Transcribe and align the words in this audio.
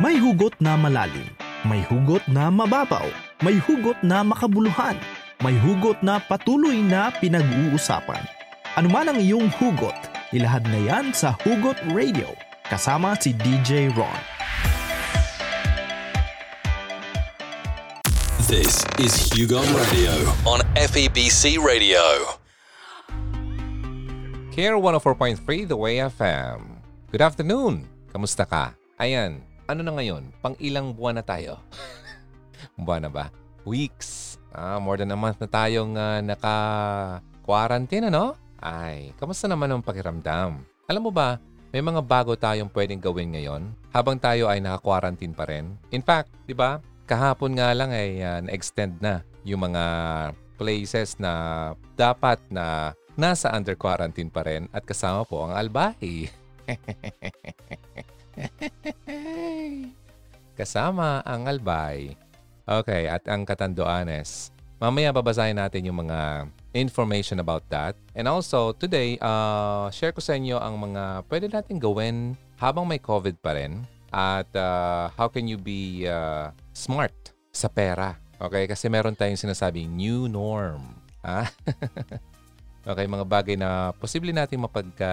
May 0.00 0.16
hugot 0.16 0.56
na 0.64 0.80
malalim, 0.80 1.28
may 1.68 1.84
hugot 1.84 2.24
na 2.24 2.48
mababaw, 2.48 3.04
may 3.44 3.60
hugot 3.60 4.00
na 4.00 4.24
makabuluhan, 4.24 4.96
may 5.44 5.52
hugot 5.60 6.00
na 6.00 6.16
patuloy 6.16 6.80
na 6.80 7.12
pinag-uusapan. 7.20 8.24
Ano 8.80 8.88
man 8.88 9.12
ang 9.12 9.20
iyong 9.20 9.52
hugot, 9.60 9.92
ilahad 10.32 10.64
na 10.72 10.80
yan 10.88 11.12
sa 11.12 11.36
Hugot 11.44 11.76
Radio 11.92 12.32
kasama 12.72 13.12
si 13.20 13.36
DJ 13.44 13.92
Ron. 13.92 14.16
This 18.48 18.80
is 18.96 19.12
Hugon 19.36 19.68
Radio 19.68 20.16
on 20.48 20.64
FEBC 20.80 21.60
Radio. 21.60 22.00
Care 24.48 24.80
104.3 24.80 25.68
The 25.68 25.76
Way 25.76 26.08
FM. 26.08 26.80
Good 27.12 27.20
afternoon. 27.20 27.84
Kamusta 28.08 28.48
ka? 28.48 28.72
Ayan, 28.96 29.49
ano 29.70 29.86
na 29.86 29.94
ngayon? 29.94 30.34
Pang 30.42 30.58
ilang 30.58 30.90
buwan 30.90 31.22
na 31.22 31.24
tayo? 31.24 31.62
buwan 32.84 33.06
na 33.06 33.10
ba? 33.10 33.30
Weeks. 33.62 34.36
Ah, 34.50 34.82
more 34.82 34.98
than 34.98 35.14
a 35.14 35.18
month 35.18 35.38
na 35.38 35.46
tayong 35.46 35.94
uh, 35.94 36.18
naka-quarantine, 36.26 38.10
ano? 38.10 38.34
Ay, 38.58 39.14
kamusta 39.16 39.46
naman 39.46 39.70
ang 39.70 39.80
pakiramdam? 39.80 40.66
Alam 40.90 41.02
mo 41.06 41.14
ba, 41.14 41.38
may 41.70 41.78
mga 41.78 42.02
bago 42.02 42.34
tayong 42.34 42.66
pwedeng 42.74 42.98
gawin 42.98 43.30
ngayon 43.30 43.70
habang 43.94 44.18
tayo 44.18 44.50
ay 44.50 44.58
naka-quarantine 44.58 45.30
pa 45.30 45.46
rin. 45.46 45.78
In 45.94 46.02
fact, 46.02 46.34
di 46.50 46.52
ba, 46.52 46.82
kahapon 47.06 47.54
nga 47.54 47.70
lang 47.70 47.94
ay 47.94 48.18
uh, 48.18 48.42
na-extend 48.42 48.98
na 48.98 49.22
yung 49.46 49.70
mga 49.70 49.84
places 50.58 51.14
na 51.16 51.32
dapat 51.94 52.42
na 52.50 52.92
nasa 53.14 53.54
under 53.54 53.78
quarantine 53.78 54.28
pa 54.28 54.42
rin 54.42 54.66
at 54.74 54.82
kasama 54.82 55.22
po 55.22 55.46
ang 55.46 55.54
Albahi. 55.54 56.26
Kasama 60.58 61.24
ang 61.24 61.48
albay. 61.48 62.14
Okay, 62.68 63.10
at 63.10 63.26
ang 63.26 63.42
katanduanes. 63.42 64.54
Mamaya 64.80 65.12
babasahin 65.12 65.58
natin 65.58 65.90
yung 65.90 66.06
mga 66.06 66.48
information 66.72 67.42
about 67.42 67.66
that. 67.68 67.98
And 68.14 68.30
also, 68.30 68.72
today, 68.72 69.18
uh, 69.20 69.90
share 69.90 70.14
ko 70.14 70.22
sa 70.22 70.38
inyo 70.38 70.56
ang 70.56 70.78
mga 70.78 71.26
pwede 71.28 71.46
natin 71.50 71.76
gawin 71.76 72.38
habang 72.56 72.86
may 72.86 73.02
COVID 73.02 73.42
pa 73.42 73.58
rin. 73.58 73.84
At 74.10 74.48
uh, 74.56 75.12
how 75.14 75.28
can 75.28 75.46
you 75.46 75.60
be 75.60 76.08
uh, 76.08 76.50
smart 76.72 77.14
sa 77.50 77.68
pera. 77.68 78.16
Okay? 78.38 78.70
Kasi 78.70 78.88
meron 78.88 79.14
tayong 79.14 79.38
sinasabing 79.38 79.90
new 79.90 80.30
norm. 80.30 80.94
Ah? 81.20 81.50
okay, 82.90 83.04
mga 83.04 83.26
bagay 83.26 83.56
na 83.58 83.92
posible 83.98 84.32
natin 84.32 84.62
mapagka 84.62 85.12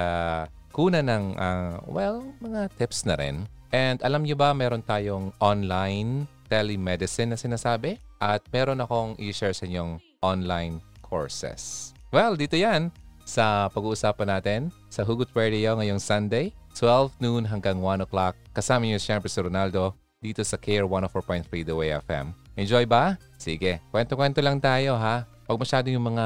kuna 0.77 1.01
ng, 1.01 1.33
uh, 1.41 1.81
well, 1.89 2.21
mga 2.37 2.69
tips 2.77 3.01
na 3.09 3.17
rin. 3.17 3.49
And 3.73 3.97
alam 4.05 4.21
nyo 4.21 4.37
ba, 4.37 4.53
meron 4.53 4.85
tayong 4.85 5.33
online 5.41 6.29
telemedicine 6.53 7.33
na 7.33 7.39
sinasabi? 7.41 7.97
At 8.21 8.45
meron 8.53 8.85
akong 8.85 9.17
i-share 9.17 9.57
sa 9.57 9.65
inyong 9.65 9.97
online 10.21 10.77
courses. 11.01 11.91
Well, 12.13 12.37
dito 12.37 12.53
yan 12.53 12.93
sa 13.25 13.67
pag-uusapan 13.73 14.29
natin 14.29 14.61
sa 14.87 15.01
Hugot 15.01 15.33
Radio 15.33 15.75
ngayong 15.75 15.99
Sunday, 15.99 16.53
12 16.77 17.17
noon 17.19 17.43
hanggang 17.49 17.81
1 17.81 18.05
o'clock. 18.05 18.37
Kasama 18.53 18.85
niyo 18.85 19.01
siyempre 19.01 19.27
si 19.27 19.41
Ronaldo 19.41 19.97
dito 20.21 20.45
sa 20.45 20.61
Care 20.61 20.85
104.3 20.85 21.67
The 21.67 21.73
Way 21.73 21.89
FM. 22.05 22.31
Enjoy 22.57 22.85
ba? 22.85 23.17
Sige, 23.37 23.81
kwento-kwento 23.89 24.39
lang 24.45 24.61
tayo 24.61 24.93
ha. 24.93 25.25
Huwag 25.49 25.61
masyado 25.61 25.89
yung 25.89 26.05
mga 26.13 26.25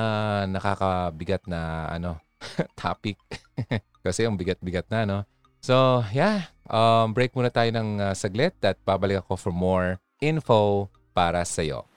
nakakabigat 0.52 1.44
na 1.48 1.88
ano, 1.88 2.20
topic. 2.80 3.18
Kasi 4.06 4.26
ang 4.26 4.40
bigat-bigat 4.40 4.88
na, 4.90 5.06
no? 5.06 5.20
So, 5.62 6.02
yeah. 6.10 6.50
Um, 6.66 7.14
break 7.14 7.36
muna 7.38 7.54
tayo 7.54 7.70
ng 7.70 8.02
uh, 8.02 8.14
saglit 8.16 8.58
at 8.66 8.80
pabalik 8.82 9.22
ako 9.22 9.34
for 9.38 9.54
more 9.54 10.02
info 10.24 10.88
para 11.12 11.44
sa'yo. 11.44 11.91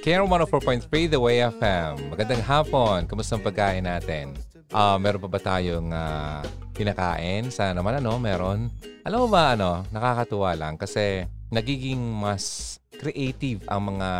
Care 0.00 0.24
104.3 0.24 1.12
The 1.12 1.20
Way 1.20 1.44
FM. 1.60 2.08
Magandang 2.08 2.40
hapon. 2.40 3.04
Kumusta 3.04 3.36
ang 3.36 3.44
pagkain 3.44 3.84
natin? 3.84 4.32
Uh, 4.72 4.96
meron 4.96 5.20
pa 5.22 5.28
ba 5.28 5.36
tayong 5.36 5.92
uh, 5.92 6.40
kinakain? 6.72 7.52
Sana 7.52 7.76
naman 7.76 8.00
ano, 8.00 8.16
meron. 8.16 8.72
Alam 9.04 9.18
mo 9.22 9.28
ba 9.28 9.52
ano, 9.52 9.84
nakakatuwa 9.92 10.56
lang 10.56 10.80
kasi 10.80 11.28
nagiging 11.52 12.00
mas 12.00 12.80
creative 12.96 13.60
ang 13.68 13.94
mga 13.94 14.10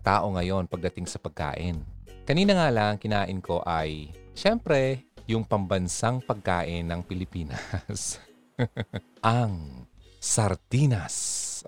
tao 0.00 0.32
ngayon 0.34 0.66
pagdating 0.66 1.04
sa 1.04 1.20
pagkain. 1.20 1.78
Kanina 2.24 2.56
nga 2.56 2.72
lang, 2.72 2.96
kinain 2.96 3.36
ko 3.44 3.60
ay, 3.68 4.08
syempre, 4.32 5.04
yung 5.28 5.44
pambansang 5.44 6.24
pagkain 6.24 6.88
ng 6.88 7.04
Pilipinas. 7.04 8.16
ang 9.20 9.84
sardinas. 10.16 11.16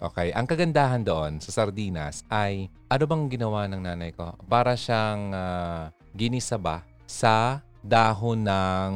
Okay, 0.00 0.32
ang 0.32 0.48
kagandahan 0.48 1.04
doon 1.04 1.44
sa 1.44 1.52
sardinas 1.52 2.24
ay 2.32 2.72
ano 2.88 3.04
bang 3.04 3.28
ginawa 3.28 3.68
ng 3.68 3.84
nanay 3.84 4.16
ko? 4.16 4.32
Para 4.48 4.72
siyang 4.80 5.36
uh, 5.36 5.92
ginisaba 6.16 6.88
sa 7.04 7.60
dahon 7.84 8.40
ng 8.48 8.92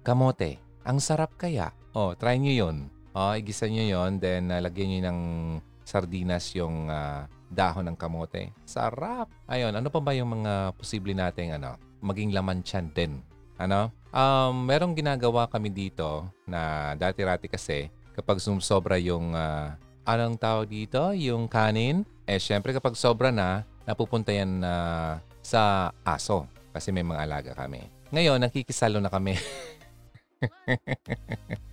kamote. 0.00 0.56
Ang 0.80 0.96
sarap 0.96 1.36
kaya. 1.36 1.76
Oh, 1.92 2.16
try 2.16 2.40
niyo 2.40 2.64
'yon. 2.64 2.88
Oh, 3.12 3.36
igisa 3.36 3.68
niyo 3.68 3.84
'yon, 3.84 4.16
then 4.16 4.48
uh, 4.48 4.64
lagyan 4.64 4.88
niyo 4.88 5.00
ng 5.12 5.20
sardinas 5.84 6.52
yung 6.56 6.88
uh, 6.88 7.28
dahon 7.52 7.84
ng 7.92 7.98
kamote. 8.00 8.48
Sarap. 8.64 9.28
Ayun, 9.44 9.76
ano 9.76 9.92
pa 9.92 10.00
ba 10.00 10.16
yung 10.16 10.40
mga 10.40 10.72
posible 10.74 11.12
nating 11.12 11.60
ano, 11.60 11.76
maging 12.00 12.32
laman 12.32 12.64
tiyan 12.64 12.88
din? 12.96 13.12
Ano? 13.60 13.92
Um, 14.10 14.64
merong 14.64 14.96
ginagawa 14.96 15.46
kami 15.46 15.68
dito 15.68 16.26
na 16.48 16.92
dati-rati 16.96 17.46
kasi 17.46 17.92
kapag 18.16 18.40
sumsobra 18.40 18.96
yung 18.96 19.36
uh, 19.36 19.76
anong 20.08 20.40
tawag 20.40 20.68
dito, 20.68 21.12
yung 21.12 21.46
kanin, 21.46 22.08
eh 22.24 22.40
syempre 22.40 22.72
kapag 22.72 22.96
sobra 22.96 23.30
na, 23.30 23.68
napupunta 23.84 24.32
yan 24.32 24.64
na 24.64 24.72
uh, 24.72 25.12
sa 25.42 25.90
aso 26.06 26.46
kasi 26.72 26.90
may 26.90 27.04
mga 27.04 27.28
alaga 27.28 27.52
kami. 27.52 27.84
Ngayon, 28.12 28.40
nakikisalo 28.40 29.00
na 29.00 29.08
kami. 29.08 29.36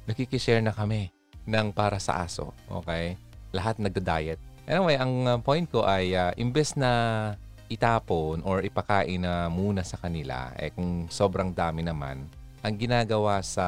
Nakikishare 0.09 0.63
na 0.63 0.71
kami 0.71 1.11
ng 1.43 1.67
para 1.75 1.99
sa 1.99 2.23
aso. 2.23 2.55
Okay? 2.83 3.19
Lahat 3.51 3.75
nagda-diet. 3.75 4.39
Anyway, 4.69 5.01
ang 5.01 5.25
uh, 5.25 5.42
point 5.42 5.66
ko 5.66 5.81
ay 5.81 6.13
uh, 6.13 6.30
imbes 6.38 6.77
na 6.77 7.33
itapon 7.74 8.45
or 8.45 8.62
ipakain 8.62 9.25
na 9.25 9.50
muna 9.50 9.81
sa 9.81 9.98
kanila, 9.98 10.54
eh 10.62 10.69
kung 10.69 11.10
sobrang 11.10 11.50
dami 11.50 11.81
naman, 11.81 12.30
ang 12.62 12.75
ginagawa 12.77 13.42
sa 13.42 13.66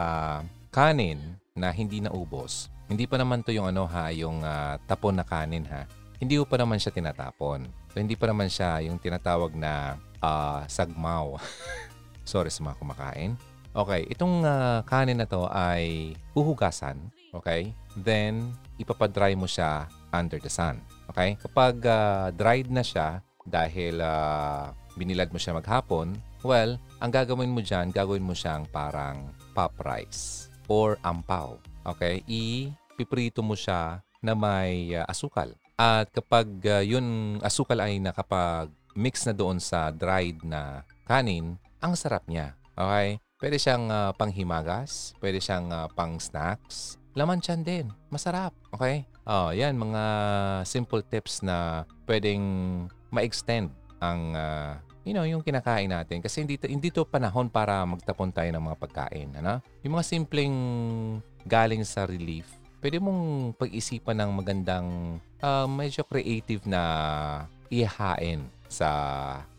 kanin 0.70 1.18
na 1.58 1.74
hindi 1.74 2.06
naubos, 2.06 2.70
hindi 2.92 3.08
pa 3.08 3.16
naman 3.16 3.40
to 3.40 3.56
yung 3.56 3.72
ano 3.72 3.88
ha, 3.88 4.12
yung 4.12 4.44
ah, 4.44 4.76
tapon 4.84 5.16
na 5.16 5.24
kanin 5.24 5.64
ha. 5.72 5.88
Hindi 6.20 6.36
pa 6.44 6.60
naman 6.60 6.76
siya 6.76 6.92
tinatapon. 6.92 7.66
So, 7.96 8.04
hindi 8.04 8.20
pa 8.20 8.28
naman 8.28 8.52
siya 8.52 8.84
yung 8.84 9.00
tinatawag 9.00 9.56
na 9.56 9.96
ah, 10.20 10.68
sagmaw. 10.68 11.40
Sorry 12.28 12.52
sa 12.52 12.68
mga 12.68 12.78
kumakain. 12.84 13.40
Okay, 13.72 14.04
itong 14.12 14.44
ah, 14.44 14.84
kanin 14.84 15.24
na 15.24 15.26
to 15.26 15.48
ay 15.48 16.14
huhugasan. 16.36 17.00
Okay? 17.32 17.72
Then, 17.96 18.52
ipapadry 18.76 19.40
mo 19.40 19.48
siya 19.48 19.88
under 20.12 20.38
the 20.38 20.52
sun. 20.52 20.80
Okay? 21.12 21.36
Kapag 21.40 21.84
ah, 21.88 22.30
dried 22.32 22.72
na 22.72 22.84
siya, 22.84 23.20
dahil 23.48 24.00
ah, 24.00 24.72
binilad 24.96 25.32
mo 25.34 25.40
siya 25.40 25.58
maghapon, 25.58 26.16
well, 26.46 26.78
ang 27.02 27.12
gagawin 27.12 27.52
mo 27.52 27.60
dyan, 27.64 27.90
gagawin 27.90 28.24
mo 28.24 28.36
siyang 28.36 28.68
parang 28.70 29.32
pop 29.56 29.76
rice 29.84 30.52
or 30.70 30.96
ampaw. 31.04 31.58
Okay? 31.84 32.24
Ipiprito 32.28 33.42
mo 33.42 33.58
siya 33.58 34.00
na 34.22 34.34
may 34.38 34.94
ah, 34.96 35.08
asukal. 35.10 35.52
At 35.76 36.14
kapag 36.14 36.48
ah, 36.70 36.84
yun 36.86 37.38
asukal 37.42 37.82
ay 37.82 37.98
nakapag-mix 37.98 39.26
na 39.26 39.34
doon 39.34 39.58
sa 39.58 39.90
dried 39.90 40.46
na 40.46 40.86
kanin, 41.10 41.58
ang 41.82 41.98
sarap 41.98 42.30
niya. 42.30 42.54
Okay? 42.78 43.18
Pwede 43.42 43.58
siyang 43.58 43.90
ah, 43.90 44.14
panghimagas, 44.14 45.18
pwede 45.18 45.42
siyang 45.42 45.74
ah, 45.74 45.90
pang-snacks. 45.90 47.01
Laman 47.12 47.44
tiyan 47.44 47.62
din. 47.64 47.86
Masarap. 48.08 48.56
Okay? 48.72 49.04
Oh, 49.28 49.52
yan 49.52 49.76
mga 49.76 50.04
simple 50.64 51.04
tips 51.04 51.44
na 51.44 51.84
pwedeng 52.08 52.42
ma-extend 53.12 53.70
ang 54.02 54.34
ah, 54.34 54.80
you 55.04 55.14
know, 55.14 55.26
yung 55.26 55.44
kinakain 55.44 55.90
natin 55.92 56.22
kasi 56.24 56.42
hindi 56.42 56.58
to, 56.58 56.70
hindi 56.70 56.90
to 56.90 57.06
panahon 57.06 57.50
para 57.50 57.84
magtapon 57.86 58.34
tayo 58.34 58.50
ng 58.54 58.64
mga 58.64 58.78
pagkain, 58.80 59.30
ano? 59.38 59.62
Yung 59.86 59.98
mga 59.98 60.06
simpleng 60.08 60.58
galing 61.46 61.82
sa 61.86 62.06
relief, 62.06 62.48
pwede 62.82 62.98
mong 63.02 63.54
pag-isipan 63.58 64.18
ng 64.24 64.32
magandang 64.32 64.88
ah, 65.44 65.68
medyo 65.68 66.06
creative 66.06 66.64
na 66.66 66.82
ihahain 67.70 68.46
sa 68.72 68.90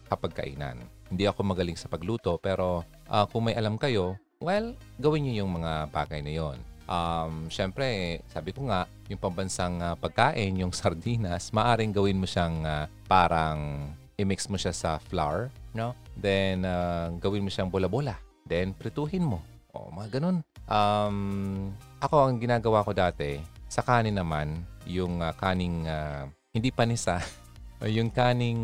kapagkainan. 0.09 0.81
Hindi 1.13 1.29
ako 1.29 1.45
magaling 1.45 1.77
sa 1.77 1.93
pagluto 1.93 2.41
pero 2.41 2.87
ah, 3.13 3.29
kung 3.29 3.51
may 3.51 3.55
alam 3.55 3.77
kayo, 3.77 4.17
well, 4.41 4.75
gawin 4.99 5.29
niyo 5.29 5.45
yung 5.45 5.61
mga 5.61 5.93
bagay 5.93 6.25
na 6.25 6.33
yon. 6.33 6.59
Um, 6.93 7.49
Siyempre, 7.49 8.21
sabi 8.29 8.53
ko 8.53 8.69
nga, 8.69 8.85
yung 9.09 9.17
pambansang 9.17 9.81
ah, 9.81 9.97
pagkain, 9.97 10.61
yung 10.61 10.77
sardinas, 10.77 11.49
maaring 11.49 11.93
gawin 11.93 12.21
mo 12.21 12.29
siyang 12.29 12.61
ah, 12.69 12.85
parang 13.09 13.89
i-mix 14.21 14.45
mo 14.53 14.61
siya 14.61 14.77
sa 14.77 15.01
flour, 15.01 15.49
no? 15.73 15.97
Then, 16.13 16.69
ah, 16.69 17.09
gawin 17.17 17.45
mo 17.45 17.49
siyang 17.49 17.73
bola-bola. 17.73 18.21
Then, 18.45 18.77
prituhin 18.77 19.25
mo. 19.25 19.41
O, 19.73 19.89
mga 19.89 20.21
ganun. 20.21 20.45
Um, 20.69 21.73
ako, 21.97 22.29
ang 22.29 22.37
ginagawa 22.37 22.85
ko 22.85 22.93
dati, 22.93 23.41
sa 23.73 23.81
kanin 23.81 24.21
naman, 24.21 24.61
yung 24.85 25.25
ah, 25.25 25.33
kaning 25.33 25.89
ah, 25.89 26.29
hindi 26.53 26.69
panisa, 26.69 27.25
yung 27.97 28.13
kaning, 28.13 28.61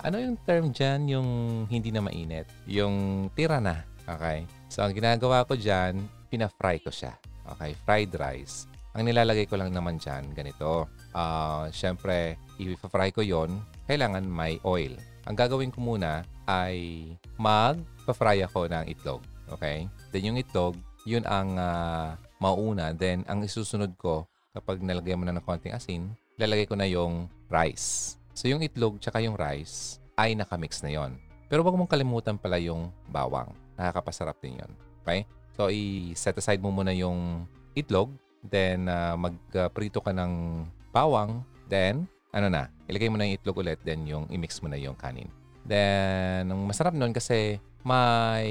ano 0.00 0.16
yung 0.16 0.40
term 0.48 0.72
dyan? 0.72 1.04
Yung 1.12 1.28
hindi 1.68 1.92
na 1.92 2.00
mainit. 2.00 2.48
Yung 2.64 3.28
tira 3.36 3.60
na. 3.60 3.84
Okay? 4.08 4.48
So, 4.72 4.80
ang 4.80 4.96
ginagawa 4.96 5.44
ko 5.44 5.60
dyan, 5.60 6.00
pina-fry 6.32 6.80
ko 6.80 6.88
siya. 6.88 7.12
Okay? 7.56 7.74
Fried 7.86 8.12
rice. 8.14 8.70
Ang 8.98 9.06
nilalagay 9.06 9.46
ko 9.46 9.54
lang 9.54 9.70
naman 9.70 10.02
dyan, 10.02 10.34
ganito. 10.34 10.90
Ah, 11.14 11.70
Siyempre, 11.70 12.38
i-fry 12.58 13.14
ko 13.14 13.22
yon 13.22 13.62
kailangan 13.86 14.26
may 14.26 14.58
oil. 14.66 14.94
Ang 15.30 15.36
gagawin 15.38 15.70
ko 15.70 15.78
muna 15.78 16.26
ay 16.50 17.06
mag-fry 17.38 18.42
ako 18.42 18.66
ng 18.66 18.90
itlog. 18.90 19.22
Okay? 19.50 19.86
Then 20.10 20.34
yung 20.34 20.38
itlog, 20.42 20.74
yun 21.06 21.22
ang 21.26 21.54
ah, 21.54 22.18
mauna. 22.42 22.90
Then, 22.96 23.22
ang 23.30 23.46
isusunod 23.46 23.94
ko, 23.94 24.26
kapag 24.50 24.82
nalagay 24.82 25.14
mo 25.14 25.22
na 25.22 25.36
ng 25.38 25.46
konting 25.46 25.76
asin, 25.76 26.10
lalagay 26.34 26.66
ko 26.66 26.74
na 26.74 26.88
yung 26.88 27.30
rice. 27.46 28.18
So, 28.34 28.50
yung 28.50 28.64
itlog 28.64 28.98
tsaka 28.98 29.22
yung 29.22 29.38
rice 29.38 30.02
ay 30.18 30.34
nakamix 30.34 30.82
na 30.82 30.90
yon. 30.90 31.14
Pero 31.46 31.62
wag 31.62 31.74
mong 31.74 31.90
kalimutan 31.90 32.38
pala 32.38 32.58
yung 32.58 32.90
bawang. 33.10 33.54
Nakakapasarap 33.78 34.38
din 34.42 34.58
yon. 34.58 34.72
Okay? 35.02 35.26
So, 35.54 35.68
i-set 35.68 36.38
aside 36.38 36.62
mo 36.62 36.70
muna 36.70 36.94
yung 36.94 37.46
itlog. 37.74 38.12
Then, 38.40 38.88
ah, 38.88 39.14
mag-prito 39.14 40.00
ka 40.00 40.14
ng 40.14 40.64
bawang. 40.94 41.44
Then, 41.70 42.08
ano 42.30 42.46
na, 42.46 42.70
ilagay 42.86 43.10
mo 43.10 43.18
na 43.18 43.26
yung 43.26 43.36
itlog 43.38 43.60
ulit. 43.60 43.78
Then, 43.82 44.06
yung 44.06 44.26
i-mix 44.30 44.62
mo 44.62 44.70
na 44.70 44.78
yung 44.78 44.96
kanin. 44.96 45.28
Then, 45.66 46.48
ang 46.48 46.60
masarap 46.66 46.96
nun 46.96 47.12
kasi 47.12 47.60
may, 47.80 48.48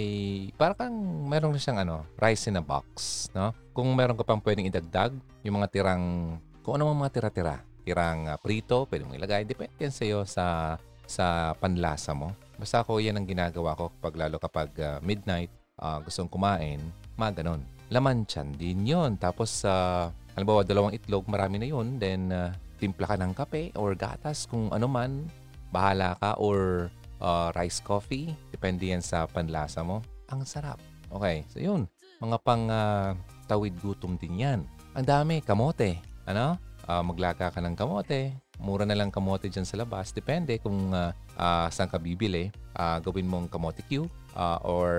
parang 0.58 0.94
meron 1.30 1.54
siyang 1.58 1.86
ano, 1.86 2.06
rice 2.18 2.50
in 2.50 2.58
a 2.58 2.64
box. 2.64 3.28
No? 3.34 3.54
Kung 3.74 3.90
meron 3.94 4.18
ka 4.18 4.26
pang 4.26 4.42
pwedeng 4.42 4.70
idagdag, 4.70 5.14
yung 5.46 5.62
mga 5.62 5.70
tirang, 5.70 6.38
kung 6.62 6.78
ano 6.78 6.90
mga 6.94 7.14
tira-tira. 7.14 7.62
Tirang 7.86 8.30
ah, 8.30 8.38
prito, 8.38 8.86
pwede 8.90 9.06
mong 9.06 9.18
ilagay. 9.18 9.42
Depende 9.46 9.74
yan 9.82 9.94
sa'yo 9.94 10.26
sa, 10.26 10.78
sa 11.10 11.58
panlasa 11.58 12.14
mo. 12.14 12.34
Basta 12.60 12.84
ako, 12.84 13.00
yan 13.00 13.18
ang 13.18 13.26
ginagawa 13.26 13.74
ko 13.78 13.90
kapag 13.98 14.16
lalo 14.20 14.36
kapag 14.38 14.70
ah, 14.82 14.98
midnight, 15.02 15.50
ah, 15.80 16.00
gustong 16.04 16.30
kumain, 16.30 16.80
mga 17.16 17.42
ganon. 17.42 17.64
Laman 17.90 18.28
tiyan 18.28 18.54
din 18.54 18.86
yon 18.86 19.18
Tapos, 19.18 19.66
sa 19.66 20.08
halimbawa, 20.38 20.62
dalawang 20.62 20.94
itlog, 20.94 21.26
marami 21.26 21.58
na 21.58 21.68
yun. 21.68 21.98
Then, 21.98 22.30
ah, 22.30 22.54
timpla 22.78 23.10
ka 23.10 23.16
ng 23.20 23.34
kape 23.36 23.76
or 23.76 23.98
gatas 23.98 24.46
kung 24.46 24.70
ano 24.70 24.86
man. 24.86 25.26
Bahala 25.74 26.16
ka 26.22 26.38
or 26.38 26.88
ah, 27.20 27.50
rice 27.58 27.82
coffee. 27.82 28.32
Depende 28.54 28.92
yan 28.92 29.02
sa 29.02 29.26
panlasa 29.26 29.82
mo. 29.82 30.06
Ang 30.30 30.46
sarap. 30.46 30.78
Okay, 31.10 31.42
so 31.50 31.58
yun. 31.58 31.90
Mga 32.22 32.38
pang 32.46 32.70
ah, 32.70 33.18
tawid 33.50 33.74
gutom 33.82 34.16
din 34.22 34.44
yan. 34.46 34.60
Ang 34.94 35.06
dami, 35.06 35.42
kamote. 35.42 35.98
Ano? 36.30 36.62
Ah, 36.90 37.06
maglaga 37.06 37.54
ka 37.54 37.62
ng 37.62 37.78
kamote. 37.78 38.34
Mura 38.60 38.84
na 38.84 38.98
lang 38.98 39.14
kamote 39.14 39.48
dyan 39.48 39.66
sa 39.66 39.78
labas. 39.78 40.10
Depende 40.12 40.58
kung 40.58 40.90
ah, 40.94 41.14
ah, 41.38 41.70
saan 41.70 41.90
ka 41.90 42.02
bibili. 42.02 42.50
Ah, 42.74 42.98
gawin 42.98 43.30
mong 43.30 43.50
kamote 43.50 43.86
cube. 43.86 44.10
Ah, 44.40 44.64
or 44.64 44.92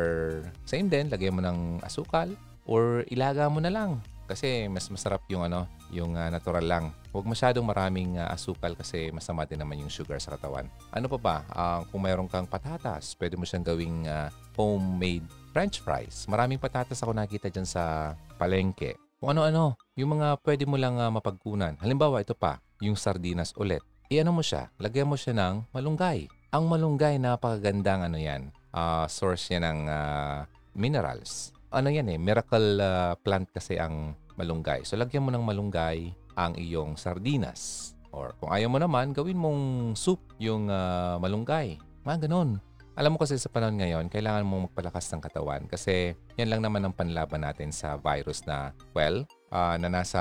same 0.69 0.92
din, 0.92 1.08
lagay 1.08 1.32
mo 1.32 1.40
ng 1.40 1.81
asukal. 1.81 2.28
Or 2.69 3.08
ilaga 3.08 3.48
mo 3.48 3.64
na 3.64 3.72
lang. 3.72 4.04
Kasi 4.28 4.69
mas 4.69 4.87
masarap 4.92 5.25
yung 5.32 5.42
ano, 5.48 5.64
yung 5.90 6.14
ah, 6.14 6.28
natural 6.28 6.62
lang. 6.62 6.84
Huwag 7.10 7.26
masyadong 7.26 7.64
maraming 7.64 8.20
ah, 8.20 8.31
asukal 8.31 8.76
kasi 8.76 9.08
masama 9.10 9.48
din 9.48 9.58
naman 9.58 9.81
yung 9.81 9.90
sugar 9.90 10.20
sa 10.20 10.37
katawan. 10.37 10.69
Ano 10.92 11.08
pa 11.10 11.19
ba? 11.19 11.37
Ah, 11.50 11.81
kung 11.88 12.04
mayroon 12.04 12.28
kang 12.28 12.46
patatas, 12.46 13.16
pwede 13.19 13.34
mo 13.34 13.48
siyang 13.48 13.64
gawing 13.64 14.06
ah, 14.06 14.28
homemade 14.54 15.25
french 15.50 15.82
fries. 15.82 16.28
Maraming 16.30 16.62
patatas 16.62 17.02
ako 17.02 17.11
nakita 17.16 17.50
dyan 17.50 17.66
sa 17.66 18.14
palengke. 18.38 18.94
Kung 19.18 19.35
ano-ano, 19.35 19.75
yung 19.99 20.20
mga 20.20 20.38
pwede 20.47 20.64
mo 20.68 20.78
lang 20.78 21.00
ah, 21.02 21.11
mapagkunan. 21.11 21.75
Halimbawa, 21.82 22.23
ito 22.23 22.37
pa, 22.37 22.62
yung 22.78 22.94
sardinas 22.94 23.50
ulit. 23.59 23.82
I-ano 24.12 24.30
mo 24.30 24.42
siya, 24.47 24.70
lagyan 24.78 25.11
mo 25.11 25.18
siya 25.18 25.35
ng 25.35 25.75
malunggay. 25.75 26.30
Ang 26.54 26.70
malunggay, 26.70 27.18
napakagandang 27.18 28.06
ano 28.06 28.18
yan. 28.18 28.50
Ah, 28.75 29.07
source 29.07 29.50
yan 29.55 29.67
ng 29.67 29.81
ah, 29.91 30.47
minerals. 30.75 31.55
Ano 31.71 31.91
yan 31.91 32.11
eh, 32.11 32.19
miracle 32.19 32.79
ah, 32.83 33.15
plant 33.19 33.47
kasi 33.50 33.79
ang 33.79 34.15
malunggay. 34.35 34.83
So, 34.87 34.97
lagyan 34.97 35.27
mo 35.27 35.31
ng 35.31 35.45
malunggay 35.45 36.15
ang 36.39 36.57
iyong 36.57 36.97
sardinas. 36.97 37.93
Or 38.11 38.35
kung 38.43 38.50
ayaw 38.50 38.67
mo 38.73 38.79
naman, 38.83 39.15
gawin 39.15 39.39
mong 39.39 39.62
soup 39.95 40.21
yung 40.41 40.71
ah, 40.71 41.21
malunggay. 41.21 41.79
Mga 42.03 42.27
ganun. 42.27 42.59
Alam 42.99 43.17
mo 43.17 43.19
kasi 43.23 43.39
sa 43.39 43.49
panahon 43.49 43.81
ngayon, 43.81 44.12
kailangan 44.12 44.45
mong 44.45 44.69
magpalakas 44.69 45.09
ng 45.09 45.23
katawan 45.25 45.62
kasi 45.71 46.12
yan 46.37 46.53
lang 46.53 46.61
naman 46.61 46.85
ang 46.85 46.93
panlaban 46.93 47.47
natin 47.47 47.71
sa 47.73 47.97
virus 47.97 48.45
na, 48.45 48.75
well, 48.93 49.25
ah, 49.55 49.79
na 49.79 49.89
nasa 49.89 50.21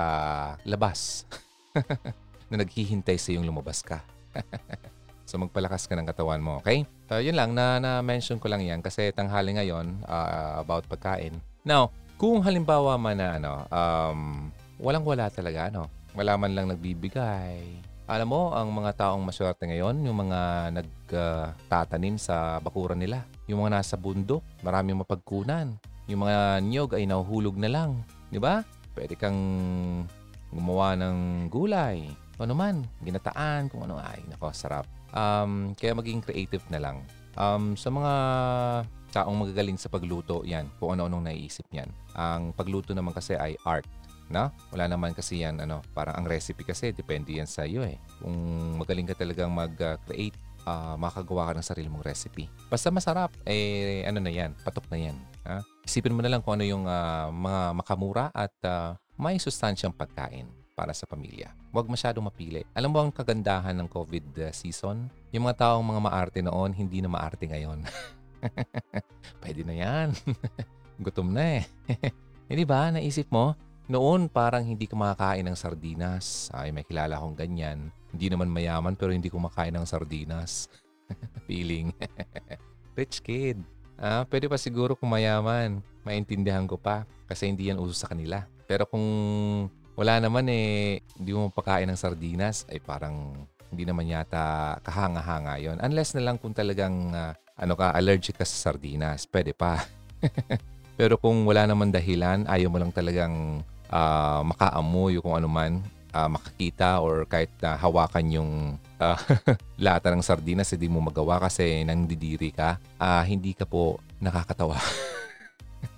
labas. 0.63 1.25
na 2.49 2.61
naghihintay 2.61 3.17
sa 3.17 3.33
yung 3.33 3.45
lumabas 3.45 3.81
ka. 3.85 4.01
so 5.29 5.37
magpalakas 5.37 5.85
ka 5.85 5.93
ng 5.93 6.09
katawan 6.09 6.41
mo, 6.41 6.57
okay? 6.57 6.89
So 7.05 7.21
yun 7.21 7.37
lang, 7.37 7.53
na, 7.53 7.77
na-mention 7.77 8.41
ko 8.41 8.49
lang 8.49 8.65
yan 8.65 8.81
kasi 8.81 9.13
tanghali 9.13 9.53
ngayon 9.53 10.01
ah, 10.09 10.57
about 10.57 10.89
pagkain. 10.89 11.37
Now, 11.61 11.93
kung 12.17 12.41
halimbawa 12.41 12.97
man 12.97 13.21
na 13.21 13.37
ano, 13.37 13.53
um, 13.69 14.49
walang-wala 14.81 15.29
talaga, 15.29 15.69
ano, 15.69 15.85
wala 16.17 16.33
man 16.35 16.57
lang 16.57 16.65
nagbibigay. 16.67 17.85
Alam 18.09 18.27
mo, 18.33 18.41
ang 18.57 18.73
mga 18.73 19.05
taong 19.05 19.21
maswerte 19.21 19.69
ngayon, 19.69 20.01
yung 20.01 20.17
mga 20.17 20.73
nagtatanim 20.73 22.17
sa 22.17 22.57
bakuran 22.57 22.97
nila, 22.97 23.21
yung 23.45 23.61
mga 23.61 23.79
nasa 23.79 23.95
bundok, 24.01 24.41
maraming 24.65 24.97
mapagkunan. 24.97 25.77
Yung 26.09 26.25
mga 26.25 26.65
niyog 26.65 26.97
ay 26.97 27.05
nahuhulog 27.05 27.53
na 27.61 27.69
lang. 27.69 28.01
Di 28.33 28.41
ba? 28.41 28.65
Pwede 28.97 29.13
kang 29.13 29.37
gumawa 30.49 30.97
ng 30.97 31.47
gulay. 31.53 32.09
Kung 32.33 32.49
ano 32.49 32.55
man, 32.57 32.75
ginataan, 33.05 33.69
kung 33.69 33.85
ano. 33.85 34.01
Ay, 34.01 34.25
nako, 34.25 34.49
sarap. 34.57 34.89
Um, 35.13 35.73
kaya 35.77 35.97
maging 35.97 36.21
creative 36.25 36.63
na 36.69 36.79
lang. 36.81 36.97
Um, 37.39 37.73
sa 37.79 37.89
mga 37.89 38.13
taong 39.09 39.37
magagaling 39.47 39.79
sa 39.79 39.89
pagluto, 39.89 40.45
yan, 40.45 40.69
kung 40.77 40.93
ano-anong 40.93 41.29
naiisip 41.29 41.65
yan. 41.73 41.89
Ang 42.13 42.53
pagluto 42.53 42.93
naman 42.93 43.13
kasi 43.13 43.33
ay 43.37 43.57
art. 43.65 43.87
Na? 44.29 44.53
Wala 44.69 44.85
naman 44.85 45.17
kasi 45.17 45.41
yan, 45.41 45.57
ano, 45.57 45.81
parang 45.97 46.21
ang 46.21 46.25
recipe 46.29 46.61
kasi, 46.61 46.93
depende 46.93 47.33
yan 47.33 47.49
sa 47.49 47.65
iyo 47.65 47.81
eh. 47.81 47.97
Kung 48.21 48.37
magaling 48.77 49.09
ka 49.09 49.17
talagang 49.17 49.49
mag-create 49.49 50.37
ah, 50.69 50.93
makagawa 51.01 51.49
ka 51.49 51.57
ng 51.57 51.65
sarili 51.65 51.89
mong 51.89 52.05
recipe. 52.05 52.45
Basta 52.69 52.93
masarap, 52.93 53.33
eh 53.49 54.05
ano 54.05 54.21
na 54.21 54.29
yan, 54.29 54.53
patok 54.61 54.85
na 54.93 55.09
yan. 55.09 55.17
Ha? 55.49 55.65
Isipin 55.81 56.13
mo 56.13 56.21
na 56.21 56.29
lang 56.29 56.45
kung 56.45 56.61
ano 56.61 56.65
yung 56.67 56.85
ah, 56.85 57.33
mga 57.33 57.61
makamura 57.81 58.25
at 58.29 58.53
ah, 58.69 58.93
may 59.17 59.41
sustansyang 59.41 59.97
pagkain 59.97 60.58
para 60.79 60.95
sa 60.95 61.03
pamilya. 61.03 61.51
Huwag 61.75 61.91
masyadong 61.91 62.31
mapili. 62.31 62.63
Alam 62.71 62.95
mo 62.95 63.03
ang 63.03 63.11
kagandahan 63.11 63.75
ng 63.75 63.91
COVID 63.91 64.47
uh, 64.47 64.51
season? 64.55 65.11
Yung 65.35 65.43
mga 65.43 65.67
taong 65.67 65.83
mga 65.83 65.99
maarte 65.99 66.39
noon, 66.39 66.71
hindi 66.71 67.03
na 67.03 67.11
maarte 67.11 67.43
ngayon. 67.43 67.83
Pwede 69.43 69.67
na 69.67 69.75
yan. 69.75 70.15
Gutom 71.03 71.35
na 71.35 71.59
eh. 71.59 71.63
Hindi 72.49 72.65
ba? 72.65 72.89
Naisip 72.89 73.29
mo? 73.29 73.53
Noon 73.85 74.25
parang 74.25 74.65
hindi 74.65 74.89
ka 74.89 74.97
makakain 74.97 75.45
ng 75.45 75.53
sardinas. 75.53 76.49
Ay, 76.49 76.73
may 76.73 76.81
kilala 76.81 77.21
akong 77.21 77.37
ganyan. 77.37 77.93
Hindi 78.09 78.33
naman 78.33 78.49
mayaman 78.49 78.97
pero 78.97 79.13
hindi 79.13 79.29
kumakain 79.29 79.77
ng 79.77 79.85
sardinas. 79.85 80.65
Feeling. 81.45 81.93
Rich 82.97 83.21
kid. 83.21 83.61
Ah, 84.01 84.25
pwede 84.25 84.49
pa 84.49 84.57
siguro 84.57 84.97
kung 84.97 85.13
mayaman. 85.13 85.85
Maintindihan 86.01 86.65
ko 86.65 86.73
pa 86.81 87.05
kasi 87.29 87.45
hindi 87.53 87.69
yan 87.69 87.77
uso 87.77 87.93
sa 87.93 88.09
kanila. 88.09 88.49
Pero 88.65 88.89
kung 88.89 89.05
wala 89.99 90.23
naman 90.23 90.47
eh, 90.47 91.03
hindi 91.19 91.35
mo 91.35 91.51
pakain 91.51 91.91
ng 91.91 91.99
sardinas, 91.99 92.63
ay 92.71 92.79
parang 92.79 93.35
hindi 93.67 93.83
naman 93.83 94.07
yata 94.07 94.79
kahanga-hanga 94.79 95.59
yon 95.59 95.77
Unless 95.83 96.15
na 96.15 96.23
lang 96.23 96.39
kung 96.39 96.55
talagang 96.55 97.11
ah, 97.11 97.35
ano 97.59 97.75
ka, 97.75 97.91
allergic 97.91 98.39
ka 98.39 98.47
sa 98.47 98.71
sardinas, 98.71 99.27
pwede 99.27 99.51
pa. 99.51 99.83
Pero 100.99 101.19
kung 101.19 101.43
wala 101.43 101.67
naman 101.67 101.91
dahilan, 101.91 102.47
ayaw 102.47 102.71
mo 102.71 102.79
lang 102.79 102.95
talagang 102.95 103.59
ah, 103.91 104.39
makaamoy 104.47 105.19
kung 105.19 105.35
ano 105.35 105.51
man, 105.51 105.83
ah, 106.15 106.31
makakita 106.31 107.03
or 107.03 107.27
kahit 107.27 107.51
na 107.59 107.75
hawakan 107.75 108.25
yung 108.31 108.51
ah, 109.03 109.19
lata 109.83 110.15
ng 110.15 110.23
sardinas, 110.23 110.71
hindi 110.71 110.87
mo 110.87 111.03
magawa 111.03 111.43
kasi 111.43 111.83
nangdidiri 111.83 112.55
ka, 112.55 112.79
ah, 112.95 113.27
hindi 113.27 113.51
ka 113.51 113.67
po 113.67 113.99
nakakatawa. 114.23 114.79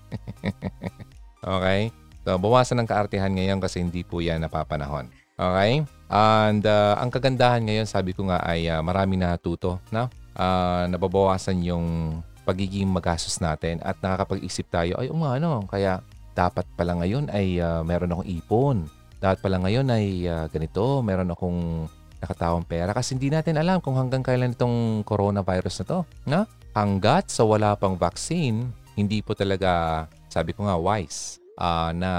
okay? 1.46 2.01
So, 2.22 2.38
bawasan 2.38 2.78
ng 2.82 2.90
kaartihan 2.90 3.34
ngayon 3.34 3.58
kasi 3.58 3.82
hindi 3.82 4.06
po 4.06 4.22
yan 4.22 4.46
napapanahon. 4.46 5.10
Okay? 5.42 5.82
And 6.12 6.62
uh, 6.62 6.94
ang 7.02 7.10
kagandahan 7.10 7.66
ngayon, 7.66 7.90
sabi 7.90 8.14
ko 8.14 8.30
nga 8.30 8.38
ay 8.46 8.70
uh, 8.70 8.86
marami 8.86 9.18
natuto. 9.18 9.82
No? 9.90 10.06
Uh, 10.38 10.86
nababawasan 10.86 11.66
yung 11.66 12.20
pagiging 12.46 12.90
magastos 12.90 13.42
natin 13.42 13.82
at 13.82 13.98
nakakapag-isip 14.06 14.70
tayo, 14.70 14.98
ay 15.02 15.10
um, 15.10 15.26
ano, 15.26 15.66
kaya 15.66 16.06
dapat 16.38 16.66
pala 16.78 16.94
ngayon 17.02 17.30
ay 17.34 17.58
uh, 17.58 17.82
meron 17.82 18.14
akong 18.14 18.30
ipon. 18.30 18.78
Dapat 19.18 19.42
pala 19.42 19.58
ngayon 19.66 19.90
ay 19.90 20.30
uh, 20.30 20.46
ganito, 20.54 21.02
meron 21.02 21.34
akong 21.34 21.90
nakatawang 22.22 22.66
pera 22.70 22.94
kasi 22.94 23.18
hindi 23.18 23.34
natin 23.34 23.58
alam 23.58 23.82
kung 23.82 23.98
hanggang 23.98 24.22
kailan 24.22 24.54
itong 24.54 25.02
coronavirus 25.10 25.82
na 25.82 25.86
to. 25.90 26.00
No? 26.30 26.42
Hanggat 26.78 27.34
sa 27.34 27.50
wala 27.50 27.74
pang 27.74 27.98
vaccine, 27.98 28.70
hindi 28.94 29.26
po 29.26 29.34
talaga, 29.34 30.06
sabi 30.30 30.54
ko 30.54 30.70
nga, 30.70 30.78
wise 30.78 31.41
uh, 31.62 31.94
na 31.94 32.12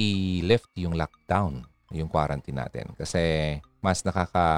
i-lift 0.00 0.72
yung 0.80 0.96
lockdown, 0.96 1.68
yung 1.92 2.08
quarantine 2.08 2.56
natin. 2.56 2.88
Kasi 2.96 3.56
mas 3.84 4.00
nakaka, 4.02 4.48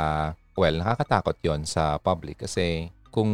well, 0.55 0.79
nakakatakot 0.79 1.37
yon 1.43 1.67
sa 1.67 1.99
public 1.99 2.47
kasi 2.47 2.95
kung 3.11 3.33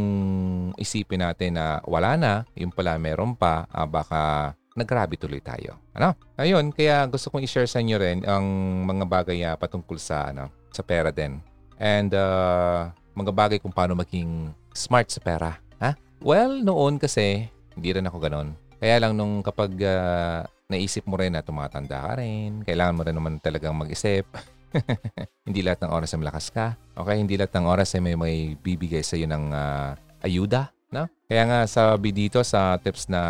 isipin 0.80 1.20
natin 1.20 1.60
na 1.60 1.84
wala 1.84 2.16
na, 2.16 2.32
yung 2.56 2.72
pala 2.72 2.96
meron 2.96 3.36
pa, 3.36 3.68
uh, 3.68 3.84
baka 3.84 4.56
nagrabe 4.72 5.20
tuloy 5.20 5.40
tayo. 5.44 5.76
Ano? 5.92 6.16
Ayun, 6.40 6.72
kaya 6.72 7.04
gusto 7.08 7.28
kong 7.28 7.44
i-share 7.44 7.68
sa 7.68 7.80
inyo 7.80 7.96
rin 8.00 8.18
ang 8.24 8.44
mga 8.88 9.04
bagay 9.04 9.38
uh, 9.44 9.56
patungkol 9.56 10.00
sa 10.00 10.32
ano, 10.32 10.48
sa 10.72 10.80
pera 10.80 11.12
din. 11.12 11.40
And 11.76 12.12
uh, 12.16 12.88
mga 13.16 13.32
bagay 13.32 13.58
kung 13.60 13.72
paano 13.72 13.96
maging 13.96 14.52
smart 14.72 15.12
sa 15.12 15.20
pera. 15.20 15.60
Ha? 15.80 15.96
Well, 16.24 16.64
noon 16.64 16.96
kasi, 16.96 17.48
hindi 17.76 17.88
rin 17.92 18.08
ako 18.08 18.16
ganon. 18.20 18.56
Kaya 18.76 19.00
lang 19.00 19.16
nung 19.16 19.40
kapag 19.40 19.72
uh, 19.80 20.44
naisip 20.66 21.06
mo 21.06 21.14
rin 21.18 21.34
na 21.34 21.42
tumatanda 21.42 22.02
ka 22.02 22.12
rin, 22.18 22.62
kailangan 22.66 22.96
mo 22.96 23.02
rin 23.06 23.14
naman 23.14 23.38
talagang 23.38 23.74
mag-isip. 23.74 24.26
hindi 25.46 25.62
lahat 25.62 25.86
ng 25.86 25.92
oras 25.94 26.12
ay 26.12 26.20
malakas 26.20 26.46
ka. 26.50 26.74
Okay, 26.98 27.16
hindi 27.22 27.38
lahat 27.38 27.54
ng 27.54 27.66
oras 27.66 27.94
ay 27.94 28.02
may, 28.02 28.14
may 28.18 28.36
bibigay 28.58 29.00
sa 29.00 29.14
iyo 29.14 29.30
ng 29.30 29.54
uh, 29.54 29.94
ayuda. 30.26 30.74
No? 30.90 31.06
Kaya 31.26 31.42
nga 31.46 31.58
sabi 31.66 32.10
dito 32.10 32.42
sa 32.42 32.78
tips 32.78 33.10
na 33.10 33.22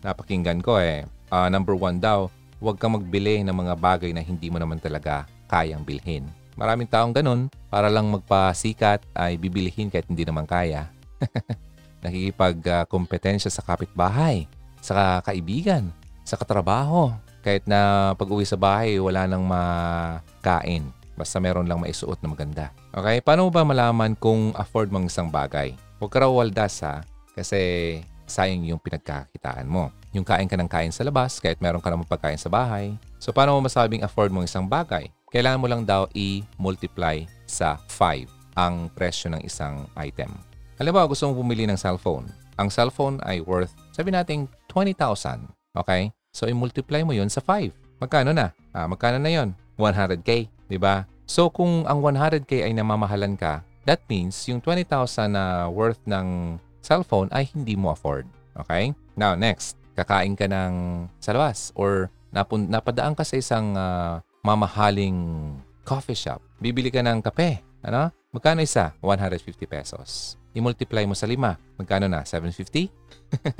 napakinggan 0.00 0.60
ko 0.64 0.80
eh, 0.80 1.04
uh, 1.32 1.48
number 1.52 1.76
one 1.76 2.00
daw, 2.00 2.28
huwag 2.58 2.80
kang 2.80 2.96
magbili 2.96 3.44
ng 3.44 3.54
mga 3.54 3.74
bagay 3.76 4.10
na 4.16 4.24
hindi 4.24 4.48
mo 4.48 4.56
naman 4.60 4.80
talaga 4.80 5.28
kayang 5.48 5.84
bilhin. 5.84 6.24
Maraming 6.56 6.88
taong 6.88 7.16
ganun, 7.16 7.48
para 7.72 7.88
lang 7.88 8.12
magpasikat 8.12 9.00
ay 9.16 9.40
bibilihin 9.40 9.88
kahit 9.88 10.04
hindi 10.08 10.24
naman 10.24 10.44
kaya. 10.44 10.88
Nakikipag-kompetensya 12.04 13.48
sa 13.48 13.64
kapitbahay, 13.64 14.44
sa 14.84 15.24
kaibigan, 15.24 15.88
sa 16.22 16.38
katrabaho. 16.38 17.12
Kahit 17.42 17.66
na 17.66 18.12
pag-uwi 18.14 18.46
sa 18.46 18.58
bahay, 18.58 18.98
wala 19.02 19.26
nang 19.26 19.42
makain. 19.42 20.86
Basta 21.18 21.42
meron 21.42 21.66
lang 21.66 21.82
maisuot 21.82 22.18
na 22.22 22.30
maganda. 22.30 22.66
Okay? 22.94 23.20
Paano 23.20 23.50
ba 23.50 23.66
malaman 23.66 24.14
kung 24.16 24.54
afford 24.54 24.88
mong 24.88 25.10
isang 25.10 25.28
bagay? 25.28 25.74
Huwag 25.98 26.10
ka 26.10 26.22
raw 26.22 26.30
waldas 26.30 26.82
ha. 26.86 27.02
Kasi 27.34 28.00
sayang 28.26 28.64
yung 28.64 28.80
pinagkakitaan 28.80 29.68
mo. 29.68 29.92
Yung 30.12 30.24
kain 30.24 30.48
ka 30.48 30.56
ng 30.56 30.68
kain 30.68 30.92
sa 30.92 31.04
labas, 31.04 31.40
kahit 31.40 31.60
meron 31.60 31.80
ka 31.80 31.88
naman 31.92 32.08
pagkain 32.08 32.40
sa 32.40 32.52
bahay. 32.52 32.96
So, 33.16 33.32
paano 33.32 33.56
mo 33.56 33.64
masabing 33.64 34.04
afford 34.04 34.32
mong 34.32 34.48
isang 34.48 34.68
bagay? 34.68 35.08
Kailangan 35.32 35.60
mo 35.60 35.66
lang 35.68 35.82
daw 35.88 36.04
i-multiply 36.12 37.24
sa 37.48 37.80
5 37.88 38.28
ang 38.56 38.92
presyo 38.92 39.32
ng 39.32 39.40
isang 39.44 39.88
item. 39.96 40.28
Halimbawa, 40.76 41.08
gusto 41.08 41.24
mong 41.24 41.40
bumili 41.40 41.64
ng 41.64 41.80
cellphone. 41.80 42.28
Ang 42.60 42.68
cellphone 42.68 43.16
ay 43.24 43.40
worth, 43.40 43.72
sabi 43.96 44.12
natin, 44.12 44.44
20,000. 44.68 45.48
Okay? 45.72 46.12
So, 46.32 46.48
i-multiply 46.48 47.04
mo 47.04 47.12
yun 47.12 47.28
sa 47.28 47.40
5. 47.44 48.00
Magkano 48.00 48.32
na? 48.32 48.56
Ah, 48.72 48.88
magkano 48.88 49.20
na 49.20 49.28
yon? 49.28 49.52
100K, 49.76 50.48
di 50.68 50.78
ba? 50.80 51.04
So, 51.28 51.48
kung 51.48 51.84
ang 51.88 52.00
100K 52.00 52.68
ay 52.68 52.72
namamahalan 52.76 53.36
ka, 53.36 53.64
that 53.88 54.00
means 54.08 54.36
yung 54.48 54.60
20,000 54.60 55.32
na 55.32 55.66
worth 55.68 56.00
ng 56.04 56.58
cellphone 56.84 57.30
ay 57.32 57.48
hindi 57.52 57.76
mo 57.76 57.92
afford. 57.92 58.28
Okay? 58.56 58.92
Now, 59.16 59.36
next, 59.36 59.80
kakain 59.96 60.36
ka 60.36 60.48
ng 60.48 61.06
sa 61.20 61.36
labas 61.36 61.72
or 61.76 62.08
napun- 62.32 62.68
napadaan 62.68 63.16
ka 63.16 63.24
sa 63.24 63.36
isang 63.36 63.76
uh, 63.76 64.20
mamahaling 64.44 65.52
coffee 65.84 66.16
shop. 66.16 66.40
Bibili 66.58 66.88
ka 66.88 67.00
ng 67.04 67.20
kape. 67.20 67.60
Ano? 67.84 68.10
Magkano 68.32 68.64
isa? 68.64 68.96
150 69.00 69.68
pesos. 69.68 70.40
I-multiply 70.56 71.04
mo 71.04 71.12
sa 71.12 71.28
lima. 71.28 71.56
Magkano 71.76 72.08
na? 72.08 72.24
750? 72.24 72.88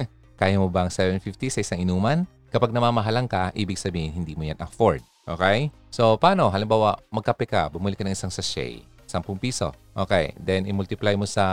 Kaya 0.36 0.58
mo 0.58 0.68
ba 0.68 0.86
ang 0.86 0.92
750 0.92 1.58
sa 1.58 1.60
isang 1.62 1.80
inuman? 1.82 2.24
Kapag 2.52 2.68
namamahalang 2.68 3.24
ka, 3.30 3.48
ibig 3.56 3.80
sabihin 3.80 4.12
hindi 4.12 4.36
mo 4.36 4.44
yan 4.44 4.60
afford. 4.60 5.00
Okay? 5.24 5.72
So, 5.88 6.18
paano? 6.20 6.52
Halimbawa, 6.52 6.98
magkape 7.08 7.48
ka, 7.48 7.70
bumili 7.72 7.96
ka 7.96 8.04
ng 8.04 8.12
isang 8.12 8.32
sachet, 8.32 8.84
10 9.08 9.22
piso. 9.40 9.72
Okay, 9.92 10.32
then 10.40 10.64
i-multiply 10.64 11.12
mo 11.16 11.28
sa 11.28 11.44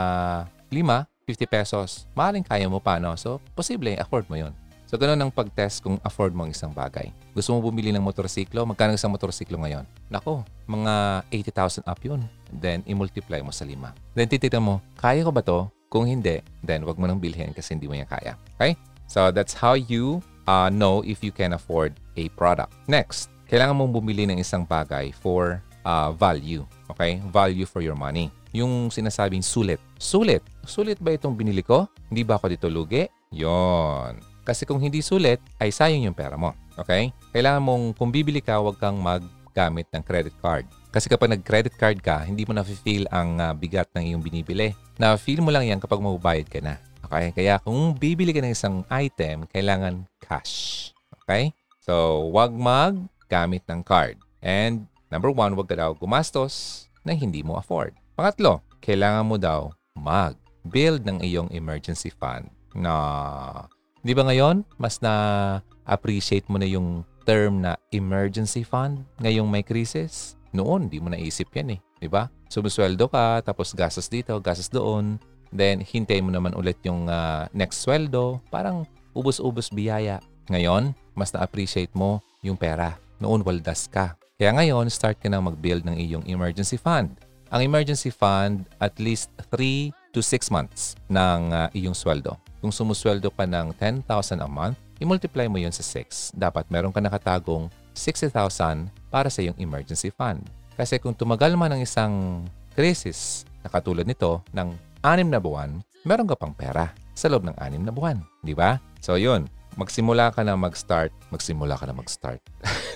5, 0.72 0.80
50 1.28 1.46
pesos. 1.46 2.08
Maaaring 2.16 2.44
kaya 2.44 2.66
mo 2.66 2.80
pa, 2.80 2.96
no? 2.98 3.14
So, 3.14 3.38
posible, 3.54 3.94
afford 4.00 4.26
mo 4.26 4.36
yon. 4.36 4.52
So, 4.90 4.98
ganun 4.98 5.22
ang 5.22 5.30
pag-test 5.30 5.86
kung 5.86 6.02
afford 6.02 6.34
mo 6.34 6.42
ang 6.42 6.50
isang 6.50 6.74
bagay. 6.74 7.14
Gusto 7.30 7.54
mo 7.54 7.62
bumili 7.62 7.94
ng 7.94 8.02
motorsiklo? 8.02 8.66
Magkano 8.66 8.90
isang 8.90 9.14
motorsiklo 9.14 9.54
ngayon? 9.62 9.86
Nako, 10.10 10.42
mga 10.66 11.22
80,000 11.30 11.86
up 11.86 12.00
yun. 12.02 12.26
Then, 12.50 12.82
i-multiply 12.90 13.38
mo 13.38 13.54
sa 13.54 13.62
5. 13.62 13.78
Then, 14.18 14.26
titignan 14.26 14.66
mo, 14.66 14.82
kaya 14.98 15.22
ko 15.22 15.30
ba 15.30 15.46
to? 15.46 15.70
Kung 15.90 16.06
hindi, 16.06 16.38
then 16.62 16.86
wag 16.86 17.02
mo 17.02 17.10
nang 17.10 17.18
bilhin 17.18 17.50
kasi 17.50 17.74
hindi 17.74 17.90
mo 17.90 17.98
yan 17.98 18.06
kaya. 18.06 18.38
Okay? 18.54 18.78
So 19.10 19.34
that's 19.34 19.50
how 19.50 19.74
you 19.74 20.22
uh, 20.46 20.70
know 20.70 21.02
if 21.02 21.26
you 21.26 21.34
can 21.34 21.58
afford 21.58 21.98
a 22.14 22.30
product. 22.38 22.70
Next, 22.86 23.26
kailangan 23.50 23.74
mong 23.74 23.98
bumili 23.98 24.22
ng 24.30 24.38
isang 24.38 24.62
bagay 24.62 25.10
for 25.10 25.58
uh, 25.82 26.14
value. 26.14 26.62
Okay? 26.94 27.18
Value 27.34 27.66
for 27.66 27.82
your 27.82 27.98
money. 27.98 28.30
Yung 28.54 28.86
sinasabing 28.86 29.42
sulit. 29.42 29.82
Sulit. 29.98 30.46
Sulit 30.62 31.02
ba 31.02 31.10
itong 31.10 31.34
binili 31.34 31.66
ko? 31.66 31.90
Hindi 32.06 32.22
ba 32.22 32.38
ako 32.38 32.46
dito 32.54 32.70
lugi? 32.70 33.10
Yon. 33.34 34.14
Kasi 34.46 34.62
kung 34.62 34.78
hindi 34.78 35.02
sulit, 35.02 35.42
ay 35.58 35.74
sayang 35.74 36.06
yung 36.06 36.14
pera 36.14 36.38
mo. 36.38 36.54
Okay? 36.78 37.10
Kailangan 37.34 37.62
mong, 37.66 37.84
kung 37.98 38.14
bibili 38.14 38.38
ka, 38.38 38.62
huwag 38.62 38.78
kang 38.78 38.98
maggamit 38.98 39.90
ng 39.90 40.02
credit 40.06 40.34
card. 40.38 40.70
Kasi 40.90 41.06
kapag 41.06 41.30
nag-credit 41.30 41.78
card 41.78 42.02
ka, 42.02 42.26
hindi 42.26 42.42
mo 42.42 42.50
na-feel 42.50 43.06
ang 43.14 43.38
uh, 43.38 43.54
bigat 43.54 43.86
ng 43.94 44.10
iyong 44.10 44.22
binibili. 44.26 44.74
Na-feel 44.98 45.38
mo 45.38 45.54
lang 45.54 45.62
yan 45.62 45.78
kapag 45.78 46.02
mabubayad 46.02 46.50
ka 46.50 46.58
na. 46.58 46.82
Okay? 47.06 47.30
Kaya 47.30 47.62
kung 47.62 47.94
bibili 47.94 48.34
ka 48.34 48.42
ng 48.42 48.50
isang 48.50 48.82
item, 48.90 49.46
kailangan 49.54 50.02
cash. 50.18 50.90
Okay? 51.22 51.54
So, 51.78 52.26
wag 52.34 52.50
mag-gamit 52.50 53.62
ng 53.70 53.86
card. 53.86 54.18
And 54.42 54.90
number 55.14 55.30
one, 55.30 55.54
wag 55.54 55.70
ka 55.70 55.78
daw 55.78 55.94
gumastos 55.94 56.86
na 57.06 57.14
hindi 57.14 57.46
mo 57.46 57.54
afford. 57.54 57.94
Pangatlo, 58.18 58.58
kailangan 58.82 59.26
mo 59.30 59.38
daw 59.38 59.70
mag-build 59.94 61.06
ng 61.06 61.22
iyong 61.22 61.54
emergency 61.54 62.10
fund. 62.10 62.50
Na, 62.74 63.70
di 64.02 64.10
ba 64.10 64.26
ngayon, 64.26 64.66
mas 64.74 64.98
na-appreciate 64.98 66.50
mo 66.50 66.58
na 66.58 66.66
yung 66.66 67.06
term 67.22 67.62
na 67.62 67.78
emergency 67.94 68.66
fund 68.66 69.06
ngayong 69.22 69.46
may 69.46 69.62
crisis? 69.62 70.39
Noon, 70.50 70.90
di 70.90 70.98
mo 70.98 71.10
naisip 71.10 71.50
yan 71.54 71.78
eh. 71.78 71.80
Di 72.00 72.08
ba? 72.10 72.26
Sumusweldo 72.50 73.06
ka, 73.06 73.42
tapos 73.46 73.70
gastos 73.74 74.10
dito, 74.10 74.34
gastos 74.42 74.66
doon. 74.66 75.18
Then, 75.50 75.82
hintay 75.82 76.22
mo 76.22 76.30
naman 76.30 76.54
ulit 76.54 76.78
yung 76.86 77.10
uh, 77.10 77.46
next 77.54 77.82
sweldo. 77.82 78.42
Parang 78.50 78.86
ubos-ubos 79.14 79.70
biyaya. 79.70 80.22
Ngayon, 80.50 80.94
mas 81.14 81.30
na-appreciate 81.30 81.90
mo 81.94 82.22
yung 82.42 82.58
pera. 82.58 82.98
Noon, 83.22 83.46
waldas 83.46 83.86
ka. 83.86 84.18
Kaya 84.40 84.56
ngayon, 84.56 84.88
start 84.88 85.20
ka 85.20 85.28
na 85.28 85.38
mag-build 85.42 85.84
ng 85.86 86.00
iyong 86.00 86.24
emergency 86.26 86.80
fund. 86.80 87.12
Ang 87.50 87.66
emergency 87.66 88.14
fund, 88.14 88.66
at 88.78 88.94
least 89.02 89.30
3 89.50 89.90
to 90.14 90.22
6 90.22 90.54
months 90.54 90.98
ng 91.10 91.40
uh, 91.50 91.68
iyong 91.74 91.94
sweldo. 91.94 92.38
Kung 92.62 92.74
sumusweldo 92.74 93.30
ka 93.34 93.46
ng 93.46 93.74
10,000 93.78 94.06
a 94.42 94.48
month, 94.48 94.78
i-multiply 95.02 95.46
mo 95.46 95.58
yun 95.58 95.74
sa 95.74 95.82
6. 95.82 96.34
Dapat 96.34 96.66
meron 96.70 96.94
ka 96.94 97.02
nakatagong 97.02 97.70
60,000 97.94 98.99
para 99.10 99.28
sa 99.28 99.42
iyong 99.42 99.58
emergency 99.58 100.08
fund. 100.14 100.46
Kasi 100.78 100.96
kung 100.96 101.12
tumagal 101.12 101.58
man 101.58 101.76
ang 101.76 101.82
isang 101.82 102.46
krisis 102.72 103.44
na 103.60 103.68
katulad 103.68 104.06
nito 104.08 104.40
ng 104.54 104.72
6 105.04 105.28
na 105.28 105.42
buwan, 105.42 105.82
meron 106.06 106.30
ka 106.30 106.38
pang 106.38 106.56
pera 106.56 106.94
sa 107.12 107.28
loob 107.28 107.44
ng 107.44 107.56
6 107.58 107.84
na 107.84 107.92
buwan. 107.92 108.22
Di 108.40 108.56
ba? 108.56 108.80
So 109.02 109.20
yun, 109.20 109.44
magsimula 109.76 110.32
ka 110.32 110.40
na 110.40 110.56
mag-start, 110.56 111.12
magsimula 111.28 111.76
ka 111.76 111.84
na 111.84 111.92
mag-start. 111.92 112.40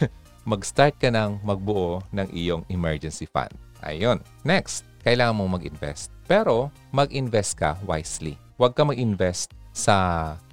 mag-start 0.51 0.97
ka 0.97 1.13
nang 1.13 1.41
magbuo 1.45 2.01
ng 2.15 2.29
iyong 2.33 2.65
emergency 2.73 3.29
fund. 3.29 3.53
Ayun. 3.85 4.21
Next, 4.49 4.89
kailangan 5.05 5.37
mong 5.37 5.61
mag-invest. 5.61 6.09
Pero 6.25 6.73
mag-invest 6.89 7.61
ka 7.61 7.77
wisely. 7.85 8.41
Huwag 8.57 8.73
ka 8.73 8.89
mag-invest 8.89 9.53
sa 9.77 9.97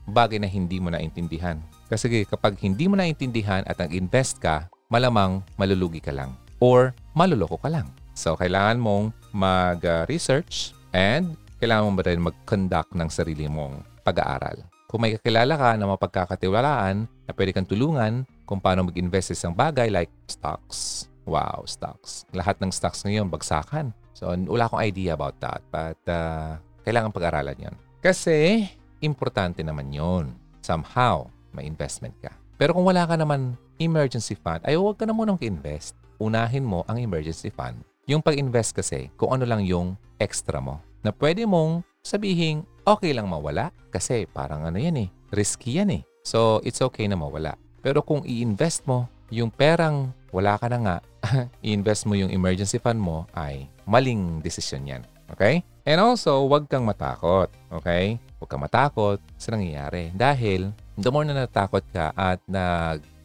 bagay 0.09 0.41
na 0.41 0.49
hindi 0.49 0.81
mo 0.83 0.91
naintindihan. 0.91 1.59
Kasi 1.87 2.27
kapag 2.27 2.59
hindi 2.59 2.87
mo 2.87 2.99
naintindihan 2.99 3.63
at 3.67 3.79
nag-invest 3.79 4.43
ka, 4.43 4.67
malamang 4.91 5.39
malulugi 5.55 6.03
ka 6.03 6.11
lang 6.11 6.35
or 6.59 6.91
maluloko 7.15 7.55
ka 7.55 7.71
lang. 7.71 7.87
So, 8.11 8.35
kailangan 8.35 8.77
mong 8.77 9.15
mag-research 9.31 10.75
and 10.91 11.39
kailangan 11.63 11.87
mo 11.87 11.91
ba 11.95 12.03
rin 12.05 12.19
mag-conduct 12.19 12.91
ng 12.91 13.07
sarili 13.07 13.47
mong 13.47 13.81
pag-aaral. 14.03 14.59
Kung 14.91 15.07
may 15.07 15.15
kakilala 15.15 15.55
ka 15.55 15.69
na 15.79 15.87
mapagkakatiwalaan 15.87 17.07
na 17.07 17.31
pwede 17.31 17.55
kang 17.55 17.65
tulungan 17.65 18.27
kung 18.43 18.59
paano 18.59 18.91
mag-invest 18.91 19.31
sa 19.31 19.35
isang 19.39 19.55
bagay 19.55 19.87
like 19.87 20.11
stocks. 20.27 21.07
Wow, 21.23 21.63
stocks. 21.63 22.27
Lahat 22.35 22.59
ng 22.59 22.75
stocks 22.75 23.07
ngayon 23.07 23.31
bagsakan. 23.31 23.95
So, 24.11 24.27
wala 24.27 24.67
akong 24.67 24.83
idea 24.83 25.15
about 25.15 25.39
that. 25.39 25.63
But, 25.71 26.01
uh, 26.11 26.59
kailangan 26.83 27.15
pag-aralan 27.15 27.71
yon. 27.71 27.75
Kasi, 28.03 28.67
importante 28.99 29.63
naman 29.63 29.95
yon. 29.95 30.35
Somehow, 30.59 31.31
may 31.55 31.63
investment 31.63 32.13
ka. 32.19 32.35
Pero 32.59 32.75
kung 32.75 32.85
wala 32.85 33.07
ka 33.07 33.15
naman 33.15 33.55
emergency 33.81 34.37
fund, 34.37 34.61
ay 34.63 34.77
huwag 34.77 35.01
ka 35.01 35.09
na 35.09 35.17
munang 35.17 35.41
invest 35.41 35.97
Unahin 36.21 36.61
mo 36.61 36.85
ang 36.85 37.01
emergency 37.01 37.49
fund. 37.49 37.81
Yung 38.05 38.21
pag-invest 38.21 38.77
kasi, 38.77 39.09
kung 39.17 39.33
ano 39.33 39.41
lang 39.41 39.65
yung 39.65 39.97
extra 40.21 40.61
mo. 40.61 40.77
Na 41.01 41.09
pwede 41.09 41.49
mong 41.49 41.81
sabihin, 42.05 42.61
okay 42.85 43.09
lang 43.09 43.25
mawala 43.25 43.73
kasi 43.89 44.29
parang 44.29 44.69
ano 44.69 44.77
yan 44.77 45.01
eh, 45.01 45.09
risky 45.33 45.81
yan 45.81 45.89
eh. 45.89 46.05
So, 46.21 46.61
it's 46.61 46.77
okay 46.77 47.09
na 47.09 47.17
mawala. 47.17 47.57
Pero 47.81 48.05
kung 48.05 48.21
i-invest 48.21 48.85
mo, 48.85 49.09
yung 49.33 49.49
perang 49.49 50.13
wala 50.29 50.61
ka 50.61 50.69
na 50.69 50.77
nga, 50.77 50.97
i-invest 51.65 52.05
mo 52.05 52.13
yung 52.13 52.29
emergency 52.29 52.77
fund 52.77 53.01
mo, 53.01 53.25
ay 53.33 53.65
maling 53.89 54.45
desisyon 54.45 54.85
yan. 54.85 55.01
Okay? 55.33 55.65
And 55.89 55.97
also, 55.97 56.45
huwag 56.45 56.69
kang 56.69 56.85
matakot. 56.85 57.49
Okay? 57.81 58.21
Huwag 58.37 58.45
kang 58.45 58.61
matakot 58.61 59.17
sa 59.41 59.57
nangyayari. 59.57 60.13
Dahil, 60.13 60.69
the 61.01 61.09
more 61.09 61.25
na 61.25 61.49
natakot 61.49 61.81
ka 61.89 62.13
at 62.13 62.37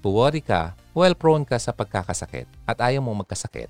nag-worry 0.06 0.38
ka, 0.38 0.78
well, 0.94 1.18
prone 1.18 1.42
ka 1.42 1.58
sa 1.58 1.74
pagkakasakit 1.74 2.46
at 2.62 2.78
ayaw 2.78 3.02
mo 3.02 3.10
magkasakit. 3.18 3.66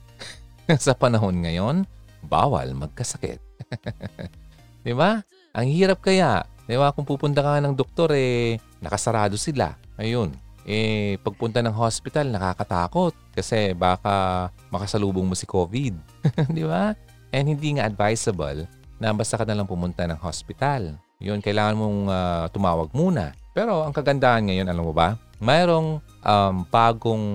sa 0.85 0.93
panahon 0.93 1.33
ngayon, 1.41 1.89
bawal 2.21 2.77
magkasakit. 2.77 3.41
Di 4.87 4.93
ba? 4.93 5.25
Ang 5.57 5.73
hirap 5.73 6.05
kaya. 6.05 6.45
Di 6.69 6.77
ba? 6.77 6.93
Kung 6.93 7.09
pupunta 7.09 7.41
ka 7.41 7.57
ng 7.65 7.73
doktor, 7.73 8.13
eh, 8.13 8.61
nakasarado 8.85 9.41
sila. 9.41 9.81
Ayun. 9.97 10.37
Eh, 10.69 11.17
pagpunta 11.25 11.65
ng 11.65 11.73
hospital, 11.73 12.29
nakakatakot. 12.29 13.17
Kasi 13.33 13.73
baka 13.73 14.53
makasalubong 14.69 15.25
mo 15.25 15.33
si 15.33 15.49
COVID. 15.49 15.95
Di 16.57 16.69
ba? 16.69 16.93
And 17.33 17.49
hindi 17.49 17.81
nga 17.81 17.89
advisable 17.89 18.69
na 19.01 19.17
basta 19.17 19.41
ka 19.41 19.49
na 19.49 19.57
lang 19.57 19.65
pumunta 19.65 20.05
ng 20.05 20.21
hospital. 20.21 21.01
Yun, 21.17 21.41
kailangan 21.41 21.81
mong 21.81 21.99
uh, 22.13 22.45
tumawag 22.53 22.93
muna. 22.93 23.33
Pero 23.57 23.81
ang 23.89 23.95
kagandahan 23.95 24.45
ngayon, 24.53 24.69
alam 24.69 24.85
mo 24.85 24.93
ba? 24.93 25.17
Mayroong 25.41 26.01
um, 26.25 26.55
bagong 26.73 27.27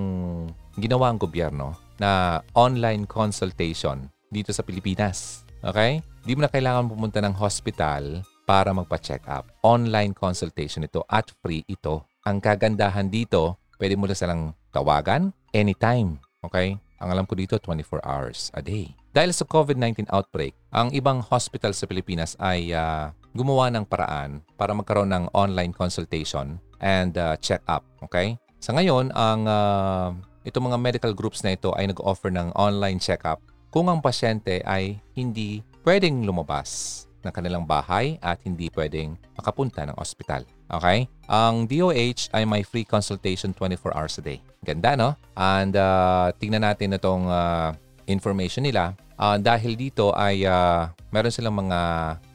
ginawa 0.77 1.13
ang 1.13 1.19
gobyerno 1.21 1.77
na 2.01 2.41
online 2.57 3.05
consultation 3.05 4.09
dito 4.33 4.49
sa 4.49 4.65
Pilipinas. 4.65 5.45
Okay? 5.61 6.01
Di 6.25 6.33
mo 6.33 6.41
na 6.41 6.49
kailangan 6.49 6.89
pumunta 6.89 7.21
ng 7.21 7.37
hospital 7.37 8.25
para 8.49 8.73
magpa-check 8.73 9.21
up. 9.29 9.45
Online 9.61 10.11
consultation 10.17 10.85
ito 10.85 11.05
at 11.05 11.29
free 11.45 11.61
ito. 11.69 12.01
Ang 12.25 12.41
kagandahan 12.41 13.09
dito, 13.09 13.61
pwede 13.77 13.93
mo 13.93 14.09
na 14.09 14.17
silang 14.17 14.57
tawagan 14.73 15.29
anytime. 15.53 16.17
Okay? 16.41 16.77
Ang 17.01 17.09
alam 17.09 17.25
ko 17.25 17.33
dito, 17.37 17.57
24 17.57 18.01
hours 18.01 18.49
a 18.57 18.61
day. 18.61 18.93
Dahil 19.11 19.33
sa 19.33 19.45
COVID-19 19.45 20.09
outbreak, 20.09 20.53
ang 20.71 20.93
ibang 20.95 21.19
hospital 21.19 21.73
sa 21.75 21.89
Pilipinas 21.89 22.37
ay 22.39 22.71
uh, 22.71 23.11
gumawa 23.35 23.67
ng 23.73 23.83
paraan 23.83 24.39
para 24.55 24.71
magkaroon 24.71 25.11
ng 25.11 25.25
online 25.35 25.75
consultation 25.75 26.61
and 26.81 27.15
uh, 27.15 27.37
check-up. 27.39 27.85
Okay? 28.09 28.35
Sa 28.61 28.73
ngayon, 28.75 29.13
ang 29.13 29.41
uh, 29.45 30.09
itong 30.45 30.73
mga 30.73 30.77
medical 30.81 31.13
groups 31.13 31.45
na 31.45 31.53
ito 31.53 31.73
ay 31.77 31.89
nag-offer 31.89 32.33
ng 32.33 32.53
online 32.57 32.97
check-up 32.97 33.41
kung 33.71 33.87
ang 33.87 34.03
pasyente 34.03 34.59
ay 34.67 34.99
hindi 35.15 35.63
pwedeng 35.87 36.27
lumabas 36.27 37.03
ng 37.21 37.31
kanilang 37.31 37.63
bahay 37.63 38.17
at 38.19 38.41
hindi 38.43 38.67
pwedeng 38.73 39.15
makapunta 39.37 39.85
ng 39.85 39.95
ospital. 39.97 40.43
Okay? 40.67 41.05
Ang 41.29 41.69
DOH 41.69 42.33
ay 42.33 42.43
may 42.43 42.65
free 42.65 42.83
consultation 42.83 43.53
24 43.53 43.95
hours 43.95 44.17
a 44.19 44.23
day. 44.23 44.39
Ganda, 44.61 44.97
no? 44.97 45.15
And 45.37 45.73
uh, 45.77 46.33
tingnan 46.37 46.65
natin 46.65 46.97
itong 46.97 47.29
uh, 47.29 47.73
information 48.09 48.65
nila. 48.65 48.97
Uh, 49.21 49.37
dahil 49.37 49.77
dito 49.77 50.09
ay 50.17 50.43
uh, 50.49 50.89
meron 51.13 51.33
silang 51.33 51.53
mga 51.53 51.79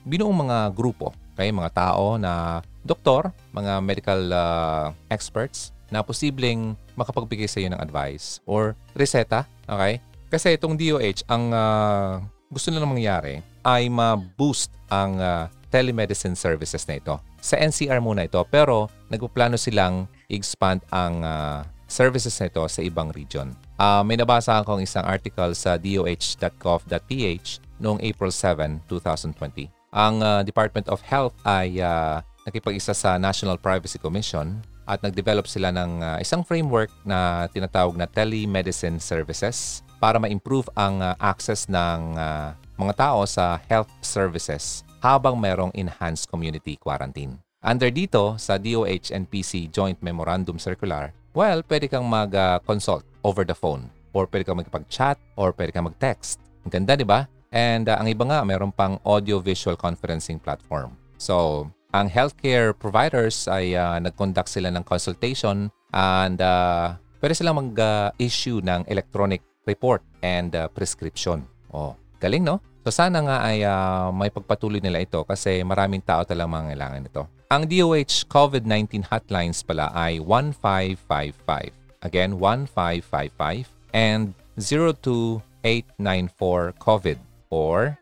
binuong 0.07 0.39
mga 0.47 0.59
grupo, 0.71 1.11
okay? 1.35 1.51
mga 1.51 1.71
tao 1.75 2.15
na 2.15 2.63
doktor, 2.87 3.35
mga 3.53 3.83
medical 3.83 4.21
uh, 4.31 4.95
experts 5.11 5.75
na 5.91 6.03
posibleng 6.03 6.75
makapagbigay 6.99 7.47
sa 7.47 7.63
iyo 7.63 7.71
ng 7.71 7.83
advice 7.83 8.43
or 8.47 8.75
reseta. 8.95 9.47
Okay? 9.67 10.03
Kasi 10.31 10.59
itong 10.59 10.75
DOH, 10.75 11.27
ang 11.31 11.55
uh, 11.55 12.19
gusto 12.51 12.71
nila 12.71 12.87
mangyari 12.87 13.43
ay 13.67 13.91
ma-boost 13.91 14.71
ang 14.91 15.19
uh, 15.19 15.51
telemedicine 15.71 16.39
services 16.39 16.87
na 16.87 16.99
ito. 16.99 17.15
Sa 17.43 17.59
NCR 17.59 17.99
muna 18.03 18.27
ito, 18.27 18.39
pero 18.47 18.91
nagpaplano 19.11 19.59
silang 19.59 20.07
expand 20.31 20.83
ang 20.91 21.23
uh, 21.23 21.63
services 21.87 22.35
na 22.43 22.51
ito 22.51 22.63
sa 22.67 22.81
ibang 22.83 23.11
region. 23.15 23.55
Uh, 23.79 24.03
may 24.03 24.19
nabasa 24.19 24.59
akong 24.59 24.83
isang 24.83 25.07
article 25.07 25.55
sa 25.55 25.79
doh.gov.ph 25.79 27.49
noong 27.79 28.01
April 28.03 28.33
7, 28.33 28.83
2020. 28.91 29.71
Ang 29.95 30.15
uh, 30.23 30.43
Department 30.43 30.91
of 30.91 31.01
Health 31.07 31.35
ay 31.47 31.79
uh, 31.79 32.21
nakipag-isa 32.47 32.95
sa 32.95 33.19
National 33.19 33.59
Privacy 33.59 33.99
Commission 33.99 34.63
at 34.87 35.03
nag-develop 35.03 35.51
sila 35.51 35.75
ng 35.75 35.99
uh, 35.99 36.17
isang 36.23 36.47
framework 36.47 36.89
na 37.03 37.51
tinatawag 37.51 37.99
na 37.99 38.07
telemedicine 38.07 39.03
services 39.03 39.83
para 39.99 40.23
ma-improve 40.23 40.71
ang 40.79 41.03
uh, 41.03 41.19
access 41.19 41.67
ng 41.67 42.15
uh, 42.15 42.55
mga 42.79 42.95
tao 42.95 43.27
sa 43.27 43.59
health 43.67 43.91
services 43.99 44.87
habang 45.03 45.35
merong 45.35 45.75
enhanced 45.75 46.31
community 46.31 46.79
quarantine. 46.79 47.35
Under 47.67 47.91
dito, 47.91 48.39
sa 48.39 48.63
DOH 48.63 49.11
and 49.11 49.27
PC 49.27 49.67
Joint 49.75 49.99
Memorandum 49.99 50.55
Circular, 50.55 51.11
well, 51.35 51.67
pwede 51.67 51.91
kang 51.91 52.07
mag-consult 52.07 53.03
uh, 53.03 53.27
over 53.27 53.43
the 53.43 53.57
phone 53.59 53.91
or 54.15 54.31
pwede 54.31 54.47
kang 54.47 54.63
magpag-chat 54.63 55.19
or 55.35 55.51
pwede 55.51 55.75
kang 55.75 55.91
mag-text. 55.91 56.39
Ang 56.63 56.71
ganda, 56.71 56.95
di 56.95 57.03
ba? 57.03 57.27
And 57.51 57.91
uh, 57.91 57.99
ang 57.99 58.07
iba 58.07 58.23
nga, 58.23 58.47
meron 58.47 58.71
pang 58.71 59.03
audio-visual 59.03 59.75
conferencing 59.75 60.39
platform. 60.39 60.95
So, 61.19 61.67
ang 61.95 62.11
healthcare 62.11 62.75
providers 62.75 63.47
ay 63.47 63.79
uh, 63.79 64.03
nag-conduct 64.03 64.51
sila 64.51 64.75
ng 64.75 64.83
consultation 64.83 65.71
and 65.95 66.43
uh, 66.43 66.99
pwede 67.23 67.35
silang 67.35 67.63
mag-issue 67.63 68.59
ng 68.63 68.87
electronic 68.91 69.43
report 69.67 70.03
and 70.23 70.55
uh, 70.55 70.71
prescription. 70.71 71.43
Oh, 71.71 71.95
galing 72.19 72.47
no? 72.47 72.63
So 72.87 72.95
sana 72.95 73.19
nga 73.19 73.43
ay 73.43 73.67
uh, 73.67 74.15
may 74.15 74.31
pagpatuloy 74.31 74.79
nila 74.79 75.03
ito 75.03 75.27
kasi 75.27 75.67
maraming 75.67 76.07
tao 76.07 76.23
talagang 76.23 76.55
mangailangan 76.55 77.03
ito. 77.03 77.27
Ang 77.51 77.67
DOH 77.67 78.31
COVID-19 78.31 79.11
hotlines 79.11 79.63
pala 79.63 79.95
ay 79.95 80.19
1555. 80.23 81.71
Again, 82.07 82.39
1555 82.39 83.67
and 83.91 84.35
02894 84.59 86.75
COVID 86.79 87.19
or 87.51 87.99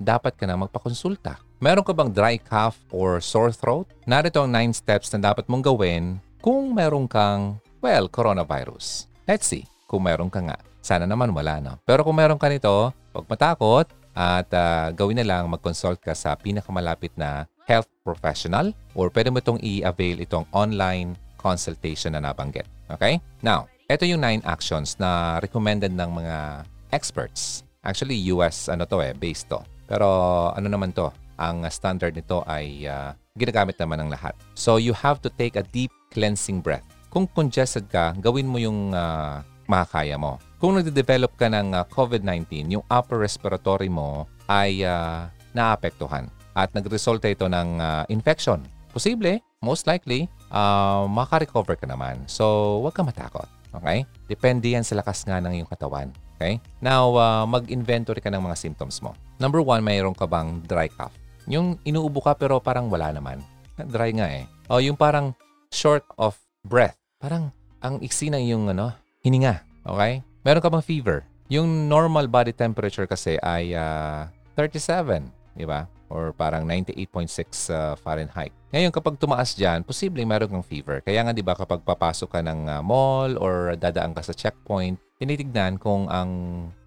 dapat 0.00 0.36
ka 0.36 0.44
na 0.48 0.56
magpakonsulta? 0.56 1.40
Meron 1.62 1.86
ka 1.86 1.94
bang 1.94 2.10
dry 2.10 2.36
cough 2.42 2.80
or 2.90 3.22
sore 3.22 3.54
throat? 3.54 3.86
Narito 4.08 4.42
ang 4.42 4.50
9 4.50 4.74
steps 4.74 5.14
na 5.14 5.30
dapat 5.30 5.46
mong 5.46 5.62
gawin 5.62 6.18
kung 6.42 6.74
meron 6.74 7.06
kang, 7.06 7.62
well, 7.78 8.10
coronavirus. 8.10 9.06
Let's 9.30 9.46
see 9.46 9.62
kung 9.86 10.02
meron 10.02 10.32
ka 10.32 10.42
nga. 10.42 10.58
Sana 10.82 11.06
naman 11.06 11.30
wala, 11.30 11.62
no? 11.62 11.78
Pero 11.86 12.02
kung 12.02 12.18
meron 12.18 12.40
ka 12.40 12.50
nito, 12.50 12.90
huwag 13.14 13.26
matakot 13.30 13.86
at 14.12 14.48
uh, 14.50 14.90
gawin 14.90 15.20
na 15.20 15.28
lang 15.28 15.46
mag-consult 15.46 16.02
ka 16.02 16.16
sa 16.16 16.34
pinakamalapit 16.34 17.14
na 17.14 17.46
health 17.66 17.88
professional 18.02 18.74
or 18.98 19.08
pwede 19.10 19.30
mo 19.30 19.38
itong 19.38 19.60
i-avail 19.62 20.18
itong 20.22 20.46
online 20.50 21.14
consultation 21.38 22.14
na 22.14 22.22
nabanggit. 22.22 22.66
Okay? 22.90 23.18
Now, 23.42 23.66
ito 23.90 24.06
yung 24.06 24.22
nine 24.22 24.42
actions 24.46 24.96
na 24.96 25.42
recommended 25.42 25.92
ng 25.92 26.10
mga 26.10 26.66
experts. 26.94 27.66
Actually, 27.82 28.16
US 28.30 28.70
ano 28.70 28.86
to 28.86 29.02
eh, 29.02 29.12
based 29.12 29.50
to. 29.50 29.58
Pero 29.90 30.06
ano 30.54 30.68
naman 30.70 30.94
to, 30.94 31.10
ang 31.36 31.66
standard 31.68 32.14
nito 32.14 32.46
ay 32.46 32.86
uh, 32.86 33.10
ginagamit 33.34 33.74
naman 33.80 34.06
ng 34.06 34.10
lahat. 34.14 34.36
So 34.54 34.78
you 34.78 34.94
have 34.94 35.18
to 35.26 35.30
take 35.34 35.58
a 35.58 35.66
deep 35.74 35.90
cleansing 36.14 36.62
breath. 36.62 36.86
Kung 37.10 37.26
congested 37.28 37.90
ka, 37.92 38.16
gawin 38.16 38.48
mo 38.48 38.56
yung 38.56 38.94
uh, 38.94 39.44
makakaya 39.68 40.16
mo. 40.16 40.40
Kung 40.62 40.78
nagde-develop 40.78 41.34
ka 41.34 41.50
ng 41.50 41.74
uh, 41.74 41.84
COVID-19, 41.90 42.78
yung 42.78 42.84
upper 42.86 43.18
respiratory 43.18 43.90
mo 43.90 44.30
ay 44.46 44.86
uh, 44.86 45.26
naapektuhan 45.52 46.30
at 46.52 46.72
nagresulta 46.76 47.28
ito 47.28 47.48
ng 47.48 47.80
uh, 47.80 48.04
infection. 48.12 48.60
Posible, 48.92 49.40
most 49.64 49.88
likely, 49.88 50.28
uh, 50.52 51.08
makarecover 51.08 51.76
ka 51.76 51.88
naman. 51.88 52.20
So, 52.28 52.78
huwag 52.84 52.92
ka 52.92 53.00
matakot. 53.00 53.48
Okay? 53.72 54.04
Depende 54.28 54.68
yan 54.76 54.84
sa 54.84 55.00
lakas 55.00 55.24
nga 55.24 55.40
ng 55.40 55.60
iyong 55.60 55.70
katawan. 55.70 56.12
Okay? 56.36 56.60
Now, 56.84 57.16
uh, 57.16 57.44
mag-inventory 57.48 58.20
ka 58.20 58.28
ng 58.28 58.44
mga 58.44 58.56
symptoms 58.60 59.00
mo. 59.00 59.16
Number 59.40 59.64
one, 59.64 59.80
mayroon 59.80 60.12
ka 60.12 60.28
bang 60.28 60.60
dry 60.68 60.92
cough? 60.92 61.14
Yung 61.48 61.80
inuubo 61.82 62.20
ka 62.22 62.36
pero 62.36 62.60
parang 62.60 62.92
wala 62.92 63.10
naman. 63.10 63.40
Dry 63.80 64.12
nga 64.14 64.28
eh. 64.28 64.44
O 64.68 64.78
yung 64.78 64.94
parang 64.94 65.32
short 65.72 66.04
of 66.20 66.36
breath. 66.62 66.94
Parang 67.18 67.50
ang 67.80 67.98
iksi 67.98 68.28
ng 68.30 68.44
yung 68.44 68.70
ano, 68.70 68.92
hininga. 69.24 69.64
Okay? 69.88 70.20
Meron 70.44 70.62
ka 70.62 70.70
bang 70.70 70.84
fever? 70.84 71.18
Yung 71.50 71.88
normal 71.88 72.28
body 72.28 72.54
temperature 72.54 73.08
kasi 73.08 73.40
ay 73.40 73.74
uh, 73.74 74.28
37, 74.54 75.56
di 75.56 75.66
ba? 75.66 75.88
Or 76.12 76.36
parang 76.36 76.68
98.6 76.68 77.72
uh, 77.72 77.96
Fahrenheit. 77.96 78.52
Ngayon, 78.68 78.92
kapag 78.92 79.16
tumaas 79.16 79.56
dyan, 79.56 79.80
posibleng 79.80 80.28
meron 80.28 80.52
kang 80.52 80.66
fever. 80.66 81.00
Kaya 81.00 81.24
nga, 81.24 81.32
di 81.32 81.40
ba, 81.40 81.56
kapag 81.56 81.80
papasok 81.80 82.28
ka 82.36 82.40
ng 82.44 82.68
uh, 82.68 82.84
mall 82.84 83.40
or 83.40 83.72
dadaan 83.80 84.12
ka 84.12 84.20
sa 84.20 84.36
checkpoint, 84.36 85.00
tinitignan 85.16 85.80
kung 85.80 86.12
ang 86.12 86.28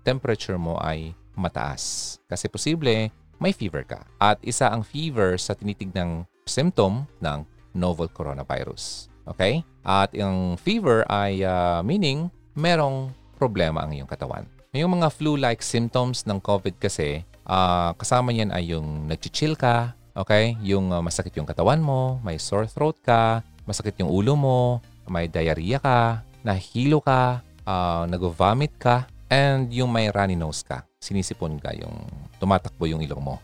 temperature 0.06 0.62
mo 0.62 0.78
ay 0.78 1.18
mataas. 1.34 2.16
Kasi 2.30 2.46
posible, 2.46 3.10
may 3.42 3.50
fever 3.50 3.82
ka. 3.82 4.06
At 4.22 4.38
isa 4.46 4.70
ang 4.70 4.86
fever 4.86 5.42
sa 5.42 5.58
tinitignang 5.58 6.30
symptom 6.46 7.10
ng 7.18 7.42
novel 7.74 8.08
coronavirus. 8.14 9.10
Okay? 9.26 9.66
At 9.82 10.14
yung 10.14 10.56
fever 10.62 11.02
ay 11.10 11.42
uh, 11.42 11.82
meaning 11.82 12.30
merong 12.54 13.12
problema 13.36 13.84
ang 13.84 13.92
iyong 13.92 14.10
katawan. 14.10 14.48
Yung 14.76 15.00
mga 15.00 15.08
flu-like 15.08 15.64
symptoms 15.64 16.28
ng 16.28 16.40
COVID 16.44 16.76
kasi, 16.80 17.24
uh, 17.46 17.94
kasama 17.96 18.34
niyan 18.34 18.52
ay 18.52 18.74
yung 18.76 19.08
nag-chill 19.08 19.56
ka, 19.56 19.94
okay? 20.18 20.58
Yung 20.66 20.92
uh, 20.92 21.02
masakit 21.02 21.34
yung 21.38 21.48
katawan 21.48 21.80
mo, 21.82 22.18
may 22.26 22.42
sore 22.42 22.68
throat 22.70 22.98
ka, 23.02 23.46
masakit 23.70 23.98
yung 24.02 24.10
ulo 24.10 24.34
mo, 24.38 24.82
may 25.06 25.30
diarrhea 25.30 25.78
ka, 25.82 26.26
nahilo 26.42 27.02
ka, 27.02 27.42
uh, 27.66 28.04
nag-vomit 28.10 28.74
ka, 28.78 29.06
and 29.30 29.70
yung 29.74 29.90
may 29.90 30.10
runny 30.10 30.38
nose 30.38 30.62
ka. 30.62 30.86
Sinisipon 31.02 31.58
ka, 31.62 31.74
yung 31.74 32.06
tumatakbo 32.42 32.90
yung 32.90 33.02
ilong 33.02 33.22
mo. 33.22 33.36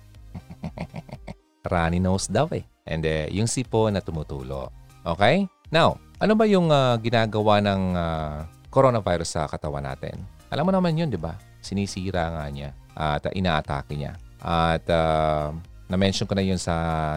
runny 1.72 2.02
nose 2.02 2.30
daw 2.30 2.50
eh. 2.54 2.66
And 2.86 3.06
uh, 3.06 3.30
yung 3.30 3.46
sipo 3.46 3.90
na 3.94 4.02
tumutulo. 4.02 4.74
Okay? 5.06 5.46
Now, 5.70 6.02
ano 6.22 6.34
ba 6.34 6.46
yung 6.50 6.70
uh, 6.70 6.98
ginagawa 7.02 7.62
ng 7.62 7.82
uh, 7.94 8.38
coronavirus 8.74 9.30
sa 9.38 9.42
katawan 9.50 9.86
natin. 9.86 10.22
Alam 10.50 10.70
mo 10.70 10.72
naman 10.74 10.98
yun, 10.98 11.10
di 11.10 11.20
ba? 11.20 11.38
Sinisira 11.62 12.34
nga 12.34 12.46
niya 12.50 12.76
at 12.98 13.24
uh, 13.26 13.32
inaatake 13.32 13.96
niya. 13.96 14.18
At 14.42 14.84
uh, 14.90 15.54
na-mention 15.88 16.28
ko 16.28 16.34
na 16.36 16.44
yun 16.44 16.60
sa 16.60 16.74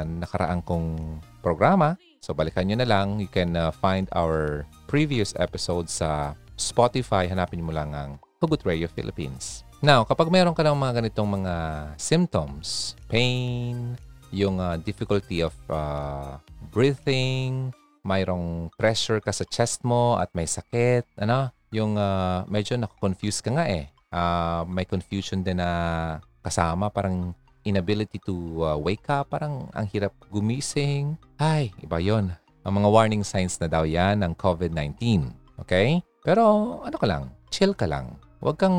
nakaraang 0.06 0.62
kong 0.62 1.18
programa. 1.40 1.96
So 2.20 2.32
balikan 2.36 2.68
nyo 2.68 2.78
na 2.78 2.88
lang. 2.88 3.20
You 3.20 3.28
can 3.28 3.56
uh, 3.56 3.72
find 3.72 4.06
our 4.12 4.64
previous 4.86 5.34
episode 5.40 5.88
sa 5.88 6.38
Spotify. 6.54 7.26
Hanapin 7.26 7.64
mo 7.64 7.72
lang 7.72 7.96
ang 7.96 8.20
Hugot 8.38 8.62
Radio 8.68 8.86
Philippines. 8.92 9.64
Now, 9.84 10.04
kapag 10.04 10.32
mayroon 10.32 10.56
ka 10.56 10.64
ng 10.64 10.76
mga 10.80 11.04
ganitong 11.04 11.28
mga 11.28 11.54
symptoms, 12.00 12.96
pain, 13.08 13.96
yung 14.32 14.56
uh, 14.56 14.80
difficulty 14.80 15.44
of 15.44 15.52
uh, 15.68 16.40
breathing, 16.72 17.68
mayroong 18.04 18.72
pressure 18.76 19.20
ka 19.20 19.32
sa 19.32 19.44
chest 19.48 19.84
mo 19.84 20.16
at 20.16 20.32
may 20.34 20.48
sakit, 20.48 21.04
ano, 21.20 21.52
yung 21.70 21.96
uh, 21.96 22.42
medyo 22.50 22.74
na-confuse 22.74 23.40
ka 23.44 23.50
nga 23.54 23.68
eh. 23.68 23.93
Uh, 24.14 24.62
may 24.70 24.86
confusion 24.86 25.42
din 25.42 25.58
na 25.58 26.22
kasama, 26.46 26.86
parang 26.86 27.34
inability 27.66 28.22
to 28.22 28.62
uh, 28.62 28.78
wake 28.78 29.10
up, 29.10 29.34
parang 29.34 29.66
ang 29.74 29.90
hirap 29.90 30.14
gumising. 30.30 31.18
Ay, 31.40 31.74
iba 31.82 31.98
yon. 31.98 32.30
Ang 32.62 32.80
mga 32.80 32.88
warning 32.94 33.24
signs 33.26 33.58
na 33.58 33.66
daw 33.66 33.82
yan 33.82 34.22
ng 34.22 34.38
COVID-19. 34.38 35.34
Okay? 35.66 35.98
Pero 36.22 36.78
ano 36.86 36.96
ka 36.96 37.06
lang, 37.10 37.34
chill 37.50 37.74
ka 37.74 37.90
lang. 37.90 38.14
Huwag 38.38 38.60
kang 38.60 38.78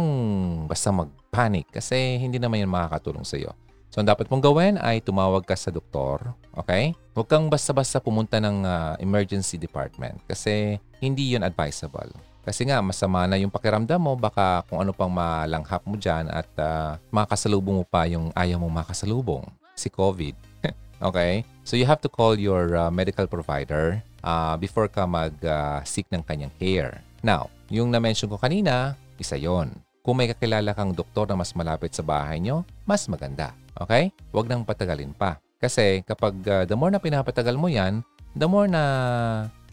basta 0.69 0.93
mag-panic 0.93 1.67
kasi 1.74 2.21
hindi 2.21 2.38
naman 2.38 2.63
yan 2.63 2.71
makakatulong 2.71 3.26
sa 3.26 3.36
iyo. 3.36 3.52
So, 3.89 4.04
ang 4.04 4.12
dapat 4.12 4.28
mong 4.28 4.43
gawin 4.43 4.76
ay 4.78 5.00
tumawag 5.00 5.48
ka 5.48 5.56
sa 5.56 5.71
doktor. 5.71 6.36
Okay? 6.52 6.91
Huwag 7.15 7.32
kang 7.32 7.48
basta-basta 7.48 8.04
pumunta 8.04 8.38
ng 8.43 8.67
uh, 8.67 8.93
emergency 9.00 9.56
department 9.56 10.19
kasi 10.28 10.78
hindi 11.00 11.32
yun 11.32 11.48
advisable. 11.48 12.12
Kasi 12.45 12.69
nga, 12.69 12.77
masama 12.77 13.25
na 13.25 13.41
yung 13.41 13.49
pakiramdam 13.49 13.97
mo, 13.97 14.13
baka 14.13 14.62
kung 14.69 14.77
ano 14.77 14.93
pang 14.93 15.10
malanghap 15.10 15.81
mo 15.81 15.97
dyan 15.97 16.29
at 16.29 16.45
uh, 16.62 16.93
makasalubong 17.10 17.81
mo 17.81 17.86
pa 17.86 18.05
yung 18.05 18.29
ayaw 18.38 18.62
mong 18.62 18.86
makasalubong, 18.86 19.49
si 19.73 19.89
COVID. 19.89 20.38
okay? 21.10 21.41
So 21.65 21.73
you 21.73 21.89
have 21.89 22.05
to 22.05 22.10
call 22.10 22.38
your 22.38 22.77
uh, 22.77 22.93
medical 22.93 23.25
provider 23.25 23.97
uh, 24.21 24.53
before 24.62 24.86
ka 24.86 25.10
mag-seek 25.10 26.05
uh, 26.13 26.13
ng 26.13 26.23
kanyang 26.29 26.53
care. 26.62 27.01
Now, 27.25 27.49
yung 27.73 27.89
na-mention 27.89 28.29
ko 28.29 28.38
kanina, 28.38 28.93
isa 29.17 29.41
yon. 29.41 29.73
Kung 30.05 30.21
may 30.21 30.29
kakilala 30.29 30.77
kang 30.77 30.93
doktor 30.93 31.25
na 31.25 31.34
mas 31.34 31.58
malapit 31.58 31.97
sa 31.97 32.05
bahay 32.05 32.38
nyo, 32.38 32.62
mas 32.86 33.10
maganda. 33.10 33.58
Okay? 33.73 34.13
Huwag 34.29 34.45
nang 34.45 34.62
patagalin 34.62 35.17
pa. 35.17 35.41
Kasi 35.58 36.05
kapag 36.05 36.38
uh, 36.45 36.63
the 36.69 36.77
more 36.77 36.93
na 36.93 37.01
pinapatagal 37.01 37.58
mo 37.58 37.65
yan, 37.65 38.05
the 38.38 38.45
more 38.45 38.69
na 38.69 38.84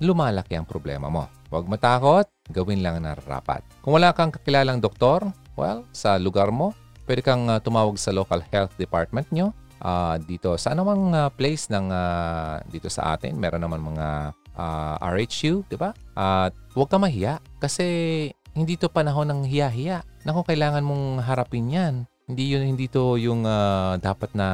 lumalaki 0.01 0.57
ang 0.57 0.65
problema 0.65 1.13
mo. 1.13 1.29
Huwag 1.53 1.69
matakot, 1.69 2.25
gawin 2.49 2.81
lang 2.81 3.05
na 3.05 3.13
rapat. 3.13 3.61
Kung 3.85 3.93
wala 3.93 4.17
kang 4.17 4.33
kakilalang 4.33 4.81
doktor, 4.81 5.21
well, 5.53 5.85
sa 5.93 6.17
lugar 6.17 6.49
mo, 6.49 6.73
pwede 7.05 7.21
kang 7.21 7.45
uh, 7.45 7.61
tumawag 7.61 8.01
sa 8.01 8.09
local 8.09 8.41
health 8.49 8.73
department 8.81 9.29
nyo. 9.29 9.53
Uh, 9.83 10.17
dito 10.25 10.57
sa 10.57 10.73
anumang 10.73 11.13
uh, 11.13 11.29
place 11.29 11.69
ng 11.69 11.93
uh, 11.93 12.57
dito 12.73 12.89
sa 12.89 13.13
atin, 13.13 13.37
meron 13.37 13.61
naman 13.61 13.85
mga 13.85 14.33
uh, 14.57 14.97
RHU, 15.13 15.69
di 15.69 15.77
ba? 15.77 15.93
At 16.17 16.57
uh, 16.57 16.73
huwag 16.73 16.89
ka 16.89 16.97
mahiya 16.97 17.37
kasi 17.61 17.85
hindi 18.57 18.81
to 18.81 18.89
panahon 18.89 19.29
ng 19.29 19.41
hiya-hiya. 19.49 20.05
Naku, 20.25 20.49
kailangan 20.49 20.85
mong 20.85 21.25
harapin 21.25 21.73
yan. 21.73 21.95
Hindi 22.29 22.53
yun, 22.53 22.65
hindi 22.65 22.87
to 22.89 23.17
yung 23.21 23.45
ah, 23.49 23.97
dapat 23.97 24.33
na 24.37 24.49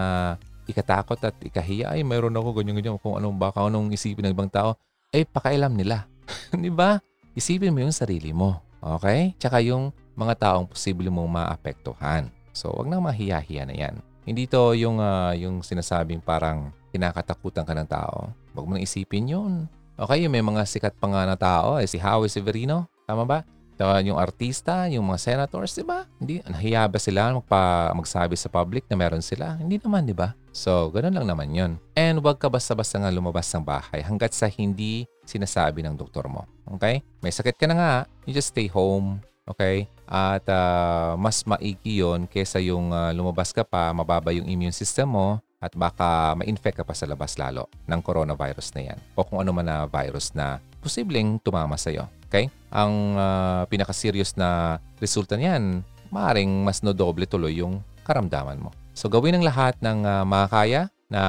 ikatakot 0.70 1.18
at 1.22 1.36
ikahiya. 1.42 1.94
Ay, 1.94 2.06
mayroon 2.06 2.34
ako 2.34 2.62
ganyan-ganyan. 2.62 2.98
Kung 3.02 3.18
anong 3.18 3.38
baka 3.38 3.66
anong 3.66 3.90
isipin 3.90 4.30
ng 4.30 4.34
ibang 4.34 4.50
tao. 4.50 4.78
Eh, 5.10 5.26
pakailam 5.26 5.74
nila. 5.74 6.06
Di 6.64 6.70
ba? 6.72 7.00
Isipin 7.34 7.72
mo 7.72 7.80
yung 7.82 7.94
sarili 7.94 8.30
mo. 8.32 8.60
Okay? 8.78 9.34
Tsaka 9.38 9.62
yung 9.62 9.90
mga 10.18 10.34
taong 10.38 10.66
posible 10.66 11.10
mong 11.10 11.30
maapektuhan. 11.30 12.30
So, 12.50 12.74
wag 12.74 12.90
nang 12.90 13.06
mahiya-hiya 13.06 13.64
na 13.68 13.74
yan. 13.74 13.94
Hindi 14.26 14.50
to 14.50 14.74
yung, 14.74 14.98
ah, 14.98 15.32
yung 15.32 15.62
sinasabing 15.62 16.20
parang 16.20 16.74
kinakatakutan 16.90 17.64
ka 17.64 17.72
ng 17.72 17.88
tao. 17.88 18.34
Huwag 18.52 18.66
mo 18.66 18.72
nang 18.74 18.84
isipin 18.84 19.30
yun. 19.30 19.52
Okay, 19.98 20.26
yung 20.26 20.34
may 20.34 20.42
mga 20.42 20.66
sikat 20.66 20.94
pa 20.98 21.06
nga 21.10 21.22
na 21.26 21.38
tao, 21.38 21.78
eh, 21.78 21.86
si 21.86 21.98
Howie 21.98 22.30
Severino, 22.30 22.86
tama 23.06 23.26
ba? 23.26 23.42
Tsaka 23.78 24.02
yung 24.02 24.18
artista, 24.18 24.90
yung 24.90 25.06
mga 25.06 25.22
senators, 25.22 25.78
di 25.78 25.86
ba? 25.86 26.02
Hindi, 26.18 26.42
nahiya 26.42 26.90
ba 26.90 26.98
sila 26.98 27.30
magpa, 27.30 27.94
magsabi 27.94 28.34
sa 28.34 28.50
public 28.50 28.90
na 28.90 28.98
meron 28.98 29.22
sila? 29.22 29.54
Hindi 29.54 29.78
naman, 29.78 30.02
di 30.02 30.14
ba? 30.18 30.34
So, 30.50 30.90
ganun 30.90 31.14
lang 31.14 31.30
naman 31.30 31.54
yun. 31.54 31.72
And 31.94 32.18
huwag 32.18 32.42
ka 32.42 32.50
basta-basta 32.50 32.98
nga 32.98 33.14
lumabas 33.14 33.46
ng 33.54 33.62
bahay 33.62 34.02
hanggat 34.02 34.34
sa 34.34 34.50
hindi 34.50 35.06
sinasabi 35.28 35.84
ng 35.84 35.92
doktor 35.92 36.24
mo. 36.32 36.48
Okay? 36.80 37.04
May 37.20 37.28
sakit 37.28 37.60
ka 37.60 37.68
na 37.68 37.76
nga, 37.76 37.92
you 38.24 38.32
just 38.32 38.56
stay 38.56 38.66
home. 38.72 39.20
Okay? 39.44 39.84
At 40.08 40.48
ah, 40.48 41.20
mas 41.20 41.44
maigi 41.44 42.00
yun 42.00 42.24
kesa 42.24 42.56
yung 42.64 42.88
ah, 42.96 43.12
lumabas 43.12 43.52
ka 43.52 43.64
pa, 43.64 43.92
mababa 43.92 44.32
yung 44.32 44.48
immune 44.48 44.72
system 44.72 45.12
mo, 45.12 45.44
at 45.58 45.74
baka 45.74 46.38
ma-infect 46.38 46.82
ka 46.82 46.84
pa 46.86 46.94
sa 46.94 47.04
labas 47.10 47.34
lalo 47.34 47.66
ng 47.90 47.98
coronavirus 47.98 48.78
na 48.78 48.94
yan 48.94 48.98
o 49.18 49.26
kung 49.26 49.42
ano 49.42 49.50
man 49.50 49.66
na 49.66 49.90
virus 49.90 50.30
na 50.30 50.62
posibleng 50.78 51.42
tumama 51.42 51.74
sa'yo. 51.74 52.06
Okay? 52.30 52.46
Ang 52.70 53.18
ah, 53.18 53.62
pinaka-serious 53.66 54.38
na 54.38 54.78
resulta 55.02 55.34
niyan, 55.34 55.82
maaaring 56.14 56.62
mas 56.62 56.80
nodoble 56.80 57.26
tuloy 57.26 57.58
yung 57.58 57.82
karamdaman 58.06 58.62
mo. 58.62 58.70
So 58.94 59.10
gawin 59.10 59.38
ang 59.38 59.44
lahat 59.44 59.76
ng 59.82 59.98
ah, 60.06 60.22
makakaya 60.22 60.88
na 61.10 61.22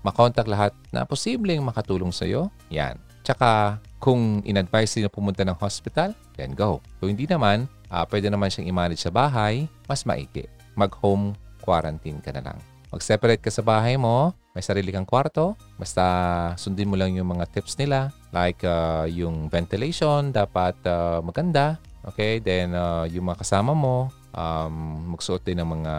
makontak 0.00 0.48
lahat 0.48 0.72
na 0.92 1.04
posibleng 1.04 1.64
makatulong 1.64 2.12
sa'yo. 2.12 2.48
Yan. 2.72 2.96
Tsaka 3.20 3.78
kung 4.00 4.40
in-advise 4.48 4.96
din 4.96 5.04
na 5.04 5.12
pumunta 5.12 5.44
ng 5.44 5.56
hospital, 5.60 6.16
then 6.40 6.56
go. 6.56 6.80
Kung 6.98 7.12
hindi 7.12 7.28
naman, 7.28 7.68
ah, 7.92 8.08
pwede 8.08 8.32
naman 8.32 8.48
siyang 8.48 8.72
i-manage 8.72 9.04
sa 9.04 9.12
bahay, 9.12 9.68
mas 9.84 10.08
maigi. 10.08 10.48
Mag-home 10.72 11.36
quarantine 11.60 12.18
ka 12.24 12.32
na 12.32 12.40
lang. 12.40 12.58
Mag-separate 12.90 13.44
ka 13.44 13.52
sa 13.52 13.62
bahay 13.62 13.94
mo, 14.00 14.34
may 14.56 14.64
sarili 14.66 14.90
kang 14.90 15.06
kwarto, 15.06 15.54
basta 15.78 16.02
sundin 16.58 16.90
mo 16.90 16.98
lang 16.98 17.14
yung 17.14 17.30
mga 17.30 17.46
tips 17.54 17.78
nila 17.78 18.10
like 18.34 18.66
uh, 18.66 19.06
yung 19.06 19.46
ventilation 19.46 20.34
dapat 20.34 20.74
uh, 20.86 21.22
maganda, 21.22 21.78
okay? 22.02 22.42
Then 22.42 22.74
uh, 22.74 23.06
yung 23.06 23.30
mga 23.30 23.46
kasama 23.46 23.78
mo, 23.78 24.10
um, 24.34 25.06
magsuot 25.14 25.46
din 25.46 25.62
ng 25.62 25.70
mga 25.70 25.94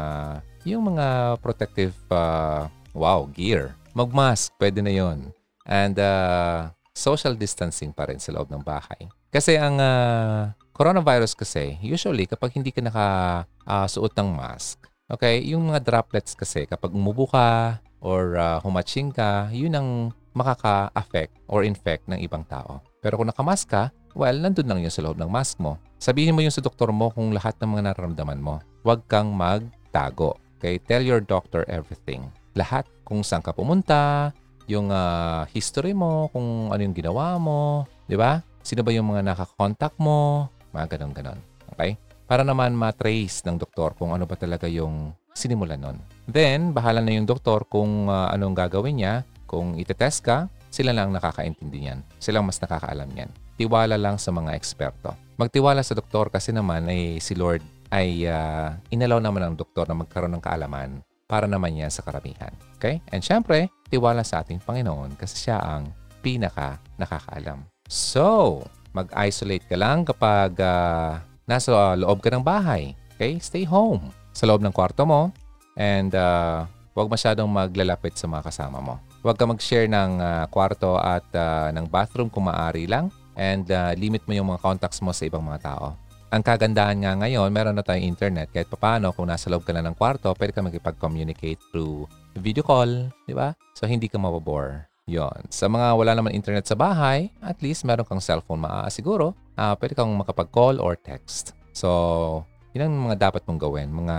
yung 0.68 0.84
mga 0.94 1.40
protective 1.40 1.96
uh, 2.12 2.68
wow, 2.92 3.24
gear. 3.32 3.72
Mag-mask, 3.94 4.56
pwede 4.58 4.80
na 4.80 4.94
yon. 4.94 5.32
And 5.68 5.96
uh, 6.00 6.72
social 6.96 7.36
distancing 7.36 7.92
pa 7.92 8.08
rin 8.08 8.20
sa 8.20 8.34
loob 8.36 8.50
ng 8.50 8.64
bahay. 8.64 9.12
Kasi 9.32 9.56
ang 9.56 9.80
uh, 9.80 10.52
coronavirus 10.76 11.36
kasi, 11.36 11.80
usually 11.80 12.28
kapag 12.28 12.56
hindi 12.56 12.72
ka 12.76 12.84
nakasuot 12.84 14.12
ng 14.16 14.30
mask, 14.36 14.92
Okay, 15.12 15.44
yung 15.44 15.68
mga 15.68 15.84
droplets 15.84 16.40
kasi 16.40 16.64
kapag 16.64 16.96
umubo 16.96 17.28
ka 17.28 17.84
or 18.00 18.40
uh, 18.40 18.64
humaching 18.64 19.12
ka, 19.12 19.52
yun 19.52 19.76
ang 19.76 19.90
makaka-affect 20.32 21.36
or 21.52 21.68
infect 21.68 22.08
ng 22.08 22.16
ibang 22.24 22.48
tao. 22.48 22.80
Pero 23.04 23.20
kung 23.20 23.28
nakamask 23.28 23.68
ka, 23.68 23.92
well, 24.16 24.32
nandun 24.32 24.72
lang 24.72 24.80
yun 24.80 24.88
sa 24.88 25.04
loob 25.04 25.20
ng 25.20 25.28
mask 25.28 25.60
mo. 25.60 25.76
Sabihin 26.00 26.32
mo 26.32 26.40
yun 26.40 26.56
sa 26.56 26.64
doktor 26.64 26.96
mo 26.96 27.12
kung 27.12 27.36
lahat 27.36 27.60
ng 27.60 27.76
mga 27.76 27.92
nararamdaman 27.92 28.40
mo. 28.40 28.64
Huwag 28.88 29.04
kang 29.12 29.36
magtago. 29.36 30.40
Okay, 30.64 30.80
tell 30.80 31.04
your 31.04 31.20
doctor 31.20 31.68
everything. 31.68 32.32
Lahat 32.56 32.88
kung 33.12 33.28
saan 33.28 33.44
ka 33.44 33.52
pumunta, 33.52 34.32
yung 34.72 34.88
uh, 34.88 35.44
history 35.52 35.92
mo, 35.92 36.32
kung 36.32 36.72
ano 36.72 36.80
yung 36.80 36.96
ginawa 36.96 37.36
mo, 37.36 37.84
di 38.08 38.16
ba? 38.16 38.40
Sino 38.64 38.88
ba 38.88 38.96
yung 38.96 39.12
mga 39.12 39.28
nakakontak 39.36 40.00
mo, 40.00 40.48
mga 40.72 40.96
ganon-ganon. 40.96 41.44
Okay? 41.76 42.00
para 42.32 42.48
naman 42.48 42.72
ma-trace 42.72 43.44
ng 43.44 43.60
doktor 43.60 43.92
kung 44.00 44.16
ano 44.16 44.24
ba 44.24 44.40
talaga 44.40 44.64
yung 44.64 45.12
sinimulan 45.36 45.84
nun. 45.84 46.00
Then, 46.32 46.72
bahala 46.72 47.04
na 47.04 47.12
yung 47.12 47.28
doktor 47.28 47.68
kung 47.68 48.08
uh, 48.08 48.32
anong 48.32 48.56
gagawin 48.56 49.04
niya. 49.04 49.28
Kung 49.44 49.76
itetest 49.76 50.24
ka, 50.24 50.48
sila 50.72 50.96
lang 50.96 51.12
nakakaintindi 51.12 51.84
niyan. 51.84 52.00
Sila 52.24 52.40
mas 52.40 52.56
nakakaalam 52.64 53.12
niyan. 53.12 53.28
Tiwala 53.60 54.00
lang 54.00 54.16
sa 54.16 54.32
mga 54.32 54.56
eksperto. 54.56 55.12
Magtiwala 55.36 55.84
sa 55.84 55.92
doktor 55.92 56.32
kasi 56.32 56.56
naman 56.56 56.88
ay 56.88 57.20
si 57.20 57.36
Lord 57.36 57.68
ay 57.92 58.24
uh, 58.24 58.80
inalaw 58.96 59.20
naman 59.20 59.52
ng 59.52 59.60
doktor 59.60 59.92
na 59.92 60.00
magkaroon 60.00 60.32
ng 60.32 60.40
kaalaman 60.40 61.04
para 61.32 61.48
naman 61.48 61.80
yan 61.80 61.88
sa 61.88 62.04
karamihan. 62.04 62.52
Okay? 62.76 63.00
And 63.16 63.24
syempre, 63.24 63.72
tiwala 63.88 64.28
sa 64.28 64.44
ating 64.44 64.60
Panginoon 64.60 65.16
kasi 65.16 65.48
siya 65.48 65.64
ang 65.64 65.88
pinaka 66.20 66.76
nakakaalam. 67.00 67.64
So, 67.88 68.60
mag-isolate 68.92 69.64
ka 69.64 69.80
lang 69.80 70.04
kapag 70.04 70.60
uh, 70.60 71.24
nasa 71.48 71.96
loob 71.96 72.20
ka 72.20 72.28
ng 72.36 72.44
bahay. 72.44 73.00
Okay? 73.16 73.40
Stay 73.40 73.64
home. 73.64 74.12
Sa 74.36 74.44
loob 74.44 74.60
ng 74.60 74.76
kwarto 74.76 75.08
mo. 75.08 75.32
And 75.80 76.12
uh, 76.12 76.68
huwag 76.92 77.08
masyadong 77.08 77.48
maglalapit 77.48 78.20
sa 78.20 78.28
mga 78.28 78.52
kasama 78.52 78.84
mo. 78.84 79.00
Huwag 79.24 79.40
ka 79.40 79.48
mag-share 79.48 79.88
ng 79.88 80.20
uh, 80.20 80.44
kwarto 80.52 81.00
at 81.00 81.24
uh, 81.32 81.72
ng 81.72 81.88
bathroom 81.88 82.28
kung 82.28 82.52
maaari 82.52 82.92
lang. 82.92 83.08
And 83.40 83.64
uh, 83.72 83.96
limit 83.96 84.28
mo 84.28 84.36
yung 84.36 84.52
mga 84.52 84.60
contacts 84.60 85.00
mo 85.00 85.16
sa 85.16 85.24
ibang 85.24 85.48
mga 85.48 85.64
tao. 85.64 85.96
Ang 86.32 86.48
kagandahan 86.48 86.96
nga 87.04 87.12
ngayon, 87.20 87.52
meron 87.52 87.76
na 87.76 87.84
tayong 87.84 88.08
internet. 88.08 88.48
Kahit 88.56 88.72
paano, 88.72 89.12
kung 89.12 89.28
nasa 89.28 89.52
loob 89.52 89.68
ka 89.68 89.76
na 89.76 89.84
ng 89.84 89.92
kwarto, 90.00 90.32
pwede 90.40 90.56
ka 90.56 90.64
makipag-communicate 90.64 91.60
through 91.76 92.08
video 92.40 92.64
call. 92.64 92.88
Di 93.28 93.36
ba? 93.36 93.52
So, 93.76 93.84
hindi 93.84 94.08
ka 94.08 94.16
mababore. 94.16 94.88
Yon. 95.12 95.52
Sa 95.52 95.68
mga 95.68 95.92
wala 95.92 96.16
naman 96.16 96.32
internet 96.32 96.64
sa 96.64 96.80
bahay, 96.80 97.28
at 97.44 97.60
least 97.60 97.84
meron 97.84 98.08
kang 98.08 98.24
cellphone 98.24 98.64
maaasiguro, 98.64 99.36
uh, 99.60 99.76
pwede 99.76 99.92
kang 99.92 100.08
makapag-call 100.16 100.80
or 100.80 100.96
text. 100.96 101.52
So, 101.76 102.48
yun 102.72 102.88
ang 102.88 103.12
mga 103.12 103.28
dapat 103.28 103.44
mong 103.44 103.60
gawin, 103.60 103.92
mga 103.92 104.18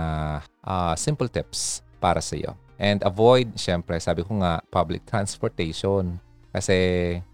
uh, 0.69 0.93
simple 0.93 1.25
tips 1.33 1.81
para 1.97 2.21
sa 2.21 2.37
iyo. 2.37 2.53
And 2.77 3.01
avoid, 3.01 3.57
syempre, 3.57 3.97
sabi 3.97 4.21
ko 4.21 4.37
nga, 4.37 4.61
public 4.69 5.01
transportation. 5.09 6.21
Kasi 6.53 6.77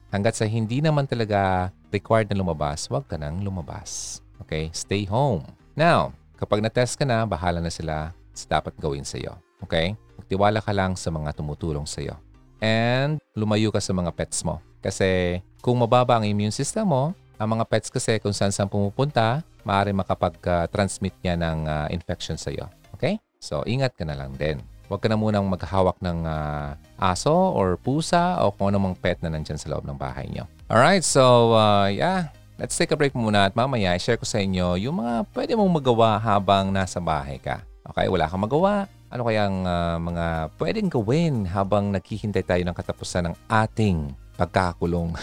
hanggat 0.08 0.40
sa 0.40 0.48
hindi 0.48 0.80
naman 0.80 1.04
talaga 1.04 1.68
required 1.92 2.32
na 2.32 2.40
lumabas, 2.40 2.88
huwag 2.88 3.12
ka 3.12 3.20
nang 3.20 3.44
lumabas. 3.44 4.24
Okay? 4.50 4.74
Stay 4.74 5.06
home. 5.06 5.46
Now, 5.78 6.18
kapag 6.42 6.66
na-test 6.66 6.98
ka 6.98 7.06
na, 7.06 7.30
bahala 7.30 7.62
na 7.62 7.70
sila 7.70 8.10
sa 8.34 8.58
dapat 8.58 8.74
gawin 8.82 9.06
sa 9.06 9.22
iyo. 9.22 9.38
Okay? 9.62 9.94
Magtiwala 10.18 10.58
ka 10.58 10.74
lang 10.74 10.98
sa 10.98 11.14
mga 11.14 11.38
tumutulong 11.38 11.86
sa 11.86 12.02
iyo 12.02 12.18
and 12.60 13.20
lumayo 13.36 13.72
ka 13.72 13.80
sa 13.80 13.96
mga 13.96 14.12
pets 14.14 14.44
mo. 14.44 14.60
Kasi 14.80 15.40
kung 15.60 15.80
mababa 15.80 16.20
ang 16.20 16.28
immune 16.28 16.54
system 16.54 16.92
mo, 16.92 17.04
ang 17.40 17.50
mga 17.56 17.66
pets 17.68 17.88
kasi 17.92 18.20
kung 18.20 18.36
saan 18.36 18.52
saan 18.52 18.68
pumupunta, 18.72 19.44
maaari 19.64 19.96
makapag-transmit 19.96 21.16
niya 21.24 21.36
ng 21.40 21.60
uh, 21.68 21.88
infection 21.92 22.36
sa 22.36 22.52
iyo. 22.52 22.68
Okay? 22.96 23.20
So, 23.40 23.64
ingat 23.64 23.96
ka 23.96 24.04
na 24.04 24.16
lang 24.16 24.36
din. 24.36 24.60
Huwag 24.92 25.00
ka 25.00 25.08
na 25.08 25.16
munang 25.16 25.48
maghahawak 25.48 26.02
ng 26.02 26.26
uh, 26.28 26.74
aso 27.00 27.32
or 27.32 27.78
pusa 27.80 28.42
o 28.44 28.52
kung 28.52 28.74
anumang 28.74 28.98
pet 28.98 29.22
na 29.24 29.32
nandyan 29.32 29.56
sa 29.56 29.72
loob 29.72 29.86
ng 29.86 29.96
bahay 29.96 30.28
niyo. 30.28 30.50
Alright, 30.66 31.06
so 31.06 31.54
uh, 31.54 31.88
yeah, 31.88 32.34
let's 32.60 32.76
take 32.76 32.92
a 32.92 33.00
break 33.00 33.16
muna 33.16 33.48
at 33.48 33.56
mamaya 33.56 33.96
i-share 33.96 34.20
ko 34.20 34.28
sa 34.28 34.44
inyo 34.44 34.76
yung 34.76 35.00
mga 35.00 35.32
pwede 35.32 35.56
mong 35.56 35.80
magawa 35.80 36.20
habang 36.20 36.70
nasa 36.70 37.00
bahay 37.00 37.40
ka. 37.40 37.64
Okay, 37.88 38.12
wala 38.12 38.28
kang 38.28 38.44
magawa, 38.44 38.86
ano 39.10 39.24
kayang 39.26 39.64
uh, 39.66 39.98
mga 39.98 40.26
pwedeng 40.60 40.92
gawin 40.92 41.48
habang 41.48 41.90
naghihintay 41.90 42.44
tayo 42.44 42.62
ng 42.68 42.76
katapusan 42.76 43.32
ng 43.32 43.36
ating 43.48 44.12
pagkakulong? 44.36 45.16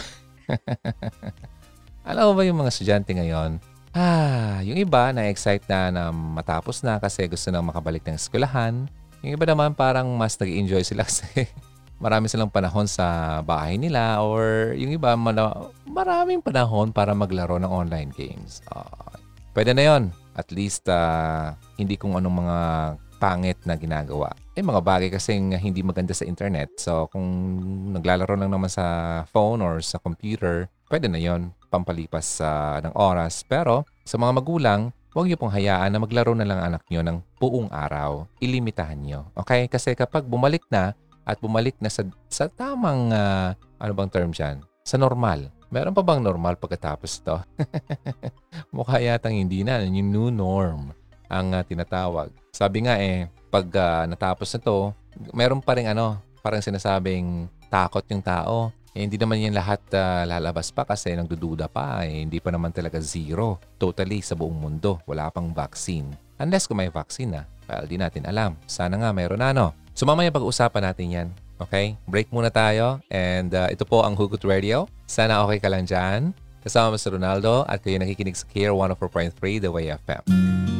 Alam 2.09 2.33
ba 2.33 2.41
yung 2.43 2.59
mga 2.59 2.73
estudyante 2.73 3.13
ngayon? 3.13 3.61
Ah, 3.93 4.59
yung 4.65 4.75
iba 4.75 5.13
na-excite 5.13 5.63
na 5.69 5.93
na 5.93 6.03
matapos 6.11 6.81
na 6.81 6.99
kasi 6.99 7.23
gusto 7.29 7.53
nang 7.53 7.69
makabalik 7.69 8.03
ng 8.03 8.17
eskwelahan. 8.17 8.89
Yung 9.21 9.37
iba 9.37 9.45
naman 9.47 9.77
parang 9.77 10.09
mas 10.17 10.35
nag 10.35 10.49
enjoy 10.49 10.81
sila 10.81 11.05
kasi 11.07 11.47
marami 11.97 12.29
silang 12.29 12.53
panahon 12.53 12.85
sa 12.85 13.39
bahay 13.41 13.77
nila 13.77 14.21
or 14.21 14.73
yung 14.77 14.93
iba 14.93 15.17
maraming 15.85 16.41
panahon 16.45 16.93
para 16.93 17.17
maglaro 17.17 17.57
ng 17.57 17.69
online 17.69 18.13
games. 18.13 18.61
Uh, 18.69 19.17
pwede 19.57 19.73
na 19.73 19.83
yon. 19.85 20.13
At 20.37 20.53
least 20.53 20.85
uh, 20.85 21.57
hindi 21.81 21.97
kung 21.97 22.13
anong 22.13 22.45
mga 22.45 22.59
pangit 23.17 23.57
na 23.65 23.73
ginagawa. 23.73 24.29
Eh, 24.53 24.61
mga 24.61 24.81
bagay 24.81 25.09
kasing 25.09 25.57
hindi 25.57 25.81
maganda 25.81 26.13
sa 26.13 26.25
internet. 26.25 26.77
So, 26.77 27.09
kung 27.09 27.25
naglalaro 27.93 28.37
lang 28.37 28.53
naman 28.53 28.69
sa 28.69 28.85
phone 29.33 29.65
or 29.65 29.81
sa 29.81 29.97
computer, 29.97 30.69
pwede 30.89 31.09
na 31.09 31.17
yon 31.17 31.49
pampalipas 31.73 32.37
uh, 32.41 32.77
ng 32.85 32.93
oras. 32.93 33.41
Pero, 33.45 33.89
sa 34.05 34.21
mga 34.21 34.37
magulang, 34.37 34.93
huwag 35.17 35.25
niyo 35.25 35.37
pong 35.41 35.53
hayaan 35.53 35.89
na 35.89 35.99
maglaro 36.01 36.37
na 36.37 36.45
lang 36.45 36.61
anak 36.61 36.85
niyo 36.93 37.01
ng 37.01 37.17
buong 37.41 37.73
araw. 37.73 38.29
Ilimitahan 38.37 39.01
niyo. 39.01 39.33
Okay? 39.33 39.65
Kasi 39.65 39.97
kapag 39.97 40.29
bumalik 40.29 40.61
na 40.69 40.93
at 41.27 41.37
bumalik 41.43 41.75
na 41.83 41.91
sa, 41.91 42.07
sa 42.31 42.47
tamang, 42.47 43.11
uh, 43.11 43.51
ano 43.83 43.91
bang 43.91 44.11
term 44.11 44.31
dyan? 44.31 44.63
Sa 44.87 44.95
normal. 44.95 45.51
Meron 45.67 45.91
pa 45.91 45.99
bang 45.99 46.23
normal 46.23 46.55
pagkatapos 46.55 47.19
to? 47.19 47.35
Mukha 48.75 49.03
yatang 49.03 49.35
hindi 49.35 49.67
na. 49.67 49.83
Yung 49.83 50.07
new 50.07 50.31
norm. 50.31 50.95
ang 51.27 51.51
ah, 51.51 51.63
tinatawag. 51.67 52.31
Sabi 52.55 52.87
nga 52.87 52.95
eh, 52.95 53.27
pag 53.51 53.67
ah, 53.75 54.07
natapos 54.07 54.47
na 54.55 54.59
to, 54.63 54.95
meron 55.35 55.59
pa 55.59 55.75
rin 55.75 55.91
ano, 55.91 56.23
parang 56.39 56.63
sinasabing 56.63 57.51
takot 57.67 58.07
yung 58.07 58.23
tao. 58.23 58.71
Eh, 58.95 59.03
hindi 59.03 59.19
naman 59.19 59.43
yan 59.43 59.51
lahat 59.51 59.83
ah, 59.91 60.23
lalabas 60.23 60.71
pa 60.71 60.87
kasi 60.87 61.11
nagdududa 61.19 61.67
pa. 61.67 62.07
Eh, 62.07 62.23
hindi 62.23 62.39
pa 62.39 62.47
naman 62.47 62.71
talaga 62.71 63.03
zero. 63.03 63.59
Totally 63.75 64.23
sa 64.23 64.39
buong 64.39 64.55
mundo. 64.55 65.03
Wala 65.03 65.27
pang 65.35 65.51
vaccine. 65.51 66.15
Unless 66.39 66.71
kung 66.71 66.79
may 66.79 66.87
vaccine 66.87 67.35
na. 67.35 67.43
Well, 67.67 67.83
di 67.83 67.99
natin 67.99 68.23
alam. 68.23 68.55
Sana 68.63 68.95
nga 68.95 69.11
mayroon 69.11 69.43
na, 69.43 69.51
no? 69.51 69.75
So 69.97 70.05
mamaya 70.05 70.29
pag-usapan 70.29 70.93
natin 70.93 71.07
yan. 71.09 71.27
Okay? 71.57 71.97
Break 72.05 72.29
muna 72.29 72.53
tayo. 72.53 73.01
And 73.09 73.49
ah, 73.57 73.65
ito 73.73 73.81
po 73.81 74.05
ang 74.05 74.13
Hugot 74.13 74.45
Radio. 74.45 74.85
Sana 75.09 75.41
okay 75.41 75.57
ka 75.57 75.73
lang 75.73 75.89
dyan. 75.89 76.37
Kasama 76.61 76.93
mo 76.93 76.97
si 77.01 77.09
Ronaldo 77.09 77.65
at 77.65 77.81
kayo 77.81 77.97
nakikinig 77.97 78.37
sa 78.37 78.45
Care 78.45 78.69
104.3 78.69 79.57
The 79.57 79.71
Way 79.73 79.97
FM. 79.97 80.76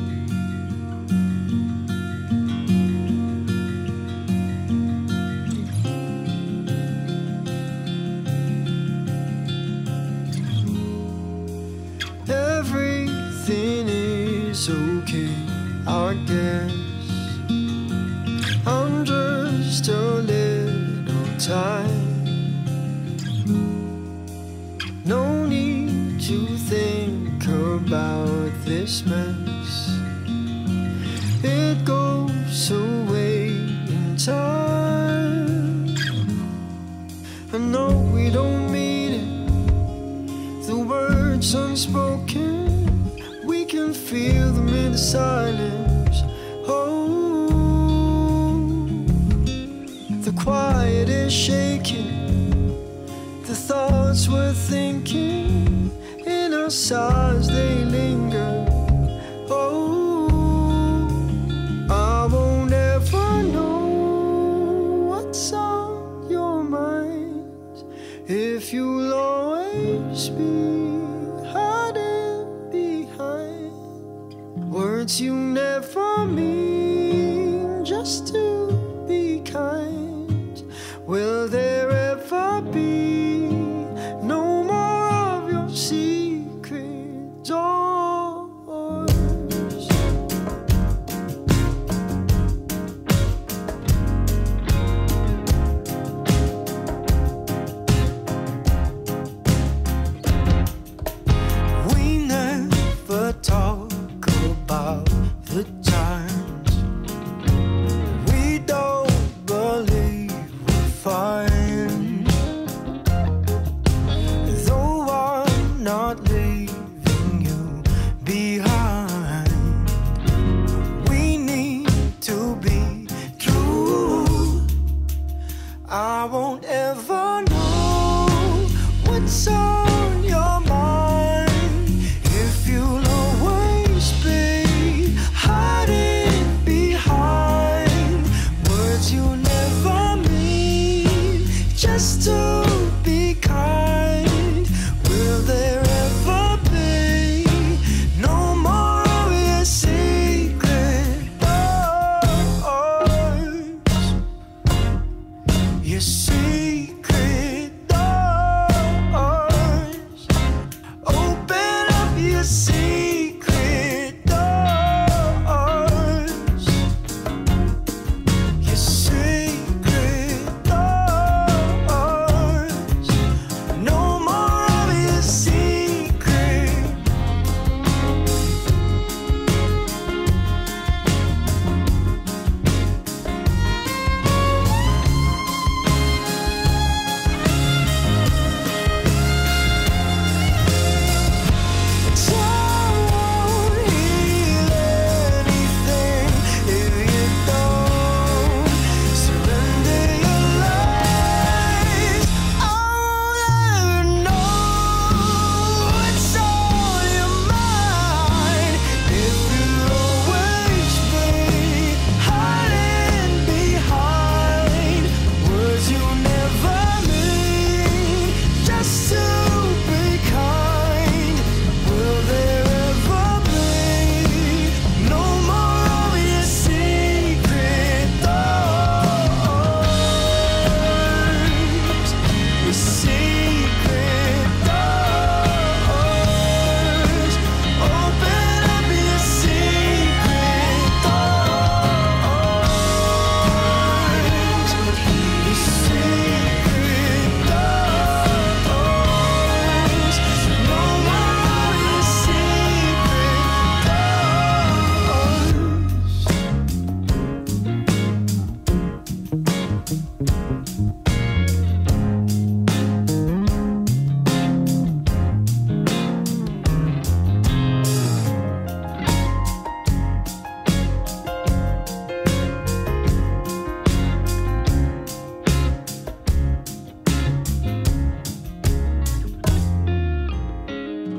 Mess. 29.06 30.00
It 31.44 31.86
goes 31.86 32.72
away 32.72 33.48
in 33.48 34.16
time. 34.18 35.96
I 37.54 37.58
know 37.58 38.10
we 38.14 38.30
don't 38.30 38.72
mean 38.72 39.14
it. 39.14 40.68
The 40.68 40.78
words 40.78 41.54
unspoken, 41.54 43.12
we 43.46 43.66
can 43.66 43.94
feel 43.94 44.52
them 44.52 44.70
in 44.70 44.92
the 44.94 44.98
silence. 44.98 46.24
Oh, 46.68 47.48
the 50.22 50.32
quiet 50.32 51.10
is 51.10 51.34
shaking, 51.34 52.76
the 53.46 53.56
thoughts 53.56 54.28
we're 54.28 54.54
thinking 54.54 55.92
in 56.26 56.54
our 56.54 56.70
sighs 56.70 57.47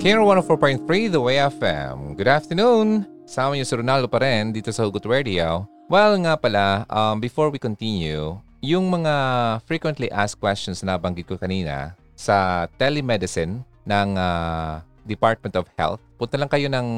Here 0.08 0.24
104.3 0.24 0.88
The 1.12 1.20
Way 1.20 1.36
FM. 1.52 2.16
Good 2.16 2.32
afternoon! 2.32 3.04
Sama 3.28 3.52
niyo 3.52 3.68
si 3.68 3.76
Ronaldo 3.76 4.08
pa 4.08 4.24
rin 4.24 4.56
dito 4.56 4.72
sa 4.72 4.88
Hugot 4.88 5.04
Radio. 5.04 5.68
Well 5.84 6.16
nga 6.24 6.32
pala, 6.40 6.88
um, 6.88 7.20
before 7.20 7.52
we 7.52 7.60
continue, 7.60 8.40
yung 8.64 8.88
mga 8.88 9.12
frequently 9.68 10.08
asked 10.08 10.40
questions 10.40 10.80
na 10.80 10.96
nabanggit 10.96 11.28
ko 11.28 11.36
kanina 11.36 11.92
sa 12.16 12.64
telemedicine 12.80 13.60
ng 13.84 14.16
uh, 14.16 14.80
Department 15.04 15.52
of 15.60 15.68
Health, 15.76 16.00
punta 16.16 16.40
lang 16.40 16.48
kayo 16.48 16.72
ng 16.72 16.88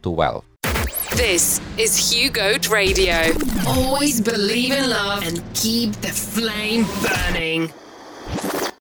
This 1.13 1.59
is 1.77 1.93
Hugo 1.99 2.57
Radio. 2.71 3.35
Always 3.67 4.23
believe 4.23 4.71
in 4.73 4.89
love 4.89 5.21
and 5.27 5.43
keep 5.53 5.93
the 6.01 6.09
flame 6.09 6.87
burning. 7.03 7.69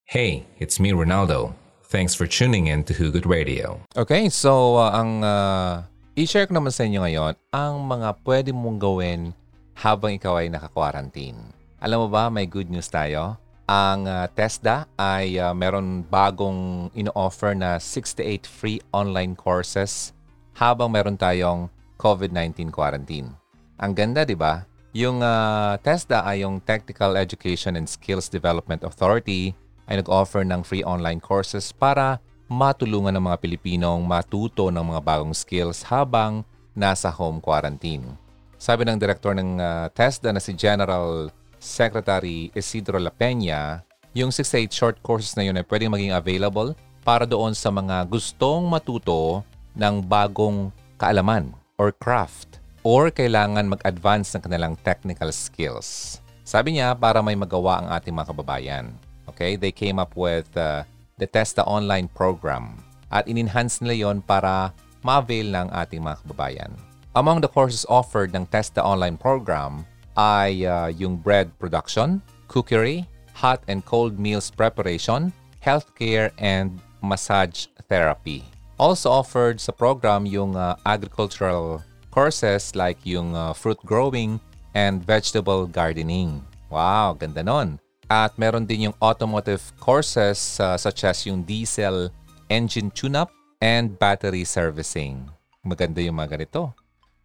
Hey, 0.07 0.47
it's 0.57 0.79
me, 0.79 0.91
Ronaldo. 0.95 1.53
Thanks 1.91 2.15
for 2.15 2.25
tuning 2.25 2.71
in 2.71 2.87
to 2.87 2.95
Hugo 2.95 3.19
Radio. 3.27 3.83
Okay, 3.99 4.31
so 4.31 4.79
uh, 4.79 4.95
ang 4.95 5.21
uh, 5.21 5.83
i-share 6.15 6.47
ko 6.47 6.55
naman 6.55 6.71
sa 6.71 6.87
inyo 6.87 7.03
ngayon 7.03 7.33
ang 7.51 7.83
mga 7.83 8.15
pwede 8.23 8.49
mong 8.55 8.79
gawin 8.79 9.35
habang 9.81 10.13
ikaw 10.13 10.37
ay 10.37 10.53
naka-quarantine. 10.53 11.41
Alam 11.81 12.05
mo 12.05 12.07
ba, 12.13 12.29
may 12.29 12.45
good 12.45 12.69
news 12.69 12.85
tayo. 12.85 13.41
Ang 13.65 14.05
uh, 14.05 14.29
TESDA 14.29 14.85
ay 14.93 15.41
uh, 15.41 15.57
meron 15.57 16.05
bagong 16.05 16.93
ino-offer 16.93 17.57
na 17.57 17.81
68 17.81 18.45
free 18.45 18.77
online 18.93 19.33
courses 19.33 20.13
habang 20.53 20.93
meron 20.93 21.17
tayong 21.17 21.65
COVID-19 21.97 22.69
quarantine. 22.69 23.33
Ang 23.81 23.97
ganda, 23.97 24.21
di 24.21 24.37
ba? 24.37 24.69
Yung 24.93 25.25
uh, 25.25 25.73
TESDA 25.81 26.29
ay 26.29 26.45
yung 26.45 26.61
Technical 26.61 27.17
Education 27.17 27.73
and 27.73 27.89
Skills 27.89 28.29
Development 28.29 28.85
Authority 28.85 29.57
ay 29.89 29.97
nag-offer 29.97 30.45
ng 30.45 30.61
free 30.61 30.85
online 30.85 31.17
courses 31.17 31.73
para 31.73 32.21
matulungan 32.45 33.17
ng 33.17 33.23
mga 33.25 33.37
Pilipinong 33.41 34.05
matuto 34.05 34.69
ng 34.69 34.93
mga 34.93 35.01
bagong 35.01 35.33
skills 35.33 35.87
habang 35.87 36.45
nasa 36.77 37.09
home 37.09 37.41
quarantine. 37.41 38.20
Sabi 38.61 38.85
ng 38.85 39.01
direktor 39.01 39.33
ng 39.33 39.57
uh, 39.57 39.89
TESDA 39.89 40.29
na 40.29 40.37
si 40.37 40.53
General 40.53 41.33
Secretary 41.57 42.53
Isidro 42.53 43.01
La 43.01 43.09
Peña, 43.09 43.81
yung 44.13 44.29
68 44.29 44.69
short 44.69 44.97
courses 45.01 45.33
na 45.33 45.49
yun 45.49 45.57
ay 45.57 45.65
pwedeng 45.65 45.89
maging 45.89 46.13
available 46.13 46.77
para 47.01 47.25
doon 47.25 47.57
sa 47.57 47.73
mga 47.73 48.05
gustong 48.05 48.69
matuto 48.69 49.41
ng 49.73 50.05
bagong 50.05 50.69
kaalaman 51.01 51.49
or 51.81 51.89
craft 51.89 52.61
or 52.85 53.09
kailangan 53.09 53.65
mag-advance 53.65 54.37
ng 54.37 54.45
kanilang 54.45 54.77
technical 54.85 55.33
skills. 55.33 56.21
Sabi 56.45 56.77
niya 56.77 56.93
para 56.93 57.17
may 57.25 57.33
magawa 57.33 57.81
ang 57.81 57.87
ating 57.97 58.13
mga 58.13 58.29
kababayan. 58.29 58.93
Okay, 59.25 59.57
they 59.57 59.73
came 59.73 59.97
up 59.97 60.13
with 60.13 60.45
uh, 60.53 60.85
the 61.17 61.25
Testa 61.25 61.65
Online 61.65 62.05
program 62.05 62.77
at 63.09 63.25
in-enhance 63.25 63.81
nila 63.81 64.05
yon 64.05 64.21
para 64.21 64.69
ma-avail 65.01 65.49
ng 65.49 65.73
ating 65.73 66.05
mga 66.05 66.21
kababayan. 66.21 66.90
Among 67.11 67.43
the 67.43 67.51
courses 67.51 67.83
offered 67.91 68.31
ng 68.31 68.47
TESTA 68.47 68.79
online 68.79 69.19
program 69.19 69.83
ay 70.15 70.63
uh, 70.63 70.87
yung 70.87 71.19
bread 71.19 71.51
production, 71.59 72.23
cookery, 72.47 73.03
hot 73.35 73.59
and 73.67 73.83
cold 73.83 74.15
meals 74.15 74.47
preparation, 74.47 75.35
healthcare, 75.59 76.31
and 76.39 76.79
massage 77.03 77.67
therapy. 77.91 78.47
Also 78.79 79.11
offered 79.11 79.59
sa 79.59 79.75
program 79.75 80.23
yung 80.23 80.55
uh, 80.55 80.79
agricultural 80.87 81.83
courses 82.15 82.79
like 82.79 83.03
yung 83.03 83.35
uh, 83.35 83.51
fruit 83.51 83.79
growing 83.83 84.39
and 84.71 85.03
vegetable 85.03 85.67
gardening. 85.67 86.39
Wow, 86.71 87.19
ganda 87.19 87.43
nun. 87.43 87.75
At 88.07 88.39
meron 88.39 88.63
din 88.63 88.87
yung 88.87 88.95
automotive 89.03 89.75
courses 89.83 90.39
uh, 90.63 90.79
such 90.79 91.03
as 91.03 91.27
yung 91.27 91.43
diesel 91.43 92.07
engine 92.47 92.87
tune-up 92.87 93.35
and 93.59 93.99
battery 93.99 94.47
servicing. 94.47 95.27
Maganda 95.67 95.99
yung 95.99 96.15
mga 96.15 96.39
ganito. 96.39 96.71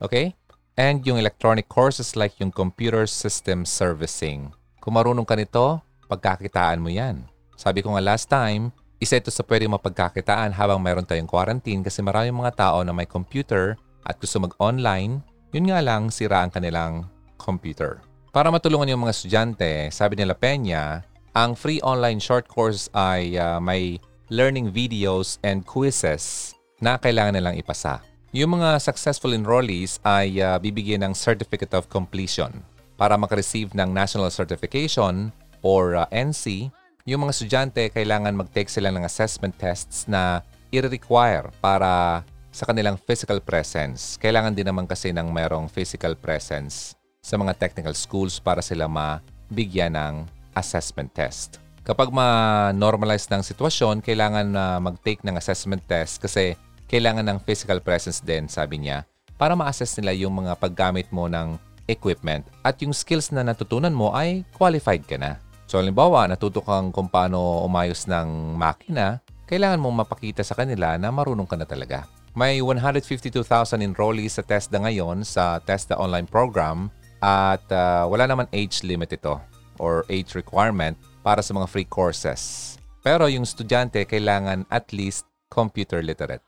Okay? 0.01 0.37
And 0.77 1.01
yung 1.09 1.17
electronic 1.17 1.73
courses 1.73 2.15
like 2.15 2.37
yung 2.37 2.53
computer 2.53 3.09
system 3.09 3.65
servicing. 3.65 4.53
Kung 4.81 5.01
marunong 5.01 5.25
ka 5.25 5.35
nito, 5.35 5.81
pagkakitaan 6.07 6.83
mo 6.85 6.93
yan. 6.93 7.25
Sabi 7.57 7.81
ko 7.81 7.97
nga 7.97 8.05
last 8.05 8.29
time, 8.29 8.69
isa 9.01 9.17
ito 9.17 9.33
sa 9.33 9.45
pwedeng 9.45 9.73
mapagkakitaan 9.73 10.53
habang 10.53 10.81
mayroon 10.81 11.09
tayong 11.09 11.29
quarantine 11.29 11.81
kasi 11.81 12.05
maraming 12.05 12.37
mga 12.37 12.57
tao 12.57 12.79
na 12.85 12.93
may 12.93 13.09
computer 13.09 13.77
at 14.05 14.21
gusto 14.21 14.41
mag-online, 14.41 15.21
yun 15.53 15.69
nga 15.73 15.81
lang 15.81 16.13
sira 16.13 16.45
ang 16.45 16.53
kanilang 16.53 17.09
computer. 17.41 18.05
Para 18.37 18.53
matulungan 18.53 18.93
yung 18.93 19.09
mga 19.09 19.17
estudyante, 19.17 19.89
sabi 19.89 20.21
nila 20.21 20.37
Peña, 20.37 21.01
ang 21.33 21.57
free 21.57 21.81
online 21.81 22.21
short 22.21 22.49
course 22.49 22.89
ay 22.93 23.37
uh, 23.37 23.61
may 23.61 23.97
learning 24.29 24.73
videos 24.73 25.41
and 25.45 25.65
quizzes 25.65 26.53
na 26.81 27.01
kailangan 27.01 27.37
nilang 27.37 27.57
ipasa. 27.57 28.01
Yung 28.35 28.59
mga 28.59 28.83
successful 28.83 29.31
enrollees 29.31 30.03
ay 30.03 30.43
uh, 30.43 30.59
bibigyan 30.59 31.07
ng 31.07 31.14
Certificate 31.14 31.70
of 31.79 31.87
Completion 31.87 32.51
para 32.99 33.14
makareceive 33.14 33.70
ng 33.70 33.95
National 33.95 34.35
Certification 34.35 35.31
or 35.62 35.95
uh, 35.95 36.11
NC. 36.11 36.74
Yung 37.07 37.22
mga 37.22 37.33
estudyante 37.39 37.83
kailangan 37.95 38.35
mag-take 38.35 38.66
sila 38.66 38.91
ng 38.91 39.07
assessment 39.07 39.55
tests 39.55 40.11
na 40.11 40.43
i-require 40.74 41.55
para 41.62 42.27
sa 42.51 42.66
kanilang 42.66 42.99
physical 42.99 43.39
presence. 43.39 44.18
Kailangan 44.18 44.59
din 44.59 44.66
naman 44.66 44.91
kasi 44.91 45.14
ng 45.14 45.31
mayroong 45.31 45.70
physical 45.70 46.18
presence 46.18 46.99
sa 47.22 47.39
mga 47.39 47.55
technical 47.55 47.95
schools 47.95 48.43
para 48.43 48.59
sila 48.59 48.91
mabigyan 48.91 49.95
ng 49.95 50.14
assessment 50.59 51.14
test. 51.14 51.62
Kapag 51.87 52.11
ma-normalize 52.11 53.31
ng 53.31 53.47
sitwasyon, 53.47 54.03
kailangan 54.03 54.51
na 54.51 54.83
mag-take 54.83 55.22
ng 55.22 55.39
assessment 55.39 55.87
test 55.87 56.18
kasi 56.18 56.59
kailangan 56.87 57.26
ng 57.26 57.39
physical 57.43 57.82
presence 57.82 58.22
din, 58.22 58.47
sabi 58.47 58.82
niya, 58.82 59.07
para 59.37 59.53
ma-assess 59.53 59.99
nila 60.01 60.16
yung 60.16 60.43
mga 60.43 60.57
paggamit 60.57 61.11
mo 61.12 61.28
ng 61.28 61.59
equipment 61.87 62.47
at 62.66 62.80
yung 62.82 62.95
skills 62.95 63.30
na 63.30 63.47
natutunan 63.47 63.95
mo 63.95 64.11
ay 64.14 64.43
qualified 64.55 65.07
ka 65.07 65.18
na. 65.18 65.39
So, 65.66 65.82
halimbawa, 65.82 66.30
natuto 66.30 66.62
kang 66.62 66.95
kung 66.95 67.11
paano 67.11 67.66
umayos 67.66 68.07
ng 68.07 68.55
makina, 68.55 69.18
kailangan 69.51 69.82
mong 69.82 70.07
mapakita 70.07 70.43
sa 70.47 70.55
kanila 70.55 70.95
na 70.95 71.11
marunong 71.11 71.47
ka 71.47 71.59
na 71.59 71.66
talaga. 71.66 72.07
May 72.37 72.61
152,000 72.61 73.80
enrollees 73.80 74.37
sa 74.39 74.45
TESDA 74.45 74.84
ngayon 74.84 75.24
sa 75.24 75.59
TESDA 75.59 75.97
online 75.97 76.28
program 76.28 76.93
at 77.24 77.64
uh, 77.72 78.05
wala 78.07 78.28
naman 78.28 78.47
age 78.53 78.84
limit 78.84 79.16
ito 79.16 79.41
or 79.80 80.05
age 80.12 80.37
requirement 80.37 80.95
para 81.24 81.41
sa 81.41 81.57
mga 81.57 81.66
free 81.66 81.89
courses. 81.89 82.76
Pero 83.01 83.26
yung 83.26 83.49
estudyante 83.49 84.05
kailangan 84.05 84.68
at 84.68 84.93
least 84.93 85.26
computer 85.51 86.05
literate. 86.05 86.46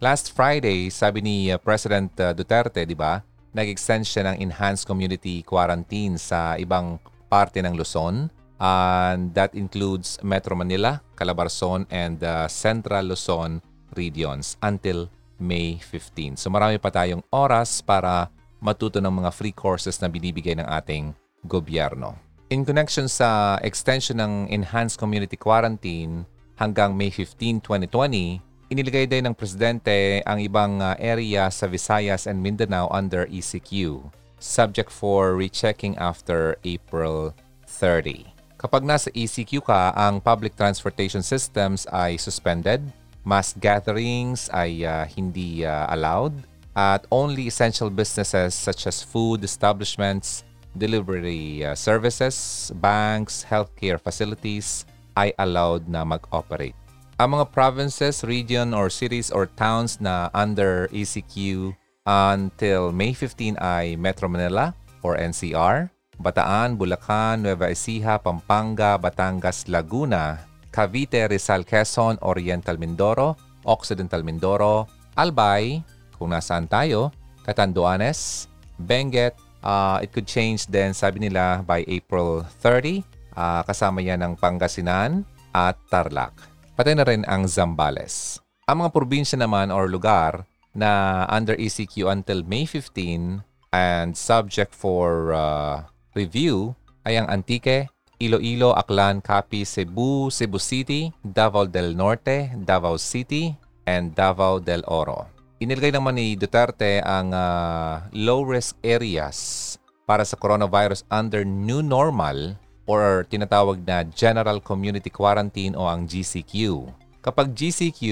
Last 0.00 0.32
Friday, 0.32 0.88
sabi 0.88 1.20
ni 1.20 1.52
uh, 1.52 1.60
President 1.60 2.08
uh, 2.24 2.32
Duterte, 2.32 2.88
di 2.88 2.96
ba, 2.96 3.20
nag-extend 3.52 4.08
siya 4.08 4.32
ng 4.32 4.40
enhanced 4.40 4.88
community 4.88 5.44
quarantine 5.44 6.16
sa 6.16 6.56
ibang 6.56 6.96
parte 7.28 7.60
ng 7.60 7.76
Luzon. 7.76 8.32
And 8.56 9.36
that 9.36 9.52
includes 9.52 10.16
Metro 10.24 10.56
Manila, 10.56 11.04
Calabarzon, 11.20 11.84
and 11.92 12.16
uh, 12.24 12.48
Central 12.48 13.12
Luzon 13.12 13.60
regions 13.92 14.56
until 14.64 15.12
May 15.36 15.76
15. 15.76 16.40
So 16.40 16.48
marami 16.48 16.80
pa 16.80 16.88
tayong 16.88 17.20
oras 17.28 17.84
para 17.84 18.32
matuto 18.56 19.04
ng 19.04 19.12
mga 19.12 19.36
free 19.36 19.52
courses 19.52 20.00
na 20.00 20.08
binibigay 20.08 20.56
ng 20.56 20.68
ating 20.80 21.12
gobyerno. 21.44 22.16
In 22.48 22.64
connection 22.64 23.04
sa 23.04 23.60
extension 23.60 24.16
ng 24.16 24.48
enhanced 24.48 24.96
community 24.96 25.36
quarantine 25.36 26.24
hanggang 26.56 26.96
May 26.96 27.12
15, 27.12 27.60
2020, 27.60 28.49
Iniligay 28.70 29.10
din 29.10 29.26
ng 29.26 29.34
presidente 29.34 30.22
ang 30.22 30.38
ibang 30.38 30.78
uh, 30.78 30.94
area 31.02 31.50
sa 31.50 31.66
Visayas 31.66 32.30
and 32.30 32.38
Mindanao 32.38 32.86
under 32.94 33.26
ECQ, 33.26 33.98
subject 34.38 34.94
for 34.94 35.34
rechecking 35.34 35.98
after 35.98 36.54
April 36.62 37.34
30. 37.66 38.30
Kapag 38.62 38.86
nasa 38.86 39.10
ECQ 39.10 39.66
ka, 39.66 39.90
ang 39.98 40.22
public 40.22 40.54
transportation 40.54 41.18
systems 41.18 41.82
ay 41.90 42.14
suspended, 42.14 42.78
mass 43.26 43.58
gatherings 43.58 44.46
ay 44.54 44.86
uh, 44.86 45.02
hindi 45.18 45.66
uh, 45.66 45.90
allowed, 45.90 46.38
at 46.78 47.02
only 47.10 47.50
essential 47.50 47.90
businesses 47.90 48.54
such 48.54 48.86
as 48.86 49.02
food 49.02 49.42
establishments, 49.42 50.46
delivery 50.78 51.66
uh, 51.66 51.74
services, 51.74 52.70
banks, 52.78 53.42
healthcare 53.42 53.98
facilities 53.98 54.86
ay 55.18 55.34
allowed 55.42 55.90
na 55.90 56.06
mag-operate. 56.06 56.79
Ang 57.20 57.36
mga 57.36 57.52
provinces, 57.52 58.24
region, 58.24 58.72
or 58.72 58.88
cities 58.88 59.28
or 59.28 59.44
towns 59.52 60.00
na 60.00 60.32
under 60.32 60.88
ECQ 60.88 61.68
until 62.08 62.96
May 62.96 63.12
15 63.12 63.60
ay 63.60 63.92
Metro 64.00 64.24
Manila 64.24 64.72
or 65.04 65.20
NCR, 65.20 65.92
Bataan, 66.16 66.80
Bulacan, 66.80 67.44
Nueva 67.44 67.68
Ecija, 67.68 68.16
Pampanga, 68.16 68.96
Batangas, 68.96 69.68
Laguna, 69.68 70.40
Cavite, 70.72 71.28
Rizal, 71.28 71.60
Quezon, 71.68 72.16
Oriental 72.24 72.80
Mindoro, 72.80 73.36
Occidental 73.68 74.24
Mindoro, 74.24 74.88
Albay, 75.12 75.84
kung 76.16 76.32
nasaan 76.32 76.72
tayo, 76.72 77.12
Catanduanes, 77.44 78.48
Benguet, 78.80 79.36
uh, 79.60 80.00
it 80.00 80.08
could 80.08 80.24
change 80.24 80.64
then 80.72 80.96
sabi 80.96 81.28
nila 81.28 81.60
by 81.68 81.84
April 81.84 82.48
30, 82.64 83.04
uh, 83.36 83.60
kasama 83.68 84.00
yan 84.00 84.24
ng 84.24 84.40
Pangasinan 84.40 85.28
at 85.52 85.76
Tarlac 85.92 86.49
pati 86.80 86.96
na 86.96 87.04
rin 87.04 87.28
ang 87.28 87.44
Zambales. 87.44 88.40
Ang 88.64 88.80
mga 88.80 88.96
probinsya 88.96 89.36
naman 89.36 89.68
or 89.68 89.84
lugar 89.84 90.48
na 90.72 91.28
under 91.28 91.52
ECQ 91.52 92.08
until 92.08 92.40
May 92.40 92.64
15 92.64 93.44
and 93.76 94.16
subject 94.16 94.72
for 94.72 95.36
uh, 95.36 95.84
review 96.16 96.72
ay 97.04 97.20
ang 97.20 97.28
Antique, 97.28 97.92
Iloilo, 98.16 98.72
Aklan, 98.72 99.20
Capi, 99.20 99.68
Cebu, 99.68 100.32
Cebu 100.32 100.56
City, 100.56 101.12
Davao 101.20 101.68
del 101.68 101.92
Norte, 101.92 102.48
Davao 102.56 102.96
City, 102.96 103.52
and 103.84 104.16
Davao 104.16 104.56
del 104.56 104.80
Oro. 104.88 105.28
Inilagay 105.60 105.92
naman 105.92 106.16
ni 106.16 106.32
Duterte 106.32 107.04
ang 107.04 107.36
uh, 107.36 108.08
low-risk 108.16 108.80
areas 108.80 109.76
para 110.08 110.24
sa 110.24 110.40
coronavirus 110.40 111.04
under 111.12 111.44
new 111.44 111.84
normal 111.84 112.56
or 112.90 113.22
tinatawag 113.30 113.86
na 113.86 114.02
General 114.02 114.58
Community 114.58 115.06
Quarantine 115.06 115.78
o 115.78 115.86
ang 115.86 116.10
GCQ. 116.10 116.90
Kapag 117.22 117.54
GCQ, 117.54 118.02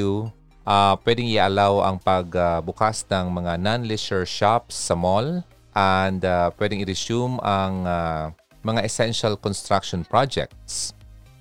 uh, 0.63 0.71
ah, 0.71 0.95
pwedeng 1.03 1.27
i-allow 1.27 1.83
ang 1.83 1.99
pagbukas 1.99 3.03
uh, 3.03 3.19
ng 3.19 3.27
mga 3.43 3.53
non-leisure 3.59 4.23
shops 4.23 4.79
sa 4.79 4.95
mall 4.95 5.43
and 5.75 6.23
uh, 6.23 6.55
pwedeng 6.63 6.79
i-resume 6.87 7.43
ang 7.43 7.83
uh, 7.83 8.31
mga 8.63 8.87
essential 8.87 9.35
construction 9.35 10.07
projects. 10.07 10.95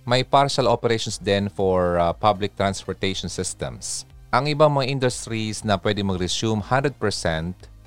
May 0.08 0.24
partial 0.24 0.72
operations 0.72 1.20
din 1.20 1.52
for 1.52 2.00
uh, 2.00 2.16
public 2.16 2.56
transportation 2.56 3.28
systems. 3.28 4.08
Ang 4.32 4.48
ibang 4.48 4.72
mga 4.72 4.88
industries 4.88 5.68
na 5.68 5.76
pwede 5.76 6.00
mag-resume 6.04 6.64
100% 6.64 6.96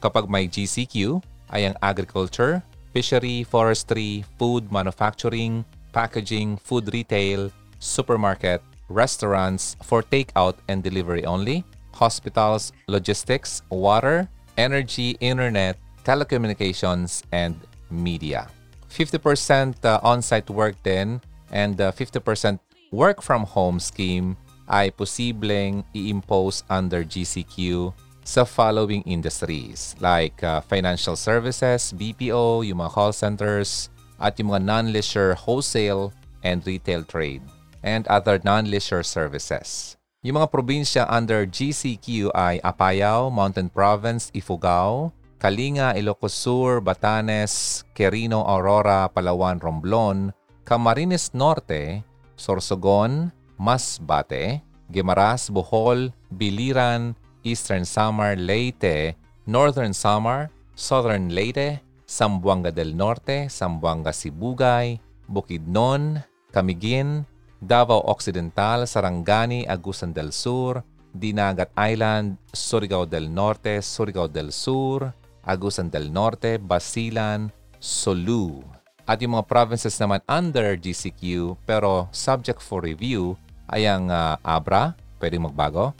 kapag 0.00 0.24
may 0.28 0.44
GCQ 0.44 1.20
ay 1.52 1.72
ang 1.72 1.76
agriculture, 1.80 2.60
fishery, 2.92 3.44
forestry, 3.44 4.24
food 4.38 4.70
manufacturing, 4.72 5.64
packaging, 5.92 6.56
food 6.58 6.92
retail, 6.92 7.50
supermarket, 7.78 8.62
restaurants 8.88 9.76
for 9.82 10.02
takeout 10.02 10.56
and 10.68 10.82
delivery 10.82 11.24
only, 11.24 11.64
hospitals, 11.94 12.72
logistics, 12.88 13.62
water, 13.70 14.28
energy, 14.56 15.16
internet, 15.20 15.78
telecommunications, 16.04 17.22
and 17.32 17.56
media. 17.90 18.48
50% 18.90 19.84
uh, 19.84 20.00
on-site 20.02 20.50
work 20.50 20.74
din 20.82 21.20
and 21.50 21.80
uh, 21.80 21.92
50% 21.92 22.58
work 22.90 23.22
from 23.22 23.44
home 23.44 23.78
scheme 23.78 24.36
ay 24.70 24.90
posibleng 24.90 25.82
i-impose 25.94 26.62
under 26.70 27.02
GCQ 27.02 27.90
sa 28.30 28.46
following 28.46 29.02
industries 29.10 29.98
like 29.98 30.38
uh, 30.46 30.62
financial 30.62 31.18
services, 31.18 31.90
BPO, 31.98 32.62
yung 32.62 32.78
mga 32.78 32.94
call 32.94 33.10
centers, 33.10 33.90
at 34.22 34.38
yung 34.38 34.54
mga 34.54 34.62
non-leisure 34.62 35.34
wholesale 35.34 36.14
and 36.46 36.62
retail 36.62 37.02
trade, 37.02 37.42
and 37.82 38.06
other 38.06 38.38
non-leisure 38.46 39.02
services. 39.02 39.98
Yung 40.22 40.38
mga 40.38 40.46
probinsya 40.54 41.02
under 41.10 41.42
GCQ 41.42 42.30
ay 42.30 42.62
Apayao, 42.62 43.34
Mountain 43.34 43.66
Province, 43.66 44.30
Ifugao, 44.30 45.10
Kalinga, 45.42 45.98
Ilocos 45.98 46.36
Sur, 46.36 46.78
Batanes, 46.78 47.82
Quirino, 47.98 48.46
Aurora, 48.46 49.10
Palawan, 49.10 49.58
Romblon, 49.58 50.30
Camarines 50.62 51.34
Norte, 51.34 52.04
Sorsogon, 52.38 53.32
Masbate, 53.58 54.62
Guimaras, 54.92 55.48
Bohol, 55.50 56.12
Biliran, 56.30 57.16
Eastern 57.42 57.84
Samar, 57.84 58.36
Leyte, 58.36 59.16
Northern 59.46 59.94
Samar, 59.94 60.50
Southern 60.74 61.32
Leyte, 61.32 61.82
Sambuanga 62.06 62.74
del 62.74 62.96
Norte, 62.96 63.48
Sambuanga 63.48 64.12
Sibugay, 64.12 64.98
Bukidnon, 65.28 66.18
Camiguin, 66.50 67.24
Davao 67.60 68.02
Occidental, 68.10 68.88
Sarangani, 68.88 69.68
Agusan 69.68 70.12
del 70.12 70.32
Sur, 70.32 70.82
Dinagat 71.12 71.70
Island, 71.76 72.38
Surigao 72.50 73.06
del 73.06 73.28
Norte, 73.30 73.82
Surigao 73.82 74.26
del 74.26 74.50
Sur, 74.50 75.12
Agusan 75.44 75.90
del 75.90 76.12
Norte, 76.12 76.58
Basilan, 76.58 77.52
Sulu. 77.78 78.62
At 79.06 79.18
yung 79.18 79.34
mga 79.34 79.48
provinces 79.50 79.98
naman 79.98 80.22
under 80.30 80.78
GCQ 80.78 81.54
pero 81.66 82.06
subject 82.14 82.62
for 82.62 82.84
review 82.84 83.34
ay 83.66 83.86
ang 83.86 84.06
uh, 84.06 84.38
Abra, 84.46 84.94
pwedeng 85.18 85.50
magbago, 85.50 85.90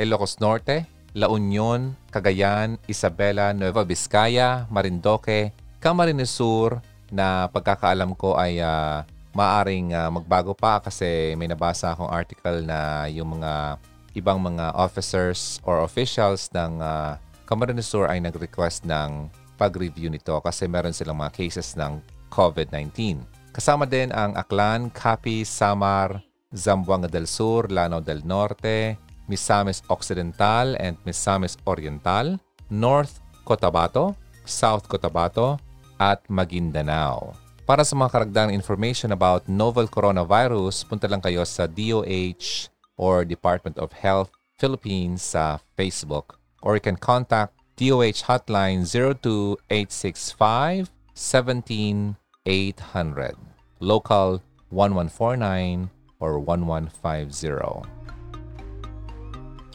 Ilocos 0.00 0.40
Norte, 0.40 0.88
La 1.12 1.28
Union, 1.28 1.92
Cagayan, 2.08 2.80
Isabela, 2.88 3.52
Nueva 3.52 3.84
Vizcaya, 3.84 4.64
Marindoque, 4.72 5.52
Camarines 5.76 6.32
Sur 6.32 6.80
na 7.12 7.52
pagkakaalam 7.52 8.16
ko 8.16 8.40
ay 8.40 8.64
uh, 8.64 9.04
maaring 9.36 9.92
uh, 9.92 10.08
magbago 10.08 10.56
pa 10.56 10.80
kasi 10.80 11.36
may 11.36 11.46
nabasa 11.52 11.92
akong 11.92 12.08
article 12.08 12.64
na 12.64 13.04
yung 13.12 13.36
mga 13.36 13.76
ibang 14.16 14.40
mga 14.40 14.72
officers 14.72 15.60
or 15.68 15.84
officials 15.84 16.48
ng 16.56 16.80
uh, 16.80 17.20
Camarines 17.44 17.84
Sur 17.84 18.08
ay 18.08 18.24
nag-request 18.24 18.88
ng 18.88 19.28
pag-review 19.60 20.08
nito 20.08 20.40
kasi 20.40 20.64
meron 20.64 20.96
silang 20.96 21.20
mga 21.20 21.36
cases 21.36 21.76
ng 21.76 22.00
COVID-19. 22.32 23.20
Kasama 23.52 23.84
din 23.84 24.14
ang 24.14 24.32
Aklan, 24.38 24.88
Capi, 24.88 25.42
Samar, 25.42 26.22
Zamboanga 26.54 27.10
del 27.10 27.26
Sur, 27.26 27.68
Lanao 27.68 27.98
del 27.98 28.22
Norte, 28.22 29.09
Misamis 29.30 29.86
Occidental 29.86 30.74
and 30.82 30.98
Misamis 31.06 31.54
Oriental, 31.70 32.34
North 32.66 33.22
Cotabato, 33.46 34.18
South 34.42 34.90
Cotabato, 34.90 35.62
at 36.02 36.18
Maguindanao. 36.26 37.38
Para 37.62 37.86
sa 37.86 37.94
mga 37.94 38.10
karagdagang 38.10 38.50
information 38.50 39.14
about 39.14 39.46
novel 39.46 39.86
coronavirus, 39.86 40.82
punta 40.82 41.06
lang 41.06 41.22
kayo 41.22 41.46
sa 41.46 41.70
DOH 41.70 42.74
or 42.98 43.22
Department 43.22 43.78
of 43.78 43.94
Health 43.94 44.34
Philippines 44.58 45.22
sa 45.22 45.62
Facebook 45.78 46.40
or 46.62 46.76
you 46.76 46.84
can 46.84 46.96
contact 46.96 47.52
DOH 47.76 48.24
hotline 48.28 48.84
02865 48.84 50.90
17800, 51.14 53.36
local 53.80 54.42
1149 54.70 55.90
or 56.20 56.38
1150. 56.38 58.19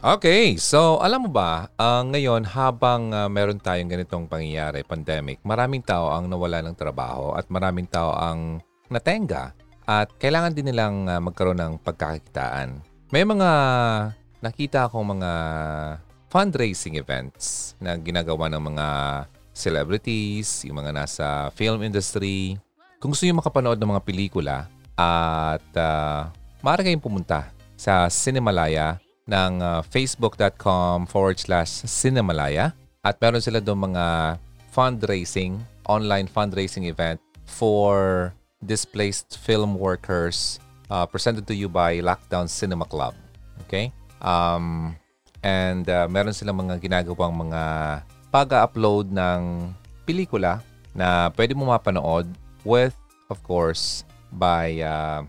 Okay, 0.04 0.60
so 0.60 1.00
alam 1.00 1.24
mo 1.24 1.32
ba, 1.32 1.72
uh, 1.80 2.04
ngayon 2.04 2.44
habang 2.44 3.16
uh, 3.16 3.32
meron 3.32 3.56
tayong 3.56 3.88
ganitong 3.88 4.28
pangyayari, 4.28 4.84
pandemic, 4.84 5.40
maraming 5.40 5.80
tao 5.80 6.12
ang 6.12 6.28
nawala 6.28 6.60
ng 6.60 6.76
trabaho 6.76 7.32
at 7.32 7.48
maraming 7.48 7.88
tao 7.88 8.12
ang 8.12 8.60
natenga 8.92 9.56
at 9.88 10.12
kailangan 10.20 10.52
din 10.52 10.68
nilang 10.68 11.08
uh, 11.08 11.16
magkaroon 11.16 11.56
ng 11.56 11.74
pagkakakitaan. 11.80 12.84
May 13.08 13.24
mga 13.24 13.50
nakita 14.44 14.84
akong 14.84 15.16
mga 15.16 15.32
fundraising 16.28 17.00
events 17.00 17.72
na 17.80 17.96
ginagawa 17.96 18.52
ng 18.52 18.76
mga 18.76 18.86
celebrities, 19.56 20.68
yung 20.68 20.84
mga 20.84 20.92
nasa 20.92 21.48
film 21.56 21.80
industry. 21.80 22.60
Kung 23.00 23.16
gusto 23.16 23.24
nyo 23.24 23.40
makapanood 23.40 23.80
ng 23.80 23.96
mga 23.96 24.04
pelikula 24.04 24.68
at 24.92 25.64
uh, 25.72 26.28
maaari 26.60 26.92
kayong 26.92 27.00
pumunta 27.00 27.48
sa 27.80 28.12
Cinemalaya 28.12 29.00
ng 29.26 29.62
uh, 29.62 29.82
facebook.com 29.82 31.06
forward 31.10 31.38
slash 31.38 31.82
Cinemalaya. 31.84 32.74
At 33.02 33.18
meron 33.22 33.42
sila 33.42 33.62
doon 33.62 33.92
mga 33.92 34.38
fundraising, 34.70 35.62
online 35.86 36.26
fundraising 36.30 36.86
event 36.86 37.22
for 37.46 38.30
displaced 38.62 39.38
film 39.38 39.78
workers 39.78 40.58
uh, 40.90 41.06
presented 41.06 41.46
to 41.46 41.54
you 41.54 41.70
by 41.70 41.98
Lockdown 42.02 42.50
Cinema 42.50 42.86
Club. 42.86 43.14
Okay? 43.66 43.94
Um, 44.22 44.98
and 45.42 45.86
uh, 45.86 46.10
meron 46.10 46.34
silang 46.34 46.58
mga 46.66 46.82
ginagawang 46.82 47.34
mga 47.34 47.62
pag-upload 48.30 49.10
ng 49.14 49.70
pelikula 50.06 50.62
na 50.94 51.30
pwede 51.34 51.54
mo 51.54 51.70
mapanood 51.70 52.26
with, 52.66 52.94
of 53.30 53.38
course, 53.46 54.02
by 54.34 54.82
uh, 54.82 55.22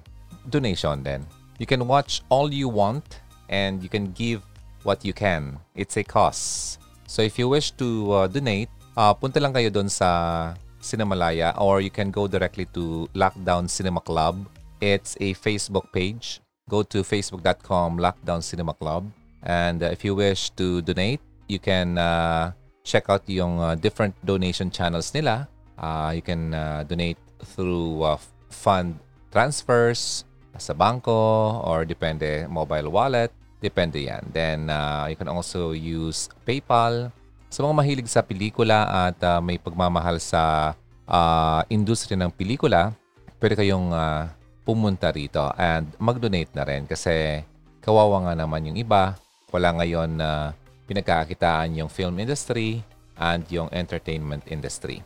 donation 0.49 1.05
then. 1.05 1.25
You 1.61 1.65
can 1.65 1.85
watch 1.85 2.21
all 2.29 2.49
you 2.53 2.69
want 2.69 3.21
and 3.49 3.81
you 3.83 3.89
can 3.89 4.11
give 4.11 4.41
what 4.83 5.03
you 5.03 5.13
can. 5.13 5.59
It's 5.75 5.97
a 5.97 6.03
cost. 6.03 6.79
So 7.07 7.21
if 7.21 7.39
you 7.39 7.47
wish 7.47 7.71
to 7.79 8.11
uh, 8.11 8.27
donate, 8.27 8.69
uh, 8.95 9.13
punta 9.13 9.39
lang 9.39 9.53
kayo 9.55 9.71
doon 9.71 9.87
sa 9.87 10.53
Cinemalaya 10.81 11.55
or 11.59 11.81
you 11.81 11.89
can 11.89 12.11
go 12.11 12.27
directly 12.27 12.65
to 12.75 13.07
Lockdown 13.15 13.69
Cinema 13.69 13.99
Club. 13.99 14.47
It's 14.79 15.15
a 15.19 15.33
Facebook 15.35 15.91
page. 15.91 16.39
Go 16.69 16.83
to 16.83 17.03
facebook.com 17.03 17.97
Lockdown 17.97 18.43
Cinema 18.43 18.73
Club. 18.75 19.07
And 19.43 19.81
uh, 19.81 19.87
if 19.87 20.03
you 20.03 20.15
wish 20.15 20.51
to 20.59 20.81
donate, 20.83 21.21
you 21.47 21.59
can 21.59 21.97
uh, 21.97 22.51
check 22.83 23.07
out 23.07 23.23
yung 23.27 23.59
uh, 23.59 23.75
different 23.75 24.15
donation 24.23 24.71
channels 24.71 25.11
nila. 25.15 25.47
Uh, 25.79 26.11
you 26.15 26.21
can 26.21 26.53
uh, 26.53 26.83
donate 26.83 27.17
through 27.55 28.03
uh, 28.03 28.17
fund 28.49 28.99
transfers, 29.31 30.26
sa 30.57 30.73
bangko 30.73 31.61
or 31.63 31.87
depende 31.87 32.45
mobile 32.49 32.89
wallet. 32.91 33.31
Depende 33.57 34.05
yan. 34.05 34.21
Then 34.29 34.69
uh, 34.69 35.09
you 35.09 35.17
can 35.17 35.29
also 35.29 35.73
use 35.73 36.29
PayPal. 36.45 37.09
Sa 37.49 37.63
mga 37.63 37.73
mahilig 37.73 38.09
sa 38.11 38.21
pelikula 38.21 39.09
at 39.09 39.17
uh, 39.23 39.39
may 39.41 39.57
pagmamahal 39.57 40.21
sa 40.21 40.75
uh, 41.07 41.61
industry 41.71 42.19
ng 42.19 42.29
pelikula, 42.29 42.93
pwede 43.39 43.55
kayong 43.57 43.89
uh, 43.95 44.29
pumunta 44.67 45.09
rito 45.09 45.47
and 45.55 45.87
mag-donate 45.95 46.51
na 46.51 46.67
rin 46.67 46.83
kasi 46.83 47.41
kawawa 47.79 48.27
nga 48.27 48.33
naman 48.35 48.67
yung 48.67 48.77
iba. 48.77 49.15
Wala 49.47 49.71
ngayon 49.79 50.19
na 50.19 50.29
uh, 50.29 50.45
pinagkakitaan 50.91 51.79
yung 51.79 51.87
film 51.87 52.19
industry 52.19 52.83
and 53.15 53.47
yung 53.47 53.71
entertainment 53.71 54.43
industry. 54.51 55.01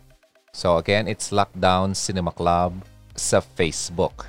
So 0.51 0.75
again, 0.81 1.07
it's 1.07 1.31
Lockdown 1.31 1.95
Cinema 1.95 2.33
Club 2.35 2.75
sa 3.15 3.39
Facebook. 3.39 4.27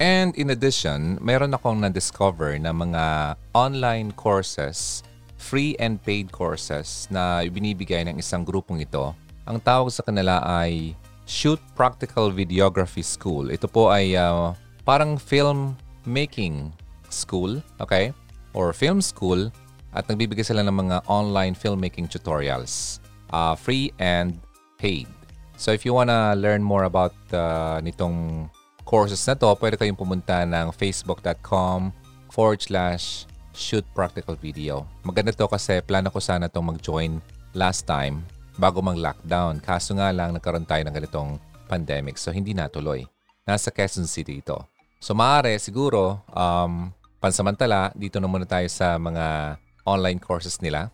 And 0.00 0.32
in 0.40 0.48
addition, 0.48 1.20
meron 1.20 1.52
akong 1.52 1.84
na-discover 1.84 2.56
na 2.56 2.72
mga 2.72 3.36
online 3.52 4.16
courses, 4.16 5.04
free 5.36 5.76
and 5.76 6.00
paid 6.00 6.32
courses 6.32 7.04
na 7.12 7.44
binibigay 7.44 8.08
ng 8.08 8.16
isang 8.16 8.40
grupong 8.40 8.80
ito. 8.80 9.12
Ang 9.44 9.60
tawag 9.60 9.92
sa 9.92 10.00
kanila 10.00 10.40
ay 10.40 10.96
Shoot 11.28 11.60
Practical 11.76 12.32
Videography 12.32 13.04
School. 13.04 13.52
Ito 13.52 13.68
po 13.68 13.92
ay 13.92 14.16
uh, 14.16 14.56
parang 14.88 15.20
film 15.20 15.76
making 16.08 16.72
school, 17.12 17.60
okay? 17.76 18.16
Or 18.56 18.72
film 18.72 19.04
school 19.04 19.52
at 19.92 20.08
nagbibigay 20.08 20.48
sila 20.48 20.64
ng 20.64 20.80
mga 20.80 20.96
online 21.12 21.52
filmmaking 21.52 22.08
tutorials. 22.08 23.04
Uh, 23.36 23.52
free 23.52 23.92
and 24.00 24.40
paid. 24.80 25.12
So 25.60 25.76
if 25.76 25.84
you 25.84 25.92
wanna 25.92 26.32
learn 26.40 26.64
more 26.64 26.88
about 26.88 27.12
uh, 27.36 27.84
nitong 27.84 28.48
courses 28.90 29.22
na 29.22 29.38
to, 29.38 29.46
pwede 29.62 29.78
kayong 29.78 29.94
pumunta 29.94 30.42
ng 30.42 30.74
facebook.com 30.74 31.94
forward 32.26 32.58
slash 32.58 33.30
shoot 33.54 33.86
practical 33.94 34.34
video. 34.34 34.82
Maganda 35.06 35.30
to 35.30 35.46
kasi 35.46 35.78
plano 35.86 36.10
ko 36.10 36.18
sana 36.18 36.50
itong 36.50 36.74
mag-join 36.74 37.22
last 37.54 37.86
time 37.86 38.26
bago 38.58 38.82
mag-lockdown. 38.82 39.62
Kaso 39.62 39.94
nga 39.94 40.10
lang 40.10 40.34
nagkaroon 40.34 40.66
tayo 40.66 40.82
ng 40.82 40.94
ganitong 40.94 41.38
pandemic 41.70 42.18
so 42.18 42.34
hindi 42.34 42.50
natuloy. 42.50 43.06
Nasa 43.46 43.70
Quezon 43.70 44.10
City 44.10 44.42
ito. 44.42 44.58
So 44.98 45.14
maaari 45.14 45.54
siguro 45.62 46.18
um, 46.34 46.90
pansamantala 47.22 47.94
dito 47.94 48.18
na 48.18 48.26
muna 48.26 48.44
tayo 48.44 48.66
sa 48.66 48.98
mga 48.98 49.54
online 49.86 50.18
courses 50.18 50.58
nila. 50.58 50.90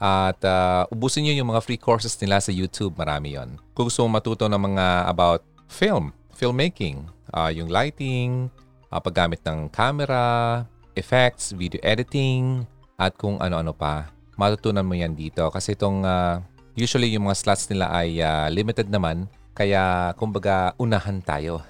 At 0.00 0.40
uh, 0.42 0.84
ubusin 0.90 1.24
nyo 1.24 1.32
yung 1.36 1.48
mga 1.54 1.64
free 1.64 1.80
courses 1.80 2.16
nila 2.18 2.40
sa 2.42 2.50
YouTube. 2.50 2.98
Marami 2.98 3.36
yon. 3.38 3.56
Kung 3.72 3.88
gusto 3.88 4.04
mo 4.04 4.16
matuto 4.18 4.44
ng 4.50 4.58
mga 4.58 4.86
about 5.08 5.40
film, 5.70 6.12
filmmaking, 6.34 7.06
uh, 7.32 7.48
yung 7.48 7.70
lighting, 7.70 8.50
uh, 8.92 9.00
paggamit 9.00 9.40
ng 9.46 9.70
camera, 9.70 10.62
effects, 10.94 11.54
video 11.54 11.80
editing, 11.82 12.66
at 12.98 13.14
kung 13.18 13.38
ano-ano 13.42 13.74
pa. 13.74 14.10
Matutunan 14.34 14.86
mo 14.86 14.94
yan 14.94 15.14
dito 15.14 15.46
kasi 15.50 15.78
itong 15.78 16.02
uh, 16.02 16.42
usually 16.74 17.14
yung 17.14 17.30
mga 17.30 17.38
slots 17.38 17.70
nila 17.70 17.90
ay 17.90 18.18
uh, 18.18 18.50
limited 18.50 18.90
naman 18.90 19.30
kaya 19.54 20.10
kumbaga 20.18 20.74
unahan 20.76 21.22
tayo. 21.22 21.62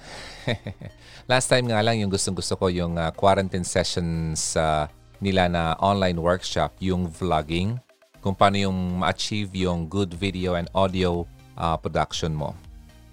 Last 1.29 1.49
time 1.49 1.69
nga 1.69 1.81
lang 1.85 2.01
yung 2.01 2.09
gustong-gusto 2.09 2.57
ko 2.57 2.65
yung 2.73 2.97
uh, 2.97 3.13
quarantine 3.13 3.65
sessions 3.65 4.57
uh, 4.57 4.89
nila 5.21 5.45
na 5.49 5.77
online 5.77 6.17
workshop, 6.17 6.73
yung 6.81 7.09
vlogging, 7.09 7.77
kung 8.25 8.33
paano 8.33 8.57
yung 8.57 9.01
ma-achieve 9.01 9.53
yung 9.53 9.85
good 9.85 10.13
video 10.17 10.57
and 10.57 10.69
audio 10.73 11.25
uh, 11.57 11.77
production 11.77 12.33
mo. 12.33 12.57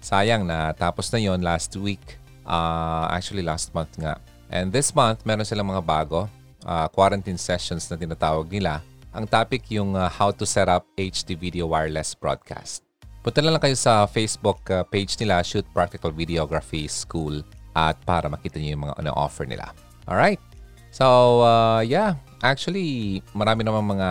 Sayang 0.03 0.43
na 0.43 0.75
tapos 0.75 1.07
na 1.15 1.23
yon 1.23 1.39
last 1.39 1.71
week 1.79 2.19
Uh, 2.43 3.07
actually, 3.07 3.43
last 3.43 3.71
month 3.71 3.95
nga. 3.95 4.19
And 4.51 4.69
this 4.69 4.91
month, 4.91 5.23
meron 5.23 5.47
silang 5.47 5.71
mga 5.71 5.83
bago 5.83 6.27
uh, 6.67 6.87
quarantine 6.91 7.39
sessions 7.39 7.87
na 7.87 7.95
tinatawag 7.95 8.51
nila. 8.51 8.83
Ang 9.15 9.25
topic 9.29 9.65
yung 9.71 9.95
uh, 9.95 10.11
how 10.11 10.29
to 10.29 10.43
set 10.43 10.67
up 10.67 10.85
HD 10.99 11.37
video 11.39 11.65
wireless 11.69 12.13
broadcast. 12.13 12.83
Punta 13.23 13.39
na 13.39 13.55
lang 13.55 13.63
kayo 13.63 13.77
sa 13.79 14.03
Facebook 14.03 14.59
uh, 14.67 14.83
page 14.83 15.15
nila, 15.15 15.39
Shoot 15.39 15.63
Practical 15.71 16.11
Videography 16.11 16.91
School 16.91 17.39
at 17.71 17.95
para 18.03 18.27
makita 18.27 18.59
niyo 18.59 18.75
yung 18.75 18.83
mga 18.91 18.95
ano, 18.99 19.11
offer 19.15 19.47
nila. 19.47 19.71
Alright? 20.05 20.43
So, 20.91 21.41
uh, 21.41 21.79
yeah. 21.81 22.19
Actually, 22.43 23.23
marami 23.31 23.63
naman 23.63 23.95
mga 23.95 24.09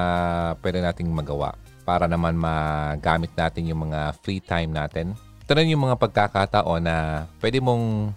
pwede 0.64 0.80
nating 0.80 1.12
magawa 1.12 1.52
para 1.84 2.08
naman 2.08 2.32
magamit 2.32 3.28
natin 3.36 3.68
yung 3.68 3.92
mga 3.92 4.16
free 4.24 4.40
time 4.40 4.72
natin. 4.72 5.12
Ito 5.52 5.60
na 5.60 5.68
yung 5.68 5.84
mga 5.84 6.00
pagkakataon 6.00 6.80
na 6.80 7.28
pwede 7.44 7.60
mong 7.60 8.16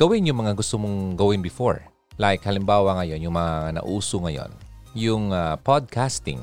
gawin 0.00 0.24
yung 0.24 0.40
mga 0.40 0.56
gusto 0.56 0.80
mong 0.80 1.20
gawin 1.20 1.44
before. 1.44 1.84
Like 2.16 2.40
halimbawa 2.48 2.96
ngayon, 2.96 3.28
yung 3.28 3.36
mga 3.36 3.76
nauso 3.76 4.16
ngayon, 4.24 4.48
yung 4.96 5.36
uh, 5.36 5.60
podcasting. 5.60 6.40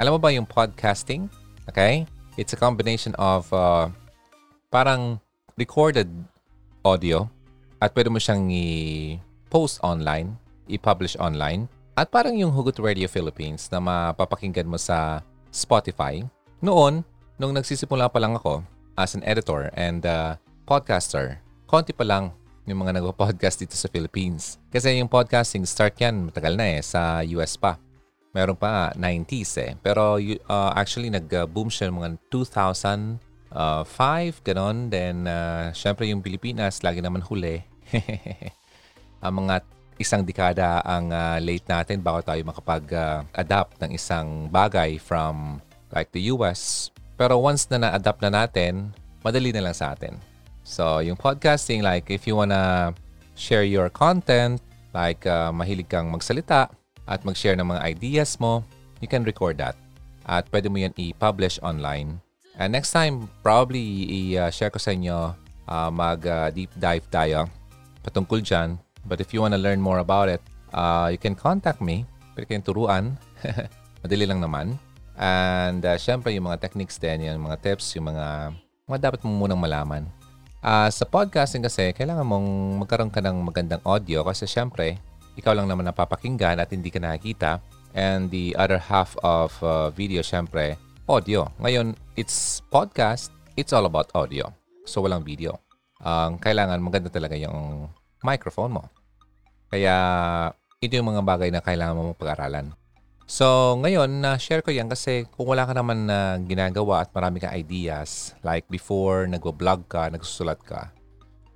Alam 0.00 0.16
mo 0.16 0.18
ba 0.24 0.32
yung 0.32 0.48
podcasting? 0.48 1.28
Okay? 1.68 2.08
It's 2.40 2.56
a 2.56 2.60
combination 2.64 3.12
of 3.20 3.44
uh, 3.52 3.92
parang 4.72 5.20
recorded 5.60 6.08
audio 6.80 7.28
at 7.84 7.92
pwede 7.92 8.08
mo 8.08 8.16
siyang 8.16 8.48
i-post 8.48 9.84
online, 9.84 10.32
i-publish 10.72 11.12
online. 11.20 11.68
At 11.92 12.08
parang 12.08 12.40
yung 12.40 12.56
Hugot 12.56 12.80
Radio 12.80 13.04
Philippines 13.04 13.68
na 13.68 13.84
mapapakinggan 13.84 14.64
mo 14.64 14.80
sa 14.80 15.20
Spotify. 15.52 16.24
Noon, 16.64 17.04
nung 17.36 17.52
nagsisimula 17.52 18.08
pa 18.08 18.16
lang 18.16 18.32
ako 18.32 18.77
as 18.98 19.14
an 19.14 19.22
editor 19.22 19.70
and 19.78 20.02
uh, 20.02 20.34
podcaster, 20.66 21.38
konti 21.70 21.94
pa 21.94 22.02
lang 22.02 22.34
yung 22.66 22.82
mga 22.82 22.98
nagpo-podcast 22.98 23.62
dito 23.62 23.78
sa 23.78 23.86
Philippines. 23.86 24.58
Kasi 24.68 24.98
yung 24.98 25.08
podcasting 25.08 25.64
start 25.64 25.96
yan, 26.02 26.28
matagal 26.28 26.58
na 26.58 26.76
eh, 26.76 26.82
sa 26.82 27.22
US 27.38 27.56
pa. 27.56 27.78
Meron 28.36 28.58
pa 28.58 28.92
90s 28.92 29.52
eh. 29.62 29.72
Pero 29.80 30.20
uh, 30.20 30.70
actually 30.76 31.08
nag-boom 31.08 31.72
siya 31.72 31.88
mga 31.88 32.20
2005, 32.28 33.16
ganon. 34.44 34.92
Then, 34.92 35.24
uh, 35.24 35.72
syempre 35.72 36.12
yung 36.12 36.20
Pilipinas, 36.20 36.84
lagi 36.84 37.00
naman 37.00 37.24
huli. 37.24 37.64
Ang 39.24 39.46
mga 39.46 39.64
isang 39.98 40.22
dekada 40.22 40.78
ang 40.86 41.10
uh, 41.10 41.42
late 41.42 41.66
natin 41.66 41.98
bago 41.98 42.22
tayo 42.22 42.38
makapag-adapt 42.46 43.74
uh, 43.74 43.80
ng 43.82 43.98
isang 43.98 44.46
bagay 44.46 44.94
from 44.94 45.58
like 45.90 46.14
the 46.14 46.30
US. 46.30 46.94
Pero 47.18 47.42
once 47.42 47.66
na 47.68 47.82
na-adapt 47.82 48.22
na 48.22 48.30
natin, 48.30 48.94
madali 49.26 49.50
na 49.50 49.66
lang 49.66 49.74
sa 49.74 49.92
atin. 49.92 50.14
So, 50.62 51.02
yung 51.02 51.18
podcasting, 51.18 51.82
like 51.82 52.08
if 52.08 52.24
you 52.30 52.38
wanna 52.38 52.94
share 53.34 53.66
your 53.66 53.90
content, 53.90 54.62
like 54.94 55.26
uh, 55.26 55.50
mahilig 55.50 55.90
kang 55.90 56.08
magsalita 56.14 56.70
at 57.10 57.20
mag-share 57.26 57.58
ng 57.58 57.66
mga 57.66 57.82
ideas 57.82 58.38
mo, 58.38 58.62
you 59.02 59.10
can 59.10 59.26
record 59.26 59.58
that. 59.58 59.74
At 60.30 60.46
pwede 60.54 60.70
mo 60.70 60.78
yan 60.78 60.94
i-publish 60.94 61.58
online. 61.60 62.22
And 62.54 62.70
next 62.70 62.94
time, 62.94 63.26
probably 63.42 63.82
i-share 64.38 64.70
ko 64.70 64.78
sa 64.78 64.94
inyo, 64.94 65.34
uh, 65.66 65.90
mag-deep 65.90 66.70
uh, 66.70 66.78
dive 66.78 67.06
tayo 67.10 67.50
patungkol 68.06 68.40
dyan 68.40 68.80
But 69.08 69.24
if 69.24 69.32
you 69.32 69.40
want 69.40 69.56
to 69.56 69.60
learn 69.60 69.80
more 69.80 70.04
about 70.04 70.28
it, 70.28 70.44
uh, 70.76 71.08
you 71.08 71.16
can 71.16 71.32
contact 71.32 71.80
me. 71.80 72.04
Pwede 72.36 72.44
kayong 72.44 72.66
turuan. 72.66 73.04
Madali 74.04 74.28
lang 74.28 74.44
naman. 74.44 74.76
And 75.18 75.82
uh, 75.82 75.98
syempre, 75.98 76.30
yung 76.30 76.46
mga 76.46 76.62
techniques 76.62 76.94
din, 76.96 77.26
yung 77.26 77.42
mga 77.42 77.58
tips, 77.58 77.98
yung 77.98 78.14
mga, 78.14 78.54
mga 78.86 78.98
dapat 79.10 79.20
mo 79.26 79.34
munang 79.34 79.58
malaman. 79.58 80.06
Uh, 80.62 80.86
sa 80.94 81.02
podcasting 81.02 81.66
kasi, 81.66 81.90
kailangan 81.90 82.22
mong 82.22 82.48
magkaroon 82.86 83.10
ka 83.10 83.18
ng 83.18 83.34
magandang 83.42 83.82
audio 83.82 84.22
kasi 84.22 84.46
syempre, 84.46 85.02
ikaw 85.34 85.58
lang 85.58 85.66
naman 85.66 85.90
napapakinggan 85.90 86.62
at 86.62 86.70
hindi 86.70 86.90
ka 86.94 87.02
nakikita. 87.02 87.58
And 87.98 88.30
the 88.30 88.54
other 88.54 88.78
half 88.78 89.18
of 89.26 89.50
uh, 89.58 89.90
video, 89.90 90.22
syempre, 90.22 90.78
audio. 91.10 91.50
Ngayon, 91.58 91.98
it's 92.14 92.62
podcast, 92.70 93.34
it's 93.58 93.74
all 93.74 93.90
about 93.90 94.14
audio. 94.14 94.54
So, 94.86 95.02
walang 95.02 95.26
video. 95.26 95.58
Ang 95.98 96.38
uh, 96.38 96.42
kailangan 96.42 96.78
maganda 96.78 97.10
talaga 97.10 97.34
yung 97.34 97.90
microphone 98.22 98.78
mo. 98.78 98.86
Kaya 99.66 99.94
ito 100.78 100.94
yung 100.94 101.10
mga 101.10 101.26
bagay 101.26 101.50
na 101.50 101.58
kailangan 101.58 101.98
mo 101.98 102.14
pag-aralan. 102.14 102.70
So, 103.28 103.76
ngayon, 103.84 104.24
na-share 104.24 104.64
ko 104.64 104.72
yan 104.72 104.88
kasi 104.88 105.28
kung 105.36 105.52
wala 105.52 105.68
ka 105.68 105.76
naman 105.76 106.08
na 106.08 106.40
ginagawa 106.40 107.04
at 107.04 107.12
marami 107.12 107.44
kang 107.44 107.52
ideas, 107.52 108.32
like 108.40 108.64
before, 108.72 109.28
nagwo-vlog 109.28 109.84
ka, 109.84 110.08
nagsusulat 110.08 110.56
ka, 110.64 110.88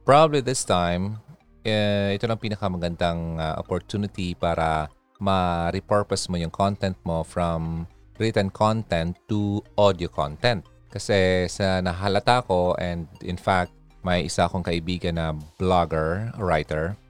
probably 0.04 0.44
this 0.44 0.68
time, 0.68 1.16
eh, 1.64 2.12
ito 2.12 2.28
lang 2.28 2.36
pinakamagandang 2.36 3.40
uh, 3.40 3.56
opportunity 3.56 4.36
para 4.36 4.92
ma-repurpose 5.16 6.28
mo 6.28 6.36
yung 6.36 6.52
content 6.52 6.98
mo 7.08 7.24
from 7.24 7.88
written 8.20 8.52
content 8.52 9.16
to 9.24 9.64
audio 9.80 10.12
content. 10.12 10.68
Kasi 10.92 11.48
sa 11.48 11.80
nahalata 11.80 12.44
ko 12.44 12.76
and 12.76 13.08
in 13.24 13.40
fact, 13.40 13.72
may 14.04 14.28
isa 14.28 14.44
akong 14.44 14.60
kaibigan 14.60 15.16
na 15.16 15.32
blogger, 15.56 16.36
writer, 16.36 17.00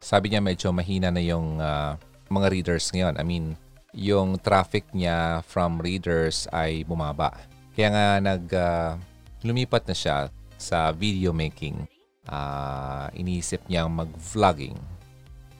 sabi 0.00 0.32
niya 0.32 0.40
medyo 0.40 0.72
mahina 0.72 1.12
na 1.12 1.20
yung 1.20 1.60
uh, 1.60 1.92
mga 2.32 2.48
readers 2.48 2.88
ngayon. 2.94 3.20
I 3.20 3.24
mean, 3.26 3.58
yung 3.98 4.38
traffic 4.38 4.86
niya 4.94 5.42
from 5.42 5.82
readers 5.82 6.46
ay 6.54 6.86
bumaba. 6.86 7.34
Kaya 7.74 7.90
nga 7.90 8.06
nag 8.22 8.46
uh, 8.54 8.94
lumipat 9.42 9.90
na 9.90 9.96
siya 9.98 10.30
sa 10.54 10.94
video 10.94 11.34
making. 11.34 11.82
Uh, 12.28 13.08
iniisip 13.16 13.64
niyang 13.66 13.90
mag-vlogging. 13.90 14.76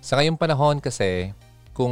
Sa 0.05 0.21
ngayong 0.21 0.37
panahon 0.37 0.85
kasi, 0.85 1.33
kung 1.73 1.91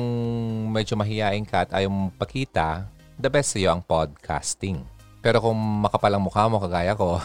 medyo 0.69 1.01
mahihain 1.01 1.49
ka 1.49 1.65
at 1.65 1.73
ayaw 1.73 2.13
pakita, 2.15 2.85
the 3.17 3.33
best 3.33 3.57
sa 3.57 3.59
iyo 3.59 3.73
ang 3.73 3.81
podcasting. 3.81 4.85
Pero 5.25 5.41
kung 5.41 5.57
makapalang 5.57 6.21
mukha 6.21 6.45
mo 6.47 6.61
kagaya 6.61 6.93
ko, 6.93 7.17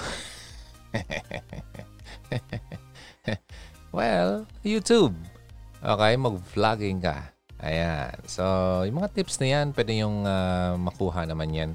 Well, 3.92 4.48
YouTube. 4.64 5.20
Okay, 5.84 6.16
mag-vlogging 6.16 7.04
ka. 7.04 7.31
Ayan. 7.62 8.18
So, 8.26 8.44
yung 8.84 8.98
mga 8.98 9.14
tips 9.14 9.38
na 9.38 9.48
yan, 9.54 9.74
pwede 9.78 10.02
yung 10.02 10.26
uh, 10.26 10.74
makuha 10.82 11.30
naman 11.30 11.54
yan 11.54 11.72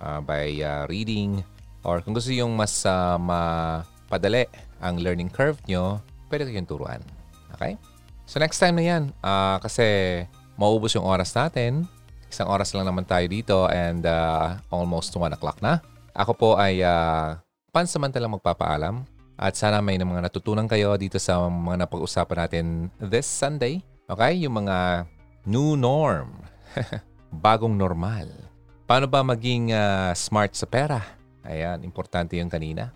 uh, 0.00 0.24
by 0.24 0.48
uh, 0.64 0.88
reading 0.88 1.44
or 1.84 2.00
kung 2.00 2.16
gusto 2.16 2.32
yung 2.32 2.56
mas 2.56 2.72
uh, 2.88 3.20
mapadali 3.20 4.48
ang 4.80 4.96
learning 4.96 5.28
curve 5.28 5.60
nyo, 5.68 6.00
pwede 6.32 6.48
kayong 6.48 6.68
turuan. 6.68 7.00
Okay? 7.56 7.76
So, 8.24 8.40
next 8.40 8.56
time 8.56 8.80
na 8.80 8.84
yan, 8.84 9.02
uh, 9.20 9.60
kasi 9.60 9.84
maubos 10.56 10.96
yung 10.96 11.04
oras 11.04 11.36
natin. 11.36 11.84
Isang 12.32 12.48
oras 12.48 12.72
lang 12.72 12.88
naman 12.88 13.04
tayo 13.04 13.26
dito 13.28 13.68
and 13.68 14.04
uh, 14.08 14.56
almost 14.72 15.12
1 15.12 15.36
o'clock 15.36 15.60
na. 15.60 15.84
Ako 16.16 16.32
po 16.32 16.50
ay 16.56 16.80
uh, 16.80 17.36
pansamantalang 17.72 18.36
magpapaalam 18.38 19.04
at 19.40 19.56
sana 19.56 19.80
may 19.80 19.96
mga 19.96 20.20
natutunan 20.20 20.68
kayo 20.68 20.94
dito 21.00 21.16
sa 21.16 21.40
mga 21.48 21.88
napag-usapan 21.88 22.38
natin 22.44 22.66
this 23.00 23.24
Sunday. 23.24 23.80
Okay? 24.10 24.42
Yung 24.42 24.66
mga 24.66 25.06
new 25.46 25.78
norm. 25.78 26.42
Bagong 27.46 27.78
normal. 27.78 28.26
Paano 28.90 29.06
ba 29.06 29.22
maging 29.22 29.70
uh, 29.70 30.10
smart 30.18 30.58
sa 30.58 30.66
pera? 30.66 30.98
Ayan, 31.46 31.86
importante 31.86 32.34
yung 32.34 32.50
kanina. 32.50 32.90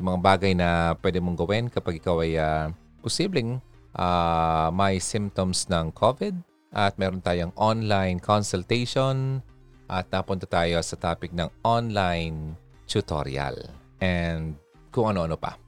Yung 0.00 0.16
mga 0.16 0.20
bagay 0.24 0.52
na 0.56 0.96
pwede 1.04 1.20
mong 1.20 1.36
gawin 1.36 1.68
kapag 1.68 2.00
ikaw 2.00 2.24
ay 2.24 2.40
uh, 2.40 2.72
posibleng 3.04 3.60
uh, 3.92 4.72
may 4.72 4.96
symptoms 4.96 5.68
ng 5.68 5.92
COVID 5.92 6.32
at 6.72 6.96
meron 6.96 7.20
tayong 7.20 7.52
online 7.60 8.16
consultation 8.16 9.44
at 9.92 10.08
napunta 10.08 10.48
tayo 10.48 10.80
sa 10.80 10.96
topic 10.96 11.36
ng 11.36 11.52
online 11.68 12.56
tutorial. 12.88 13.60
And 14.00 14.56
kung 14.88 15.12
ano-ano 15.12 15.36
pa. 15.36 15.60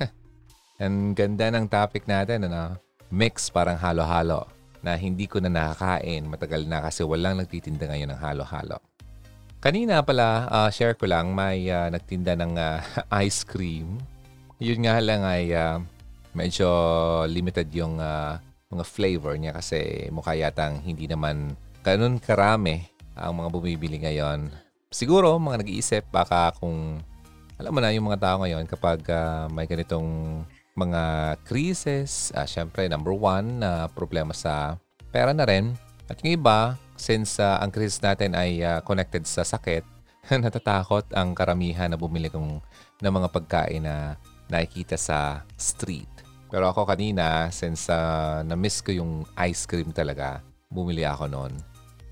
Ang 0.82 1.12
ganda 1.12 1.52
ng 1.52 1.68
topic 1.68 2.08
natin, 2.08 2.48
ano? 2.48 2.80
Mix 3.10 3.48
parang 3.48 3.78
halo-halo 3.78 4.50
na 4.82 4.94
hindi 4.94 5.26
ko 5.26 5.42
na 5.42 5.50
nakakain. 5.50 6.26
Matagal 6.26 6.66
na 6.66 6.82
kasi 6.82 7.02
walang 7.02 7.38
nagtitinda 7.38 7.90
ngayon 7.90 8.14
ng 8.14 8.20
halo-halo. 8.22 8.78
Kanina 9.58 9.98
pala, 10.04 10.46
uh, 10.46 10.70
share 10.70 10.94
ko 10.94 11.10
lang, 11.10 11.34
may 11.34 11.66
uh, 11.66 11.90
nagtinda 11.90 12.38
ng 12.38 12.54
uh, 12.54 12.78
ice 13.26 13.42
cream. 13.42 13.98
Yun 14.62 14.86
nga 14.86 15.02
lang 15.02 15.26
ay 15.26 15.50
uh, 15.50 15.82
medyo 16.36 16.68
limited 17.26 17.72
yung 17.74 17.98
uh, 17.98 18.38
mga 18.70 18.84
flavor 18.86 19.34
niya 19.38 19.56
kasi 19.56 20.06
mukha 20.10 20.34
yatang 20.34 20.82
hindi 20.82 21.06
naman 21.06 21.54
ganun 21.86 22.18
karami 22.18 22.86
ang 23.14 23.38
mga 23.38 23.48
bumibili 23.48 23.96
ngayon. 24.02 24.50
Siguro 24.90 25.34
mga 25.38 25.62
nag-iisip 25.64 26.04
baka 26.12 26.52
kung 26.58 27.00
alam 27.56 27.72
mo 27.72 27.80
na 27.80 27.94
yung 27.94 28.06
mga 28.06 28.20
tao 28.20 28.36
ngayon 28.44 28.64
kapag 28.68 29.00
uh, 29.08 29.48
may 29.48 29.64
ganitong 29.64 30.42
mga 30.76 31.34
krisis, 31.48 32.30
uh, 32.36 32.44
syempre 32.44 32.84
number 32.86 33.16
one 33.16 33.64
na 33.64 33.88
uh, 33.88 33.92
problema 33.92 34.36
sa 34.36 34.76
pera 35.08 35.32
na 35.32 35.48
rin. 35.48 35.72
At 36.06 36.20
yung 36.22 36.38
iba, 36.38 36.76
since 36.94 37.40
uh, 37.40 37.58
ang 37.58 37.72
krisis 37.72 37.98
natin 38.04 38.36
ay 38.36 38.60
uh, 38.60 38.84
connected 38.84 39.24
sa 39.24 39.42
sakit, 39.42 39.82
natatakot 40.44 41.08
ang 41.16 41.32
karamihan 41.32 41.88
na 41.88 41.98
bumili 41.98 42.28
kong 42.28 42.60
ng 43.00 43.12
mga 43.12 43.28
pagkain 43.32 43.82
na 43.88 44.20
nakikita 44.52 44.94
sa 45.00 45.42
street. 45.56 46.12
Pero 46.46 46.70
ako 46.70 46.86
kanina, 46.86 47.50
since 47.50 47.90
uh, 47.90 48.46
na-miss 48.46 48.78
ko 48.84 48.94
yung 48.94 49.26
ice 49.34 49.66
cream 49.66 49.90
talaga, 49.90 50.44
bumili 50.70 51.02
ako 51.02 51.26
noon. 51.26 51.52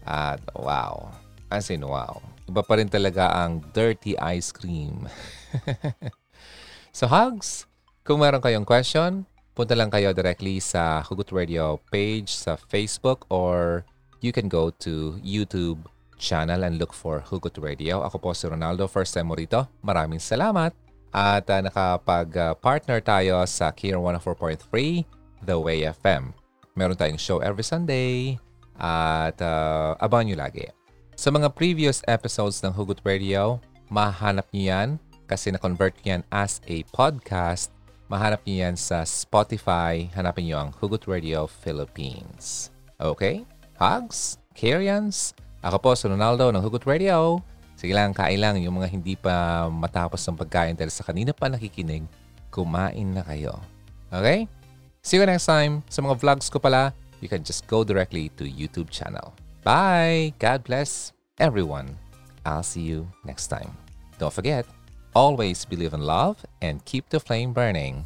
At 0.03 0.43
wow, 0.59 1.15
As 1.55 1.71
in, 1.71 1.87
wow. 1.87 2.19
Iba 2.51 2.67
pa 2.67 2.83
rin 2.83 2.91
talaga 2.91 3.31
ang 3.31 3.63
dirty 3.71 4.19
ice 4.19 4.51
cream. 4.51 5.07
so, 6.99 7.07
hugs, 7.07 7.71
kung 8.05 8.21
meron 8.21 8.45
kayong 8.45 8.69
question, 8.69 9.25
punta 9.57 9.73
lang 9.73 9.89
kayo 9.89 10.13
directly 10.13 10.61
sa 10.61 11.01
Hugot 11.01 11.33
Radio 11.33 11.81
page 11.89 12.29
sa 12.29 12.53
Facebook 12.69 13.25
or 13.33 13.83
you 14.21 14.29
can 14.29 14.45
go 14.45 14.69
to 14.85 15.17
YouTube 15.25 15.89
channel 16.21 16.69
and 16.69 16.77
look 16.77 16.93
for 16.93 17.25
Hugot 17.25 17.57
Radio. 17.57 18.05
Ako 18.05 18.21
po 18.21 18.31
si 18.37 18.45
Ronaldo, 18.45 18.85
first 18.93 19.17
time 19.17 19.33
mo 19.33 19.35
rito. 19.35 19.65
Maraming 19.81 20.21
salamat. 20.21 20.77
At 21.15 21.49
uh, 21.49 21.61
nakapag-partner 21.65 23.01
tayo 23.01 23.41
sa 23.49 23.73
Kier 23.73 23.97
104.3, 23.97 24.69
The 25.41 25.57
Way 25.57 25.89
FM. 25.97 26.37
Meron 26.77 26.99
tayong 26.99 27.23
show 27.23 27.41
every 27.41 27.65
Sunday 27.65 28.37
at 28.77 29.39
uh, 29.41 29.97
abangan 29.97 30.27
nyo 30.29 30.37
lagi. 30.45 30.67
Sa 31.15 31.31
mga 31.31 31.55
previous 31.55 32.03
episodes 32.11 32.61
ng 32.61 32.75
Hugot 32.75 33.01
Radio, 33.07 33.63
mahanap 33.89 34.45
niyo 34.51 34.75
yan 34.75 34.89
kasi 35.25 35.55
na-convert 35.55 35.95
yan 36.05 36.27
as 36.35 36.59
a 36.69 36.83
podcast. 36.93 37.74
Mahanap 38.05 38.45
niyo 38.45 38.69
yan 38.69 38.77
sa 38.77 39.01
Spotify. 39.09 40.13
Hanapin 40.13 40.45
niyo 40.45 40.61
ang 40.61 40.71
Hugot 40.77 41.09
Radio 41.09 41.49
Philippines. 41.49 42.69
Okay? 43.01 43.49
Hugs? 43.81 44.37
Kyrians? 44.53 45.33
Ako 45.65 45.81
po 45.81 45.91
si 45.97 46.05
Ronaldo 46.05 46.53
ng 46.53 46.61
Hugot 46.61 46.85
Radio. 46.85 47.41
Sige 47.75 47.97
lang, 47.97 48.13
kain 48.13 48.39
lang 48.39 48.61
yung 48.61 48.77
mga 48.77 48.93
hindi 48.93 49.17
pa 49.17 49.67
matapos 49.73 50.21
ng 50.29 50.37
pagkain 50.37 50.77
dahil 50.77 50.93
sa 50.93 51.03
kanina 51.03 51.33
pa 51.33 51.49
nakikinig, 51.49 52.05
kumain 52.53 53.17
na 53.17 53.25
kayo. 53.25 53.57
Okay? 54.13 54.47
See 55.01 55.17
you 55.17 55.25
next 55.25 55.49
time. 55.49 55.81
Sa 55.89 56.05
mga 56.05 56.21
vlogs 56.21 56.53
ko 56.53 56.61
pala, 56.61 56.93
you 57.25 57.29
can 57.29 57.41
just 57.41 57.65
go 57.65 57.83
directly 57.83 58.29
to 58.37 58.45
YouTube 58.45 58.93
channel. 58.93 59.33
Bye. 59.65 60.37
God 60.37 60.65
bless 60.65 61.17
everyone. 61.41 61.97
I'll 62.45 62.65
see 62.65 62.85
you 62.85 63.09
next 63.25 63.49
time. 63.49 63.73
Don't 64.21 64.33
forget, 64.33 64.69
always 65.15 65.65
believe 65.65 65.95
in 65.95 66.03
love 66.03 66.45
and 66.61 66.85
keep 66.85 67.09
the 67.09 67.23
flame 67.23 67.55
burning. 67.55 68.05